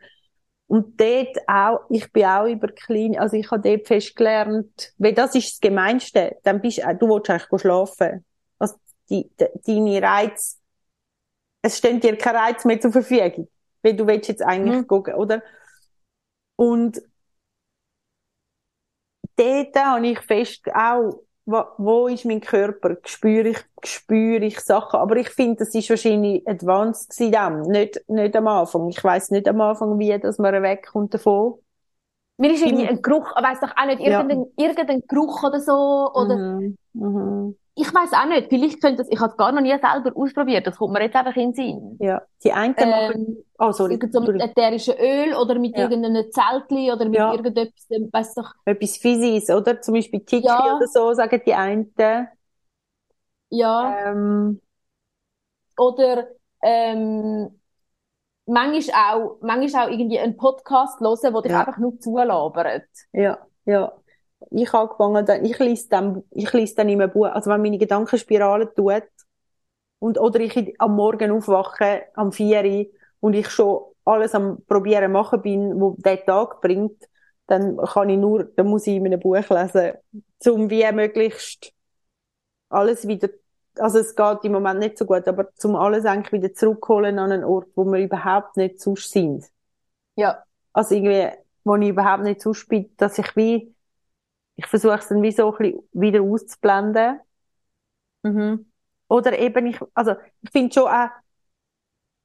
Und 0.68 1.00
dort 1.00 1.38
auch, 1.48 1.82
ich 1.90 2.12
bin 2.12 2.26
auch 2.26 2.48
über 2.48 2.68
Klein, 2.70 3.18
also 3.20 3.38
ich 3.38 3.52
habe 3.52 3.62
dort 3.62 3.88
festgelernt, 3.88 4.94
weil 4.98 5.14
das 5.14 5.36
ist 5.36 5.54
das 5.54 5.60
Gemeinste, 5.60 6.38
dann 6.44 6.62
bist 6.62 6.80
du, 6.80 6.96
du 6.96 7.10
willst 7.10 7.30
eigentlich 7.30 7.62
schlafen. 7.62 8.26
Also 8.58 8.76
die, 9.10 9.30
de, 9.40 9.50
deine 9.66 10.02
Reize, 10.02 10.58
es 11.62 11.78
stehen 11.78 12.00
dir 12.00 12.18
keine 12.18 12.40
Reiz 12.40 12.66
mehr 12.66 12.80
zur 12.80 12.92
Verfügung, 12.92 13.48
weil 13.82 13.96
du 13.96 14.06
willst 14.08 14.28
jetzt 14.30 14.42
eigentlich 14.44 14.76
Mhm. 14.76 14.88
gucken, 14.88 15.16
oder? 15.16 15.42
Und 16.56 17.02
dort 19.36 19.76
habe 19.76 20.08
ich 20.08 20.20
fest 20.20 20.68
auch, 20.74 21.23
wo, 21.46 21.64
wo 21.78 22.08
ist 22.08 22.26
mein 22.26 22.42
Körper? 22.42 22.98
Spüre 23.06 23.50
ich, 23.50 23.60
spüre 23.84 24.46
ich 24.46 24.60
Sachen? 24.60 25.00
Aber 25.00 25.16
ich 25.18 25.30
finde, 25.30 25.58
das 25.66 25.76
ist 25.76 25.90
wahrscheinlich 25.90 26.48
advanced 26.48 27.10
gewesen 27.10 27.32
dann. 27.32 27.62
Nicht, 27.64 28.02
nicht 28.08 28.36
am 28.36 28.48
Anfang. 28.48 28.90
Ich 28.90 29.04
weiss 29.04 29.32
nicht 29.32 29.48
am 29.48 29.62
Anfang, 29.62 30.00
wie, 30.00 30.18
dass 30.20 30.38
man 30.40 30.62
wegkommt 30.64 31.14
davon. 31.14 31.60
Mir 32.44 32.52
ist 32.54 32.62
irgendwie 32.62 32.88
ein 32.88 33.02
Geruch, 33.02 33.32
ich 33.38 33.44
weiss 33.44 33.60
doch 33.62 33.72
auch 33.78 33.86
nicht, 33.86 34.02
Ja. 34.02 34.20
irgendein, 34.20 34.46
irgendein 34.58 35.02
Geruch 35.08 35.44
oder 35.44 35.62
so, 35.62 35.72
oder, 36.14 36.36
Mhm. 36.36 36.78
Mhm. 36.92 37.56
ich 37.76 37.88
weiss 37.94 38.12
auch 38.12 38.26
nicht, 38.28 38.50
vielleicht 38.50 38.82
könnte 38.82 38.98
das, 38.98 39.08
ich 39.10 39.18
habe 39.22 39.32
es 39.32 39.38
gar 39.38 39.54
noch 39.54 39.62
nie 39.62 39.70
selber 39.70 40.12
ausprobiert, 40.14 40.68
das 40.68 40.76
kommt 40.76 40.92
mir 40.92 41.04
jetzt 41.04 41.16
einfach 41.16 41.38
in 41.38 41.54
den 41.54 41.54
Sinn. 41.54 41.98
Ja. 42.02 42.22
Die 42.44 42.52
einen 42.52 42.76
machen, 42.76 43.26
Ähm, 43.28 43.38
oh, 43.60 43.72
sorry, 43.72 43.98
so 44.12 44.20
mit 44.20 44.42
ätherischem 44.42 44.96
Öl 45.00 45.34
oder 45.36 45.58
mit 45.58 45.72
Ja. 45.78 45.86
irgendeinem 45.86 46.30
Zeltli 46.34 46.92
oder 46.92 47.06
mit 47.06 47.16
Ja. 47.16 47.32
irgendetwas, 47.32 47.86
ähm, 47.92 48.10
weiss 48.12 48.34
doch, 48.36 48.52
etwas 48.66 48.98
Physis, 48.98 49.50
oder? 49.50 49.82
Zum 49.82 49.94
Beispiel 49.94 50.20
Tiki 50.20 50.46
Ja. 50.46 50.76
oder 50.76 50.88
so, 50.88 51.14
sagen 51.14 51.42
die 51.46 51.54
einen. 51.54 51.94
ja. 53.50 54.12
Ähm, 54.12 54.60
Oder 55.78 56.28
ähm, 56.62 57.60
manchmal 58.46 59.16
auch, 59.16 59.38
manchmal 59.42 59.88
auch 59.88 59.92
irgendwie 59.92 60.20
einen 60.20 60.38
Podcast 60.38 61.00
hören, 61.00 61.34
wo 61.34 61.42
dich 61.42 61.52
Ja. 61.52 61.62
einfach 61.62 61.78
nur 61.78 62.00
zulabert. 62.00 62.88
Ja, 63.14 63.40
ja. 63.66 63.94
Ich 64.52 64.72
habe 64.74 64.84
angefangen, 64.84 65.26
dann, 65.26 65.46
ich 65.46 65.58
lese 65.60 65.88
dann, 65.90 66.24
ich 66.32 66.52
lese 66.52 66.76
dann 66.76 66.90
immer 66.90 67.08
Buch, 67.08 67.28
also 67.28 67.50
wenn 67.50 67.62
meine 67.62 67.78
Gedankenspirale 67.78 68.74
tut, 68.74 69.04
und, 70.00 70.20
oder 70.20 70.40
ich 70.42 70.76
am 70.80 70.96
Morgen 70.96 71.32
aufwache, 71.32 72.04
am 72.16 72.32
4 72.32 72.64
Uhr, 72.66 72.86
und 73.22 73.34
ich 73.36 73.50
schon 73.50 73.80
alles 74.04 74.36
am 74.36 74.62
probieren 74.68 75.14
machen 75.14 75.42
bin, 75.42 75.80
wo 75.80 75.96
der 76.00 76.26
Tag 76.26 76.60
bringt, 76.60 77.02
dann 77.48 77.78
kann 77.78 78.10
ich 78.10 78.18
nur, 78.18 78.44
dann 78.44 78.68
muss 78.68 78.86
ich 78.86 78.98
in 78.98 79.06
einem 79.06 79.20
Buch 79.20 79.38
lesen, 79.50 79.94
um 80.46 80.70
wie 80.70 80.92
möglichst 80.92 81.72
alles 82.70 83.08
wieder, 83.08 83.30
also 83.78 84.00
es 84.00 84.16
geht 84.16 84.44
im 84.44 84.52
Moment 84.54 84.80
nicht 84.80 84.98
so 84.98 85.06
gut, 85.06 85.28
aber 85.28 85.54
zum 85.56 85.76
alles 85.76 86.06
eigentlich 86.06 86.32
wieder 86.32 86.54
zurückholen 86.54 87.20
an 87.20 87.32
einen 87.32 87.44
Ort, 87.44 87.70
wo 87.76 87.86
wir 87.86 88.00
überhaupt 88.00 88.58
nicht 88.58 88.80
sonst 88.80 89.12
sind. 89.12 89.46
Ja. 90.16 90.44
Also 90.74 90.96
irgendwie, 90.96 91.30
wo 91.64 91.76
ich 91.76 91.90
überhaupt 91.90 92.24
nicht 92.24 92.42
sonst 92.42 92.68
bin, 92.68 92.96
dass 92.98 93.18
ich 93.18 93.36
wie, 93.36 93.74
ich 94.56 94.66
versuche 94.68 94.96
es 94.96 95.08
dann 95.08 95.22
wie 95.22 95.32
so 95.32 95.52
ein 95.52 95.58
bisschen 95.58 95.90
wieder 95.94 96.22
auszublenden. 96.22 97.20
Mhm. 98.24 98.72
Oder 99.08 99.38
eben, 99.38 99.68
ich, 99.68 99.80
also, 99.94 100.16
ich 100.42 100.52
finde 100.52 100.74
schon 100.74 100.88
auch, 100.88 101.10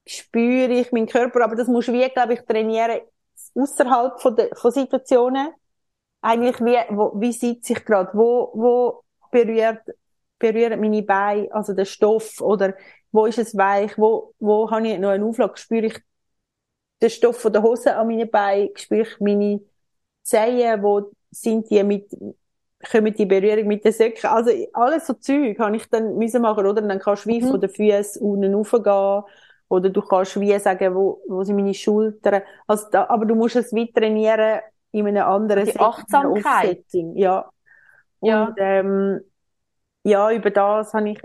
spüre 0.07 0.73
ich 0.73 0.93
meinen 0.93 1.07
Körper, 1.07 1.45
aber 1.45 1.57
das 1.57 1.69
musst 1.69 1.89
du 1.89 1.93
wie, 1.93 2.09
glaube 2.09 2.35
ich, 2.35 2.41
trainieren, 2.43 3.01
außerhalb 3.55 4.21
von 4.21 4.37
der, 4.37 4.55
von 4.55 4.71
Situationen. 4.71 5.53
Eigentlich 6.21 6.61
wie, 6.61 6.79
wo, 6.97 7.13
wie 7.21 7.33
sitze 7.33 7.75
ich 7.75 7.85
gerade? 7.85 8.11
Wo, 8.15 8.51
wo 8.55 9.05
berührt, 9.31 9.83
berühren 10.39 10.81
meine 10.81 11.03
Beine, 11.03 11.49
also 11.53 11.75
der 11.75 11.85
Stoff, 11.85 12.41
oder 12.41 12.75
wo 13.13 13.27
ist 13.27 13.39
es 13.39 13.57
weich? 13.57 13.97
Wo, 13.99 14.35
wo 14.39 14.71
habe 14.71 14.89
ich 14.89 14.99
noch 14.99 15.11
eine 15.11 15.25
Auflage? 15.25 15.57
Spüre 15.57 15.87
ich 15.87 16.01
den 17.03 17.11
Stoff 17.11 17.39
von 17.41 17.53
der 17.53 17.63
Hose 17.63 17.97
an 17.97 18.09
meinen 18.09 18.31
Beinen? 18.31 18.71
Spüre 18.77 19.03
ich 19.03 19.21
meine 19.21 19.61
Zehen? 20.23 20.83
Wo 20.83 21.11
sind 21.31 21.71
die 21.71 21.83
mit, 21.85 22.11
kommen 22.91 23.15
die 23.15 23.27
Berührung 23.27 23.67
mit 23.67 23.85
den 23.85 23.93
Söcken? 23.93 24.27
Also, 24.31 24.51
alles 24.73 25.07
so 25.07 25.15
Zeug 25.15 25.59
habe 25.59 25.77
ich 25.77 25.89
dann 25.91 26.17
müssen 26.17 26.43
machen, 26.43 26.67
oder? 26.67 26.83
Und 26.83 26.89
dann 26.89 26.99
kannst 26.99 27.25
du 27.27 27.31
wie 27.31 27.43
Mhm. 27.43 27.43
von 27.43 27.61
den 27.61 27.71
Füßen 27.71 28.23
unten 28.23 28.55
raufgehen. 28.55 29.23
Oder 29.69 29.91
du 29.91 30.01
kannst 30.03 30.41
wie 30.41 30.59
sagen, 30.59 30.95
wo, 30.95 31.21
wo 31.29 31.45
sind 31.45 31.57
meine 31.57 31.75
Schultern. 31.75 32.43
Also 32.67 32.87
da, 32.91 33.07
aber 33.09 33.27
du 33.27 33.35
musst 33.35 33.57
es 33.57 33.73
wie 33.75 33.93
trainieren 33.93 34.61
in 34.93 35.07
einem 35.07 35.25
anderen 35.25 35.67
Die 35.67 35.79
Achtsamkeit. 35.79 36.81
Setting. 36.83 37.17
Ja. 37.17 37.51
Und, 38.21 38.53
Ja. 38.53 38.57
ähm, 38.59 39.21
ja, 40.05 40.31
über 40.33 40.51
das 40.51 40.93
habe 40.95 41.11
ich, 41.11 41.21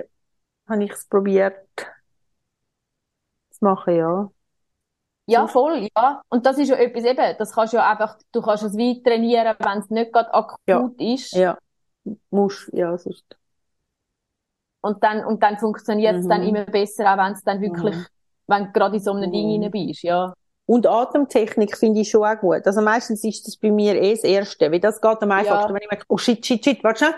habe 0.67 0.83
ich 0.83 0.91
es 0.91 1.05
probiert 1.07 1.65
zu 3.51 3.63
machen, 3.65 3.95
ja. 3.95 4.29
Ja, 5.25 5.47
voll, 5.47 5.87
ja. 5.95 6.21
Und 6.27 6.45
das 6.45 6.57
ist 6.57 6.67
ja 6.67 6.75
etwas 6.75 7.05
eben, 7.05 7.37
das 7.37 7.53
kannst 7.53 7.71
du 7.73 7.77
ja 7.77 7.89
einfach, 7.89 8.17
du 8.33 8.41
kannst 8.41 8.63
es 8.63 8.75
wie 8.75 9.01
trainieren, 9.01 9.55
wenn 9.59 9.77
es 9.79 9.89
nicht 9.89 10.11
gerade 10.11 10.33
akut 10.33 10.59
Ja. 10.67 10.89
ist. 10.97 11.31
Ja. 11.33 11.57
Musst, 12.29 12.69
ja, 12.73 12.97
sonst. 12.97 13.23
Und 14.81 15.01
dann, 15.01 15.23
und 15.23 15.41
dann 15.41 15.57
funktioniert 15.59 16.15
es 16.17 16.27
dann 16.27 16.41
Mhm. 16.41 16.47
immer 16.47 16.65
besser, 16.65 17.13
auch 17.13 17.17
wenn 17.17 17.31
es 17.31 17.43
dann 17.43 17.61
wirklich, 17.61 17.95
Mhm. 17.95 18.05
wenn 18.47 18.65
du 18.65 18.71
gerade 18.73 18.97
in 18.97 19.01
so 19.01 19.13
einem 19.13 19.31
Ding 19.31 19.55
Mhm. 19.57 19.63
rein 19.63 19.71
bist, 19.71 20.03
ja. 20.03 20.33
Und 20.65 20.87
Atemtechnik 20.87 21.77
finde 21.77 22.01
ich 22.01 22.09
schon 22.09 22.23
auch 22.25 22.37
gut. 22.39 22.65
Also 22.67 22.81
meistens 22.81 23.23
ist 23.23 23.47
das 23.47 23.55
bei 23.55 23.71
mir 23.71 23.95
eh 23.95 24.11
das 24.15 24.25
Erste, 24.25 24.69
weil 24.71 24.79
das 24.81 24.99
geht 24.99 25.21
am 25.21 25.31
einfachsten, 25.31 25.69
Ja. 25.69 25.73
wenn 25.75 25.81
ich 25.83 25.89
merke, 25.89 26.05
oh 26.09 26.17
shit, 26.17 26.45
shit, 26.45 26.63
shit, 26.63 26.83
warte 26.83 26.99
schnell. 27.05 27.11
Und 27.13 27.17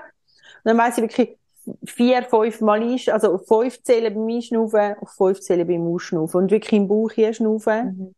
dann 0.65 0.77
weiss 0.77 0.97
ich 0.97 1.03
wirklich 1.03 1.37
vier, 1.85 2.23
fünf 2.23 2.61
Mal 2.61 2.81
ein, 2.81 2.99
also 3.11 3.33
auf 3.35 3.47
fünf 3.47 3.81
Zählen 3.83 4.13
beim 4.13 4.27
Einschnaufen, 4.27 4.95
auf 5.01 5.09
fünf 5.11 5.39
Zählen 5.41 5.67
beim 5.67 5.85
Ausschnaufen. 5.87 6.43
Und 6.43 6.51
wirklich 6.51 6.73
im 6.73 6.87
Bauch 6.87 7.11
hier 7.11 7.33
schnaufen. 7.33 8.15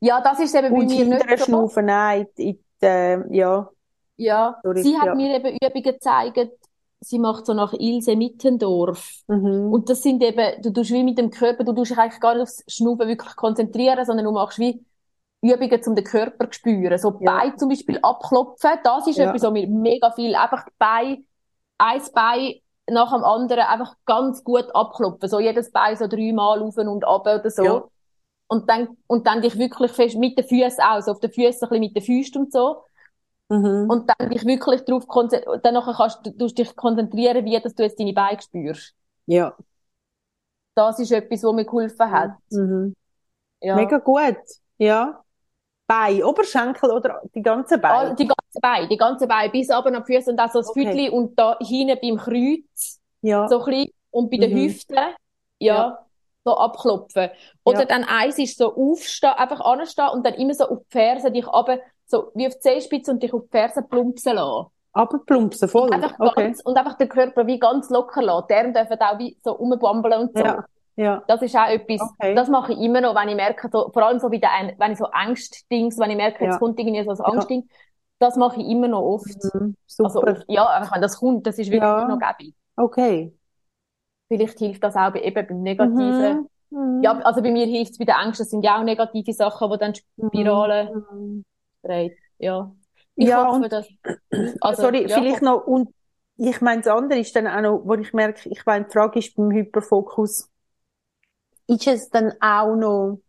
Ja, 0.00 0.20
das 0.20 0.40
ist 0.40 0.54
eben 0.54 0.70
bei 0.70 0.76
Und 0.78 0.86
mir 0.86 1.04
hinterher 1.04 1.26
nicht 1.26 1.38
so. 1.38 1.44
schnaufen, 1.46 1.86
nein, 1.86 2.26
in, 2.36 2.48
in, 2.48 2.58
äh, 2.88 3.36
ja. 3.36 3.68
Ja, 4.16 4.60
Sorry, 4.62 4.82
sie 4.82 4.96
hat 4.98 5.06
ja. 5.06 5.14
mir 5.14 5.36
eben 5.36 5.56
Übungen 5.60 5.82
gezeigt, 5.82 6.50
sie 7.00 7.18
macht 7.18 7.46
so 7.46 7.54
nach 7.54 7.72
Ilse 7.72 8.14
Mittendorf. 8.16 9.08
Mhm. 9.26 9.72
Und 9.72 9.88
das 9.90 10.02
sind 10.02 10.22
eben, 10.22 10.62
du 10.62 10.70
tust 10.72 10.90
wie 10.92 11.02
mit 11.02 11.18
dem 11.18 11.30
Körper, 11.30 11.64
du 11.64 11.72
tust 11.72 11.90
dich 11.90 11.98
eigentlich 11.98 12.20
gar 12.20 12.34
nicht 12.34 12.42
aufs 12.42 12.64
Schnaufen 12.68 13.08
wirklich 13.08 13.34
konzentrieren, 13.36 14.04
sondern 14.04 14.26
du 14.26 14.32
machst 14.32 14.58
wie 14.58 14.84
Übungen, 15.42 15.80
um 15.86 15.94
den 15.96 16.04
Körper 16.04 16.50
zu 16.50 16.58
spüren. 16.58 16.98
So 16.98 17.18
Ja. 17.20 17.32
Beine 17.40 17.56
zum 17.56 17.68
Beispiel 17.68 17.98
abklopfen, 18.02 18.70
das 18.84 19.06
ist 19.08 19.16
Ja. 19.16 19.30
etwas, 19.30 19.42
was 19.42 19.52
mir 19.52 19.66
mega 19.66 20.12
viel, 20.12 20.34
einfach 20.36 20.64
die 20.64 20.72
Beine, 20.78 21.24
ein 21.78 22.02
Bein 22.14 22.54
nach 22.90 23.12
dem 23.12 23.24
anderen 23.24 23.64
einfach 23.64 23.94
ganz 24.04 24.42
gut 24.44 24.74
abklopfen. 24.74 25.28
So 25.28 25.40
jedes 25.40 25.70
Bein 25.70 25.96
so 25.96 26.06
dreimal 26.06 26.62
auf 26.62 26.76
und 26.76 27.04
ab 27.04 27.22
oder 27.22 27.50
so. 27.50 27.64
Ja. 27.64 27.84
Und 28.48 28.68
dann, 28.68 28.96
und 29.06 29.26
dann 29.26 29.40
dich 29.40 29.56
wirklich 29.56 29.92
fest 29.92 30.16
mit 30.16 30.36
den 30.36 30.46
Füßen 30.46 30.84
auch, 30.84 31.00
so 31.00 31.12
auf 31.12 31.20
den 31.20 31.32
Füßen 31.32 31.62
ein 31.62 31.68
bisschen 31.68 31.80
mit 31.80 31.96
den 31.96 32.02
Füßen 32.02 32.42
und 32.42 32.52
so. 32.52 32.84
Mhm. 33.48 33.88
Und 33.88 34.10
dann 34.10 34.30
dich 34.30 34.44
wirklich 34.44 34.84
darauf 34.84 35.06
konzentrieren, 35.06 35.60
dann 35.62 35.74
nachher 35.74 35.94
kannst 35.94 36.26
du, 36.26 36.30
du 36.32 36.46
dich 36.46 36.74
konzentrieren, 36.76 37.44
wie 37.44 37.58
dass 37.60 37.74
du 37.74 37.82
jetzt 37.82 37.98
deine 37.98 38.12
Beine 38.12 38.40
spürst. 38.40 38.94
Ja. 39.26 39.56
Das 40.74 40.98
ist 40.98 41.12
etwas, 41.12 41.42
was 41.42 41.52
mir 41.52 41.64
geholfen 41.64 42.10
hat. 42.10 42.32
Mhm. 42.50 42.94
Ja. 43.60 43.76
Mega 43.76 43.98
gut. 43.98 44.38
Ja. 44.78 45.21
Bein, 45.86 46.22
Oberschenkel 46.24 46.90
oder 46.90 47.20
die 47.34 47.42
ganzen 47.42 47.80
Beine? 47.80 48.14
die 48.14 48.26
ganze 48.26 48.60
Beine, 48.60 48.88
die 48.88 48.96
ganze 48.96 49.26
Beine, 49.26 49.50
bis 49.50 49.70
runter 49.70 49.86
an 49.94 50.04
die 50.06 50.14
Füße 50.14 50.30
und 50.30 50.40
auch 50.40 50.50
so 50.50 50.60
das 50.60 50.68
Okay. 50.70 51.10
Und 51.10 51.38
da 51.38 51.56
hinten 51.60 51.98
beim 52.00 52.16
Kreuz, 52.16 53.00
Ja. 53.20 53.48
so 53.48 53.62
ein 53.64 53.86
und 54.10 54.30
bei 54.30 54.36
den 54.38 54.52
Mhm. 54.52 54.56
Hüften, 54.64 54.96
ja, 54.96 55.74
Ja. 55.76 55.98
so 56.44 56.56
abklopfen. 56.56 57.30
Oder 57.64 57.80
Ja. 57.80 57.84
dann 57.86 58.04
eins 58.04 58.38
ist 58.38 58.58
so 58.58 58.74
aufstehen, 58.74 59.30
einfach 59.36 59.60
anstehen 59.60 60.08
und 60.12 60.24
dann 60.24 60.34
immer 60.34 60.54
so 60.54 60.64
auf 60.68 60.78
die 60.84 60.90
Ferse 60.98 61.30
dich 61.30 61.46
runter, 61.46 61.78
so 62.06 62.30
wie 62.34 62.46
auf 62.46 62.54
die 62.54 62.60
Zehenspitze 62.60 63.10
und 63.10 63.22
dich 63.22 63.32
auf 63.32 63.42
die 63.44 63.50
Ferse 63.50 63.82
plumpsen 63.82 64.34
lassen. 64.36 64.66
Abplumpsen, 64.94 65.68
voll. 65.68 65.84
Und 65.88 65.94
einfach 65.94 66.14
Okay. 66.20 66.42
ganz, 66.44 66.60
und 66.62 66.76
einfach 66.76 66.98
den 66.98 67.08
Körper 67.08 67.46
wie 67.46 67.58
ganz 67.58 67.88
locker 67.90 68.20
lassen. 68.22 68.46
Die 68.50 68.54
Arme 68.54 68.72
dürfen 68.72 69.00
auch 69.00 69.18
wie 69.18 69.36
so 69.42 69.52
rumbambeln 69.52 70.20
und 70.20 70.36
so. 70.38 70.44
Ja. 70.44 70.64
Ja. 70.96 71.22
Das 71.26 71.40
ist 71.42 71.56
auch 71.56 71.68
etwas, 71.68 72.00
Okay. 72.02 72.34
das 72.34 72.48
mache 72.48 72.72
ich 72.74 72.78
immer 72.80 73.00
noch, 73.00 73.14
wenn 73.14 73.28
ich 73.28 73.34
merke, 73.36 73.68
so, 73.72 73.90
vor 73.92 74.02
allem 74.04 74.18
so 74.18 74.30
wie 74.30 74.40
der, 74.40 74.50
wenn 74.78 74.92
ich 74.92 74.98
so 74.98 75.06
Angstdings, 75.06 75.98
wenn 75.98 76.10
ich 76.10 76.16
merke, 76.16 76.44
jetzt 76.44 76.54
Ja. 76.54 76.58
kommt 76.58 76.78
irgendwie 76.78 77.02
so 77.04 77.10
ein 77.10 77.20
Angstding, 77.32 77.68
das 78.18 78.36
mache 78.36 78.60
ich 78.60 78.68
immer 78.68 78.88
noch 78.88 79.00
oft. 79.02 79.42
Mhm. 79.54 79.74
Also 79.98 80.20
Super. 80.20 80.32
oft, 80.32 80.44
ja, 80.48 80.66
einfach 80.68 80.94
wenn 80.94 81.02
das 81.02 81.18
kommt, 81.18 81.46
das 81.46 81.58
ist 81.58 81.66
wirklich 81.70 81.82
Ja. 81.82 82.06
noch 82.06 82.18
gäbig. 82.18 82.54
Okay. 82.76 83.32
Vielleicht 84.28 84.58
hilft 84.58 84.82
das 84.84 84.96
auch 84.96 85.12
bei, 85.12 85.22
eben 85.22 85.46
beim 85.46 85.62
Negativen. 85.62 86.48
Mhm. 86.70 86.96
Mhm. 86.96 87.02
Ja, 87.02 87.18
also 87.20 87.42
bei 87.42 87.50
mir 87.50 87.66
hilft 87.66 87.92
es 87.92 87.98
bei 87.98 88.04
der 88.04 88.18
Angst, 88.18 88.40
das 88.40 88.50
sind 88.50 88.64
ja 88.64 88.78
auch 88.78 88.84
negative 88.84 89.32
Sachen, 89.32 89.70
die 89.70 89.78
dann 89.78 89.94
Spiralen 89.94 91.04
Mhm. 91.12 91.44
dreht. 91.82 92.16
Ja. 92.38 92.72
Ich 93.14 93.28
Ja, 93.28 93.46
hoffe, 93.46 93.56
und- 93.64 93.72
dass, 93.72 93.86
also, 94.60 94.82
Sorry, 94.82 95.06
ja, 95.06 95.18
vielleicht 95.18 95.42
noch, 95.42 95.66
und 95.66 95.90
ich 96.36 96.60
meine, 96.62 96.80
das 96.80 96.92
andere 96.94 97.18
ist 97.18 97.36
dann 97.36 97.46
auch 97.46 97.60
noch, 97.60 97.82
wo 97.84 97.94
ich 97.94 98.12
merke, 98.14 98.48
ich 98.48 98.64
meine, 98.64 98.86
die 98.86 98.90
Frage 98.90 99.18
ist 99.18 99.34
beim 99.36 99.50
Hyperfokus, 99.50 100.48
ist 101.72 101.86
es 101.86 102.10
dann 102.10 102.32
auch 102.40 102.74
noch, 102.76 103.20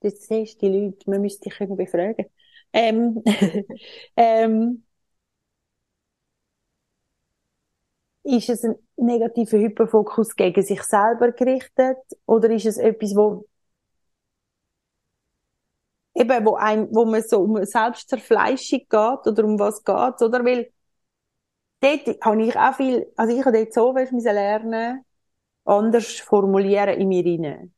das 0.00 0.26
siehst 0.26 0.62
du 0.62 0.68
die 0.70 0.78
Leute, 0.86 1.10
man 1.10 1.22
müsste 1.22 1.48
dich 1.50 1.58
können 1.58 1.76
befragen, 1.76 2.26
ähm, 2.72 3.22
ähm, 4.16 4.84
ist 8.22 8.48
es 8.48 8.64
ein 8.64 8.76
negativer 8.96 9.58
Hyperfokus 9.58 10.34
gegen 10.36 10.62
sich 10.62 10.82
selber 10.82 11.32
gerichtet, 11.32 11.98
oder 12.26 12.50
ist 12.50 12.64
es 12.66 12.78
etwas, 12.78 13.14
wo 13.14 13.44
eben, 16.14 16.44
wo 16.46 16.54
ein, 16.56 16.88
wo 16.94 17.04
man 17.04 17.22
so 17.22 17.40
um 17.42 17.64
Selbstzerfleischung 17.64 18.80
geht, 18.88 19.26
oder 19.26 19.44
um 19.44 19.58
was 19.58 19.82
geht, 19.84 20.22
oder? 20.22 20.44
Weil, 20.44 20.70
dort 21.80 22.20
habe 22.24 22.42
ich 22.44 22.56
auch 22.56 22.74
viel, 22.76 23.12
also 23.16 23.36
ich 23.36 23.44
habe 23.44 23.56
dort 23.58 23.72
so 23.74 23.92
müssen 23.92 24.20
lernen, 24.20 25.04
anders 25.64 26.20
formulieren 26.20 27.00
in 27.00 27.08
mir 27.08 27.24
rein. 27.24 27.74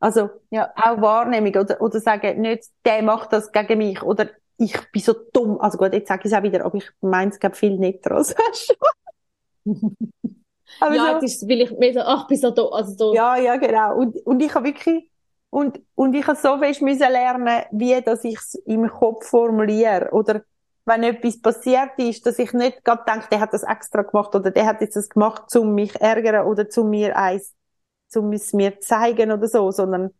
Also, 0.00 0.30
Ja. 0.50 0.72
auch 0.76 1.00
Wahrnehmung, 1.00 1.54
oder, 1.56 1.80
oder 1.80 2.00
sagen, 2.00 2.40
nicht, 2.40 2.64
der 2.84 3.02
macht 3.02 3.32
das 3.32 3.50
gegen 3.52 3.78
mich, 3.78 4.02
oder 4.02 4.28
ich 4.58 4.74
bin 4.92 5.02
so 5.02 5.14
dumm. 5.32 5.60
Also 5.60 5.78
gut, 5.78 5.92
jetzt 5.92 6.08
sage 6.08 6.22
ich 6.26 6.32
es 6.32 6.38
auch 6.38 6.42
wieder, 6.42 6.64
aber 6.64 6.76
ich 6.76 6.90
meine 7.00 7.30
es, 7.30 7.38
glaube 7.38 7.56
viel 7.56 7.76
netter 7.78 8.12
als 8.12 8.34
aber 10.78 10.94
ja, 10.94 11.02
so, 11.02 11.12
jetzt 11.12 11.22
ist 11.24 11.42
es 11.42 11.46
vielleicht 11.46 11.78
mehr 11.78 11.92
so, 11.94 12.00
ach, 12.00 12.26
bis 12.26 12.40
so, 12.42 12.50
da- 12.50 12.68
also 12.68 12.92
so, 12.96 13.14
ja, 13.14 13.36
ja, 13.36 13.56
genau. 13.56 13.96
Und, 13.96 14.16
und 14.26 14.42
ich 14.42 14.54
habe 14.54 14.66
wirklich, 14.66 15.10
und, 15.50 15.80
und 15.94 16.14
ich 16.14 16.26
habe 16.26 16.38
so 16.38 16.58
fest 16.58 16.82
müssen 16.82 17.00
lernen, 17.10 17.64
wie, 17.72 18.00
dass 18.02 18.24
ich 18.24 18.36
es 18.38 18.54
im 18.66 18.88
Kopf 18.88 19.26
formuliere. 19.28 20.10
Oder 20.12 20.42
wenn 20.84 21.02
etwas 21.02 21.40
passiert 21.40 21.92
ist, 21.98 22.26
dass 22.26 22.38
ich 22.38 22.52
nicht 22.52 22.84
gerade 22.84 23.04
denke, 23.08 23.28
der 23.30 23.40
hat 23.40 23.52
das 23.52 23.62
extra 23.62 24.02
gemacht 24.02 24.34
oder 24.34 24.50
der 24.50 24.66
hat 24.66 24.80
jetzt 24.80 24.96
das 24.96 25.08
gemacht, 25.08 25.54
um 25.56 25.74
mich 25.74 25.92
zu 25.94 26.00
ärgern 26.00 26.46
oder 26.46 26.68
zu 26.68 26.84
mir 26.84 27.16
eins, 27.16 27.54
zum 28.16 28.32
es 28.32 28.52
mir 28.54 28.80
zeigen 28.80 29.30
oder 29.30 29.46
so, 29.46 29.70
sondern, 29.70 30.10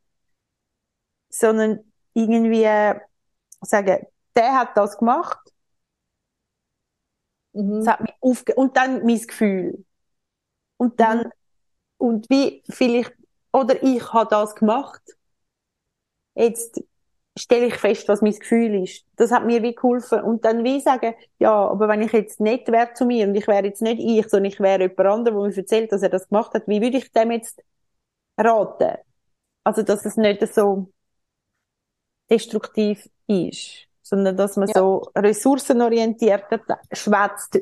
sondern 1.30 1.92
irgendwie 2.14 2.66
sagen, 3.62 4.06
der 4.34 4.54
hat 4.54 4.76
das 4.76 4.98
gemacht, 4.98 5.38
mhm. 7.52 7.78
das 7.78 7.86
hat 7.86 8.00
mich 8.02 8.12
aufge 8.20 8.54
und 8.54 8.76
dann 8.76 9.04
mein 9.06 9.20
Gefühl. 9.20 9.84
Und 10.76 11.00
dann, 11.00 11.18
Mhm. 11.24 11.30
und 11.98 12.30
wie 12.30 12.62
vielleicht, 12.68 13.14
oder 13.52 13.82
ich 13.82 14.12
habe 14.12 14.28
das 14.30 14.54
gemacht. 14.54 15.02
Jetzt 16.34 16.82
stelle 17.38 17.66
ich 17.66 17.74
fest, 17.76 18.08
was 18.08 18.22
mein 18.22 18.38
Gefühl 18.38 18.82
ist. 18.82 19.04
Das 19.16 19.30
hat 19.32 19.46
mir 19.46 19.62
wie 19.62 19.74
geholfen. 19.74 20.20
Und 20.22 20.44
dann 20.44 20.64
wie 20.64 20.80
sagen, 20.80 21.14
ja, 21.38 21.52
aber 21.68 21.88
wenn 21.88 22.02
ich 22.02 22.12
jetzt 22.12 22.40
nicht 22.40 22.68
wäre 22.68 22.92
zu 22.94 23.06
mir 23.06 23.26
und 23.28 23.34
ich 23.34 23.46
wäre 23.46 23.64
jetzt 23.66 23.82
nicht 23.82 24.00
ich, 24.00 24.28
sondern 24.28 24.50
ich 24.52 24.60
wäre 24.60 24.82
jemand 24.82 25.00
anderes, 25.00 25.24
der 25.24 25.48
mir 25.48 25.56
erzählt, 25.58 25.92
dass 25.92 26.02
er 26.02 26.08
das 26.10 26.28
gemacht 26.28 26.54
hat, 26.54 26.68
wie 26.68 26.80
würde 26.82 26.98
ich 26.98 27.12
dem 27.12 27.30
jetzt 27.30 27.62
raten? 28.38 28.98
Also, 29.64 29.82
dass 29.82 30.04
es 30.06 30.16
nicht 30.16 30.46
so 30.54 30.92
destruktiv 32.30 33.08
ist, 33.26 33.86
sondern 34.02 34.36
dass 34.36 34.56
man 34.56 34.68
Ja. 34.68 34.74
so 34.74 35.10
ressourcenorientiert 35.16 36.44
schwätzt 36.92 37.58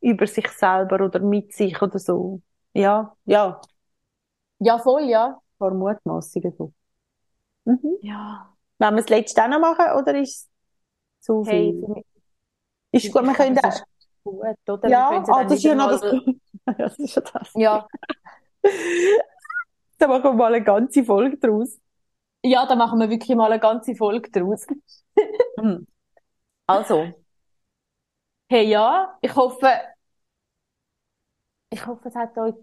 über 0.00 0.26
sich 0.26 0.48
selber 0.48 1.04
oder 1.04 1.20
mit 1.20 1.52
sich 1.52 1.80
oder 1.82 1.98
so. 1.98 2.40
Ja, 2.74 3.14
ja, 3.26 3.60
ja, 4.58 4.78
voll, 4.78 5.02
ja. 5.08 5.26
ein 5.28 5.58
paar 5.58 5.74
Mutmaßungen 5.74 6.52
so. 6.56 6.72
Mhm. 7.64 7.96
Ja. 8.00 8.54
Wollen 8.78 8.94
wir 8.96 9.02
das 9.02 9.10
letzte 9.10 9.44
auch 9.44 9.48
noch 9.48 9.60
machen 9.60 9.86
oder 9.98 10.20
ist 10.20 10.44
es 10.44 10.50
zu 11.26 11.44
Hey, 11.44 11.72
viel? 11.72 11.80
für 11.80 11.88
mich, 11.88 12.04
Ist 12.92 13.12
gut, 13.12 13.24
wir 13.24 13.32
ich 13.32 13.36
können 13.36 13.56
ist 13.58 13.84
gut, 14.24 14.44
oder? 14.68 14.88
Ja, 14.88 15.24
ah, 15.28 15.44
das 15.44 15.52
ist 15.54 15.62
ja 15.64 15.74
noch 15.74 15.88
das, 15.90 16.02
ja, 16.66 16.74
das 16.78 16.98
ist 16.98 17.14
ja 17.16 17.22
das. 17.22 17.54
Ja, 17.54 17.86
Da 20.02 20.08
machen 20.08 20.24
wir 20.24 20.32
mal 20.32 20.52
eine 20.52 20.64
ganze 20.64 21.04
Folge 21.04 21.38
draus. 21.38 21.78
ja, 22.44 22.66
da 22.66 22.74
machen 22.74 22.98
wir 23.00 23.10
wirklich 23.10 23.36
mal 23.36 23.50
eine 23.50 23.60
ganze 23.60 23.94
Folge 23.94 24.30
draus. 24.30 24.66
Mhm. 25.56 25.86
Also, 26.68 27.14
hey, 28.48 28.68
ja, 28.68 29.18
ich 29.22 29.34
hoffe, 29.34 29.68
ich 31.70 31.86
hoffe, 31.86 32.08
es 32.08 32.14
hat 32.14 32.36
euch 32.38 32.54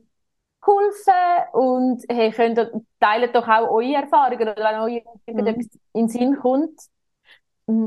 geholfen 0.62 1.14
und 1.54 2.04
hey, 2.10 2.32
könnt 2.32 2.58
ihr, 2.60 2.72
teilt 3.00 3.36
doch 3.36 3.48
auch 3.48 3.70
eure 3.72 3.96
Erfahrungen 3.96 4.42
oder 4.50 4.58
wenn 4.58 4.82
euch 4.82 5.04
irgendetwas 5.26 5.68
in 5.94 6.08
den 6.08 6.10
Sinn 6.10 6.38
kommt. 6.38 6.80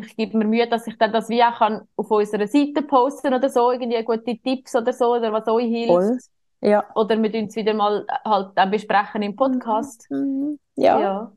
Ich 0.03 0.17
gebe 0.17 0.39
mir 0.39 0.45
Mühe, 0.45 0.69
dass 0.69 0.87
ich 0.87 0.97
dann 0.97 1.13
das 1.13 1.29
wie 1.29 1.43
auch 1.43 1.59
kann 1.59 1.89
auf 1.97 2.11
unserer 2.11 2.47
Seite 2.47 2.83
posten 2.83 3.35
oder 3.35 3.49
so, 3.51 3.73
irgendwie 3.73 4.03
gute 4.05 4.39
Tipps 4.39 4.77
oder 4.77 4.93
so, 4.93 5.15
oder 5.17 5.33
was 5.33 5.47
euch 5.49 5.67
hilft. 5.67 5.89
Voll. 5.89 6.19
Ja. 6.63 6.85
Oder 6.95 7.21
wir 7.21 7.31
tun 7.33 7.47
es 7.47 7.57
wieder 7.57 7.75
mal 7.75 8.07
halt 8.25 8.53
dann 8.57 8.71
besprechen 8.71 9.23
im 9.23 9.37
Podcast. 9.37 10.07
Mhm. 10.11 10.59
Ja. 10.77 11.01
Ja. 11.01 11.33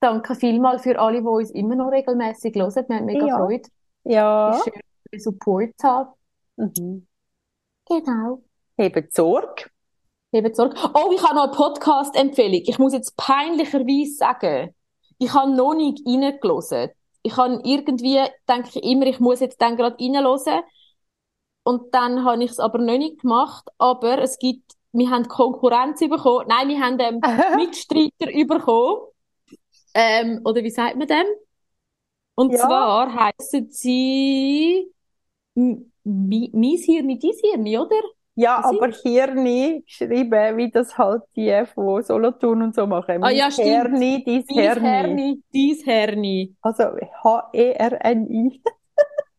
Danke 0.00 0.34
vielmals 0.34 0.82
für 0.82 0.98
alle, 0.98 1.20
die 1.20 1.26
uns 1.26 1.50
immer 1.50 1.76
noch 1.76 1.90
regelmäßig 1.90 2.54
hören. 2.56 2.84
Wir 2.88 2.96
haben 2.96 3.04
mega 3.04 3.26
Ja. 3.26 3.36
Freude. 3.36 3.68
Ja. 4.04 4.50
Ist 4.50 4.64
schön, 4.64 4.72
den 5.12 5.20
Support 5.20 5.70
zu 5.76 5.86
haben. 5.86 6.10
Mhm. 6.56 7.06
Genau. 7.88 8.42
Hebt 8.76 9.14
Sorge. 9.14 9.66
Eben 10.32 10.54
Sorge. 10.54 10.76
Oh, 10.94 11.12
ich 11.14 11.22
habe 11.22 11.34
noch 11.36 11.44
eine 11.44 11.52
Podcast-Empfehlung. 11.52 12.62
Ich 12.64 12.78
muss 12.78 12.94
jetzt 12.94 13.16
peinlicherweise 13.16 14.14
sagen, 14.16 14.74
ich 15.18 15.32
habe 15.34 15.54
noch 15.54 15.74
nicht 15.74 16.02
reingelassen. 16.06 16.88
Ich 17.22 17.36
habe 17.36 17.60
irgendwie, 17.64 18.18
denke 18.48 18.70
ich 18.74 18.82
immer, 18.82 19.06
ich 19.06 19.20
muss 19.20 19.40
jetzt 19.40 19.60
dann 19.60 19.76
gerade 19.76 19.96
reinhören. 20.00 20.62
Und 21.64 21.94
dann 21.94 22.24
habe 22.24 22.42
ich 22.44 22.50
es 22.52 22.58
aber 22.60 22.78
noch 22.78 22.98
nicht 22.98 23.20
gemacht. 23.20 23.68
Aber 23.78 24.18
es 24.20 24.38
gibt, 24.38 24.72
wir 24.92 25.10
haben 25.10 25.28
Konkurrenz 25.28 26.00
bekommen. 26.00 26.46
Nein, 26.48 26.68
wir 26.68 26.80
haben 26.80 26.98
ähm, 27.00 27.22
Mitstreiter 27.54 28.26
bekommen. 28.46 28.98
Ähm, 29.94 30.40
oder 30.44 30.62
wie 30.62 30.70
sagt 30.70 30.96
man 30.96 31.08
dem? 31.08 31.26
Und 32.34 32.52
Ja. 32.52 32.58
zwar 32.58 33.14
heissen 33.14 33.70
sie 33.70 34.90
M- 35.56 35.92
Mi- 36.04 36.50
Mies 36.54 36.84
Hirni, 36.86 37.18
dies 37.18 37.40
Hirni, 37.40 37.78
oder? 37.78 37.96
Ja, 38.34 38.64
aber 38.64 38.88
Hirni 38.90 39.82
geschrieben, 39.86 40.56
wie 40.56 40.70
das 40.70 40.96
halt 40.96 41.22
die 41.36 41.64
von 41.74 42.02
Solothurn 42.02 42.62
und 42.62 42.74
so 42.74 42.86
machen. 42.86 43.18
Ah, 43.20 43.30
ja, 43.30 43.48
Mein 43.50 44.24
dies 44.24 44.46
Dies 44.48 44.54
Herni. 44.54 44.80
Herni, 44.80 45.42
dies 45.52 45.84
Herni. 45.86 46.56
Also 46.62 46.84
H-E-R-N-I. 47.24 48.62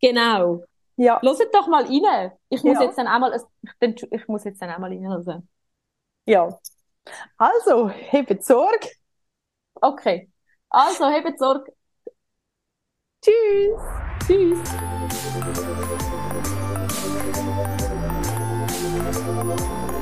Genau. 0.01 0.63
Ja. 0.95 1.19
Loset 1.21 1.53
doch 1.53 1.67
mal 1.67 1.83
rein. 1.85 2.31
Ich 2.49 2.63
muss 2.63 2.75
ja. 2.75 2.83
jetzt 2.83 2.97
dann 2.97 3.07
einmal, 3.07 3.39
ich, 3.79 4.11
ich 4.11 4.27
muss 4.27 4.43
jetzt 4.43 4.61
dann 4.61 4.69
einmal 4.69 4.91
reinhören. 4.91 5.49
Ja. 6.25 6.59
Also, 7.37 7.89
hebe 7.89 8.41
Sorge. 8.41 8.89
Okay. 9.75 10.31
Also, 10.69 11.07
hebe 11.09 11.35
Sorge. 11.37 11.73
Tschüss. 13.21 13.81
Tschüss. 14.25 14.59
Thank 19.33 19.59
you. 19.59 19.92